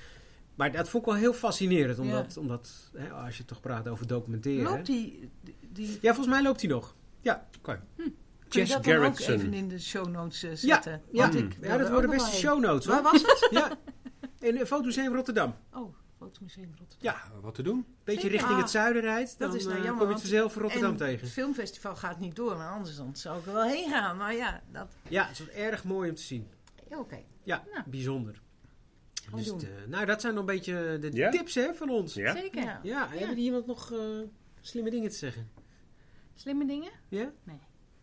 maar 0.55 0.71
dat 0.71 0.89
vond 0.89 1.03
ik 1.05 1.09
wel 1.11 1.19
heel 1.19 1.33
fascinerend, 1.33 1.99
omdat, 1.99 2.37
omdat 2.37 2.89
hè, 2.97 3.09
als 3.09 3.37
je 3.37 3.45
toch 3.45 3.59
praat 3.59 3.87
over 3.87 4.07
documenteren. 4.07 4.63
Loopt 4.63 4.85
die... 4.85 5.29
die 5.73 5.87
Ja, 6.01 6.13
volgens 6.13 6.27
mij 6.35 6.43
loopt 6.43 6.61
hij 6.61 6.69
nog. 6.69 6.95
Ja, 7.21 7.47
Oké. 7.59 7.81
kun 7.95 8.13
je 8.49 8.59
Jess 8.59 8.71
dat 8.71 8.83
dan 8.83 8.93
ook 8.95 9.01
Gerritsen. 9.01 9.33
even 9.33 9.53
in 9.53 9.67
de 9.67 9.79
show 9.79 10.07
notes 10.07 10.43
eh, 10.43 10.49
Ja, 10.49 10.55
zetten? 10.55 11.01
ja. 11.11 11.31
Ik 11.31 11.53
ja 11.53 11.59
wilde 11.59 11.77
dat 11.77 11.89
worden 11.91 12.09
beste 12.09 12.29
wel 12.31 12.39
show 12.39 12.59
notes 12.59 12.85
Waar 12.85 13.01
hoor. 13.01 13.11
was 13.11 13.21
het? 13.21 13.47
Ja, 13.59 13.77
in 14.39 14.57
het 14.57 14.67
Fotomuseum 14.67 15.15
Rotterdam. 15.15 15.55
Oh, 15.73 15.95
Fotomuseum 16.17 16.69
Rotterdam. 16.77 16.97
Ja, 17.13 17.21
Wat 17.41 17.55
te 17.55 17.61
doen? 17.61 17.85
beetje 18.03 18.21
Zeker. 18.21 18.37
richting 18.37 18.59
het 18.59 18.69
zuiden 18.69 19.01
rijdt, 19.01 19.35
dat 19.39 19.47
dan 19.49 19.57
is 19.57 19.65
nou 19.65 19.77
eh, 19.77 19.83
jammer, 19.83 19.99
kom 19.99 20.07
je 20.07 20.13
het 20.13 20.21
vanzelf 20.21 20.53
voor 20.53 20.61
Rotterdam 20.61 20.91
en 20.91 20.97
tegen. 20.97 21.19
het 21.21 21.29
filmfestival 21.31 21.95
gaat 21.95 22.19
niet 22.19 22.35
door, 22.35 22.57
maar 22.57 22.69
anders 22.71 22.95
dan 22.95 23.15
zou 23.15 23.39
ik 23.39 23.45
er 23.45 23.53
wel 23.53 23.63
heen 23.67 23.89
gaan. 23.89 24.17
Maar 24.17 24.35
ja, 24.35 24.61
dat... 24.71 24.87
Ja, 25.07 25.27
het 25.27 25.39
was 25.39 25.47
erg 25.49 25.83
mooi 25.83 26.09
om 26.09 26.15
te 26.15 26.21
zien. 26.21 26.47
Oké. 26.89 27.19
Ja, 27.43 27.63
Nou. 27.73 27.83
bijzonder. 27.89 28.41
Dus 29.35 29.45
het, 29.45 29.63
eh, 29.63 29.69
nou, 29.87 30.05
dat 30.05 30.21
zijn 30.21 30.33
nog 30.33 30.41
een 30.47 30.53
beetje 30.55 30.97
de 31.01 31.09
Ja? 31.13 31.29
tips 31.29 31.55
hè, 31.55 31.73
van 31.73 31.89
ons. 31.89 32.13
Ja? 32.13 32.35
Zeker. 32.35 32.63
Ja. 32.63 32.79
Ja, 32.83 33.07
hebben 33.09 33.35
die 33.35 33.45
iemand 33.45 33.65
nog 33.65 33.91
eh, 33.93 33.99
slimme 34.61 34.89
dingen 34.89 35.09
te 35.09 35.15
zeggen? 35.15 35.49
Slimme 36.39 36.65
dingen? 36.65 36.91
Ja? 37.07 37.31
Nee. 37.43 37.59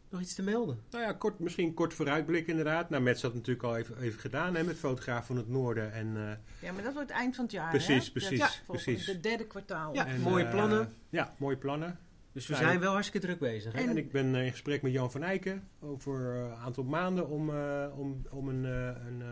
Nog 0.08 0.20
iets 0.20 0.34
te 0.34 0.42
melden? 0.42 0.78
Nou 0.90 1.04
ja, 1.04 1.12
kort, 1.12 1.38
misschien 1.38 1.74
kort 1.74 1.94
vooruitblik 1.94 2.46
inderdaad. 2.46 2.90
Nou, 2.90 3.02
Mets 3.02 3.22
had 3.22 3.30
het 3.32 3.40
natuurlijk 3.46 3.66
al 3.66 3.76
even, 3.76 3.98
even 4.00 4.20
gedaan 4.20 4.54
hè, 4.54 4.64
met 4.64 4.76
Fotograaf 4.76 5.26
van 5.26 5.36
het 5.36 5.48
Noorden. 5.48 5.92
En, 5.92 6.06
eh, 6.16 6.32
Ja, 6.68 6.72
maar 6.72 6.82
dat 6.82 6.92
wordt 6.94 7.10
eind 7.10 7.34
van 7.34 7.44
het 7.44 7.52
jaar, 7.52 7.70
Precies, 7.70 8.04
hè? 8.06 8.10
precies, 8.12 8.38
Dat 8.38 8.60
volgende- 8.64 8.82
precies. 8.92 9.06
De 9.14 9.20
derde 9.20 9.46
kwartaal. 9.46 9.94
Ja. 9.94 10.06
en, 10.06 10.20
mooie 10.20 10.44
eh, 10.44 10.50
plannen. 10.50 10.92
Ja, 11.08 11.34
mooie 11.38 11.56
plannen. 11.56 11.98
Dus 12.32 12.46
we 12.46 12.52
Ja, 12.54 12.58
zijn 12.60 12.80
wel 12.80 12.92
hartstikke 12.92 13.26
druk 13.26 13.38
bezig. 13.38 13.72
Hè? 13.72 13.78
En- 13.80 13.88
En 13.88 13.96
ik 13.96 14.10
ben 14.12 14.34
eh, 14.34 14.44
in 14.44 14.50
gesprek 14.50 14.82
met 14.82 14.92
Jan 14.92 15.10
van 15.10 15.22
Eycken 15.22 15.68
over 15.80 16.34
eh, 16.34 16.40
een 16.40 16.54
aantal 16.54 16.84
maanden 16.84 17.28
om, 17.28 17.50
eh, 17.50 17.86
om, 17.98 18.22
om 18.30 18.48
een, 18.48 18.64
eh, 18.64 19.06
een 19.06 19.22
eh, 19.22 19.28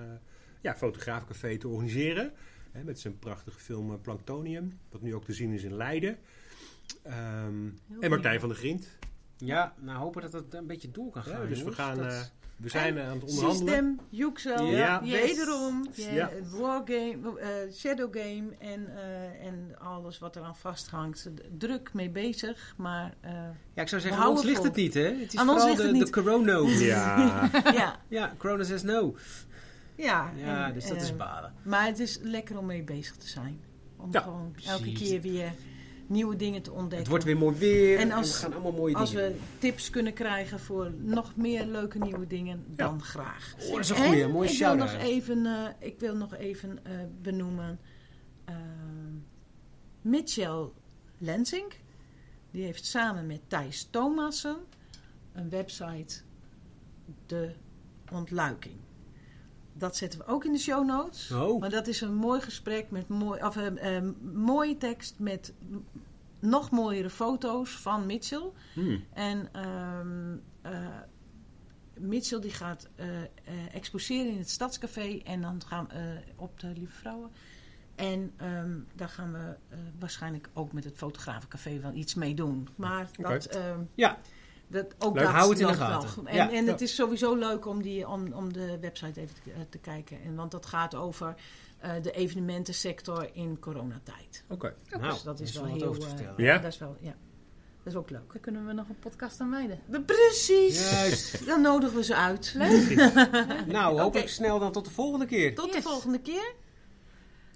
ja, 0.60 0.74
fotograafcafé 0.76 1.56
te 1.58 1.68
organiseren. 1.68 2.32
Hè, 2.72 2.84
met 2.84 3.00
zijn 3.00 3.18
prachtige 3.18 3.58
film 3.58 4.00
Planktonium, 4.00 4.78
wat 4.90 5.00
nu 5.02 5.14
ook 5.14 5.24
te 5.24 5.32
zien 5.32 5.52
is 5.52 5.62
in 5.62 5.76
Leiden. 5.76 6.18
Ehm, 7.02 7.68
en 8.00 8.10
Martijn 8.10 8.40
van 8.40 8.48
der 8.48 8.58
Griend. 8.58 8.86
Ja, 9.36 9.74
nou 9.80 9.98
hopen 9.98 10.22
dat 10.22 10.32
het 10.32 10.54
een 10.54 10.66
beetje 10.66 10.90
door 10.90 11.10
kan 11.10 11.22
Ja, 11.26 11.30
gaan. 11.36 11.48
dus 11.48 11.62
we, 11.62 11.72
gaan, 11.72 11.96
Dat- 11.96 12.12
eh, 12.12 12.20
we 12.56 12.68
zijn 12.68 12.98
eh, 12.98 13.08
aan 13.08 13.14
het 13.14 13.22
onderhandelen. 13.30 13.68
System, 13.68 14.00
Yuxel, 14.08 14.64
Ja. 14.66 15.02
wederom, 15.02 15.86
Yes. 15.94 16.06
Ja. 16.06 16.30
Wargame, 16.50 17.40
eh, 17.40 17.72
Shadow 17.72 18.16
Game 18.16 18.44
en, 18.58 18.96
eh, 18.96 19.46
en 19.46 19.78
alles 19.78 20.18
wat 20.18 20.36
eraan 20.36 20.56
vasthangt. 20.56 21.30
Druk 21.58 21.92
mee 21.92 22.10
bezig, 22.10 22.74
maar 22.76 23.14
eh, 23.20 23.32
ja, 23.74 23.82
ik 23.82 23.88
zou 23.88 24.00
zeggen, 24.00 24.22
aan 24.22 24.28
ons 24.28 24.42
ligt 24.42 24.62
het 24.62 24.74
niet, 24.76 24.94
hè? 24.94 25.00
Het 25.14 25.32
is 25.32 25.38
Aan 25.38 25.48
ons 25.48 25.60
vooral 25.62 25.76
ligt 25.76 25.92
de, 25.92 25.98
het 25.98 26.06
de 26.06 26.12
corona. 26.22 26.58
Ja, 26.94 27.50
ja, 27.72 28.00
Ja, 28.08 28.34
corona 28.38 28.64
says 28.64 28.82
no. 28.82 29.14
ja. 29.96 30.30
Ja, 30.36 30.66
en, 30.66 30.74
dus 30.74 30.88
dat 30.88 31.02
is 31.02 31.16
balen. 31.16 31.52
Maar 31.62 31.86
het 31.86 31.98
is 31.98 32.18
lekker 32.22 32.58
om 32.58 32.66
mee 32.66 32.82
bezig 32.82 33.16
te 33.16 33.28
zijn. 33.28 33.60
Om 33.96 34.12
Ja, 34.12 34.20
gewoon 34.20 34.54
elke 34.66 34.82
precies. 34.82 35.08
keer 35.08 35.20
weer 35.20 35.52
nieuwe 36.08 36.36
dingen 36.36 36.62
te 36.62 36.70
ontdekken. 36.70 36.98
Het 36.98 37.08
wordt 37.08 37.24
weer 37.24 37.36
mooi 37.36 37.56
weer 37.56 37.98
en, 37.98 38.10
En 38.10 38.16
als- 38.16 38.30
we 38.30 38.36
gaan 38.36 38.52
allemaal 38.52 38.72
mooie 38.72 38.94
Als 38.96 39.10
dingen 39.12 39.32
we 39.32 39.38
tips 39.58 39.90
kunnen 39.90 40.12
krijgen 40.12 40.60
voor 40.60 40.92
nog 40.98 41.36
meer 41.36 41.66
leuke 41.66 41.98
nieuwe 41.98 42.26
dingen, 42.26 42.64
dan 42.68 43.02
graag. 43.02 43.54
Oh, 43.60 43.70
dat 43.70 43.78
is 43.78 43.88
een 43.88 43.96
goeie, 43.96 44.22
En 44.22 44.30
mooie 44.30 44.50
ik 44.50 44.58
wil 44.58 44.74
nog 44.74 44.94
even, 44.94 45.46
eh, 45.46 45.68
ik 45.78 45.98
wil 46.00 46.16
nog 46.16 46.34
even 46.34 46.84
eh, 46.84 46.92
benoemen 47.22 47.78
eh, 48.44 48.54
Mitchell 50.00 50.68
Lensing. 51.18 51.72
Die 52.50 52.64
heeft 52.64 52.84
samen 52.84 53.26
met 53.26 53.40
Thijs 53.48 53.88
Thomassen 53.90 54.56
een 55.32 55.48
website, 55.50 56.20
De 57.26 57.54
Ontluiking. 58.12 58.74
Dat 59.76 59.96
zetten 59.96 60.18
we 60.18 60.26
ook 60.26 60.44
in 60.44 60.52
de 60.52 60.58
show 60.58 60.86
notes. 60.86 61.30
Oh, 61.30 61.60
Maar 61.60 61.70
dat 61.70 61.86
is 61.86 62.00
een 62.00 62.14
mooi 62.14 62.40
gesprek 62.40 62.90
met 62.90 63.08
mooi, 63.08 63.42
of, 63.42 63.56
eh, 63.56 64.02
mooie 64.32 64.76
tekst 64.76 65.14
met 65.18 65.52
nog 66.44 66.70
mooiere 66.70 67.10
foto's 67.10 67.70
van 67.70 68.06
Mitchell. 68.06 68.50
Hmm. 68.72 69.04
En 69.12 69.48
ehm, 69.52 70.36
eh, 70.62 70.86
Mitchell 71.94 72.40
die 72.40 72.50
gaat 72.52 72.88
eh, 72.94 73.22
eh, 73.22 73.28
exposeren 73.72 74.32
in 74.32 74.38
het 74.38 74.50
Stadscafé. 74.50 75.20
En 75.24 75.40
dan 75.40 75.62
gaan 75.66 75.88
we 75.88 76.18
op 76.36 76.60
de 76.60 76.72
Lieve 76.76 76.92
Vrouwen. 76.92 77.30
En 77.94 78.32
ehm, 78.36 78.78
daar 78.94 79.08
gaan 79.08 79.32
we 79.32 79.56
waarschijnlijk 79.98 80.48
ook 80.52 80.72
met 80.72 80.84
het 80.84 80.96
Fotografencafé 80.96 81.80
wel 81.80 81.92
iets 81.92 82.14
mee 82.14 82.34
doen. 82.34 82.68
Maar 82.76 83.08
dat, 83.16 83.58
Ja. 83.94 84.18
Dat 84.66 84.94
ook 84.98 85.14
Leuk. 85.14 85.24
dat 85.24 85.32
Hou 85.32 85.50
het 85.50 85.58
in 85.60 85.66
de 85.66 85.74
gaten. 85.74 86.08
wel. 86.16 86.26
En, 86.26 86.36
Ja. 86.36 86.50
en 86.52 86.64
Ja. 86.64 86.70
het 86.70 86.80
is 86.80 86.94
sowieso 86.94 87.34
leuk 87.34 87.66
om, 87.66 87.82
die, 87.82 88.08
om, 88.08 88.32
om 88.32 88.52
de 88.52 88.78
website 88.80 89.20
even 89.20 89.34
te, 89.44 89.50
eh, 89.52 89.60
te 89.68 89.78
kijken. 89.78 90.22
En, 90.22 90.34
want 90.34 90.50
dat 90.50 90.66
gaat 90.66 90.94
over 90.94 91.34
eh, 91.78 91.90
de 92.02 92.10
evenementensector 92.12 93.28
in 93.32 93.58
coronatijd. 93.58 94.44
Oké. 94.48 94.74
Nou, 94.90 95.02
dus 95.12 95.22
dat 95.22 95.40
is 95.40 95.52
wel 95.54 95.62
wat 95.68 95.72
heel... 95.72 95.86
over 95.88 96.00
te 96.00 96.06
vertellen. 96.08 96.42
Ja? 96.44 96.58
Dat 96.58 96.72
is 96.72 96.78
wel, 96.78 96.96
ja. 97.00 97.14
Dat 97.82 97.92
is 97.92 97.98
ook 97.98 98.10
leuk. 98.10 98.32
Daar 98.32 98.40
kunnen 98.40 98.66
we 98.66 98.72
nog 98.72 98.88
een 98.88 98.98
podcast 98.98 99.40
aan 99.40 99.50
wijden. 99.50 99.80
Precies. 100.06 100.90
Juist. 100.90 101.46
Dan 101.46 101.60
nodigen 101.60 101.96
we 101.96 102.04
ze 102.04 102.14
uit. 102.14 102.54
Nou, 103.66 104.00
hopelijk 104.00 104.24
Oké. 104.24 104.26
snel 104.26 104.58
dan 104.58 104.72
tot 104.72 104.84
de 104.84 104.90
volgende 104.90 105.26
keer. 105.26 105.54
Tot 105.54 105.72
de 105.72 105.82
volgende 105.82 106.20
keer. 106.20 106.52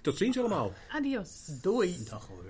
Tot 0.01 0.17
ziens 0.17 0.39
allemaal. 0.39 0.71
Adios. 0.91 1.45
Doei. 1.61 2.03
Dag 2.09 2.27
hoor. 2.27 2.43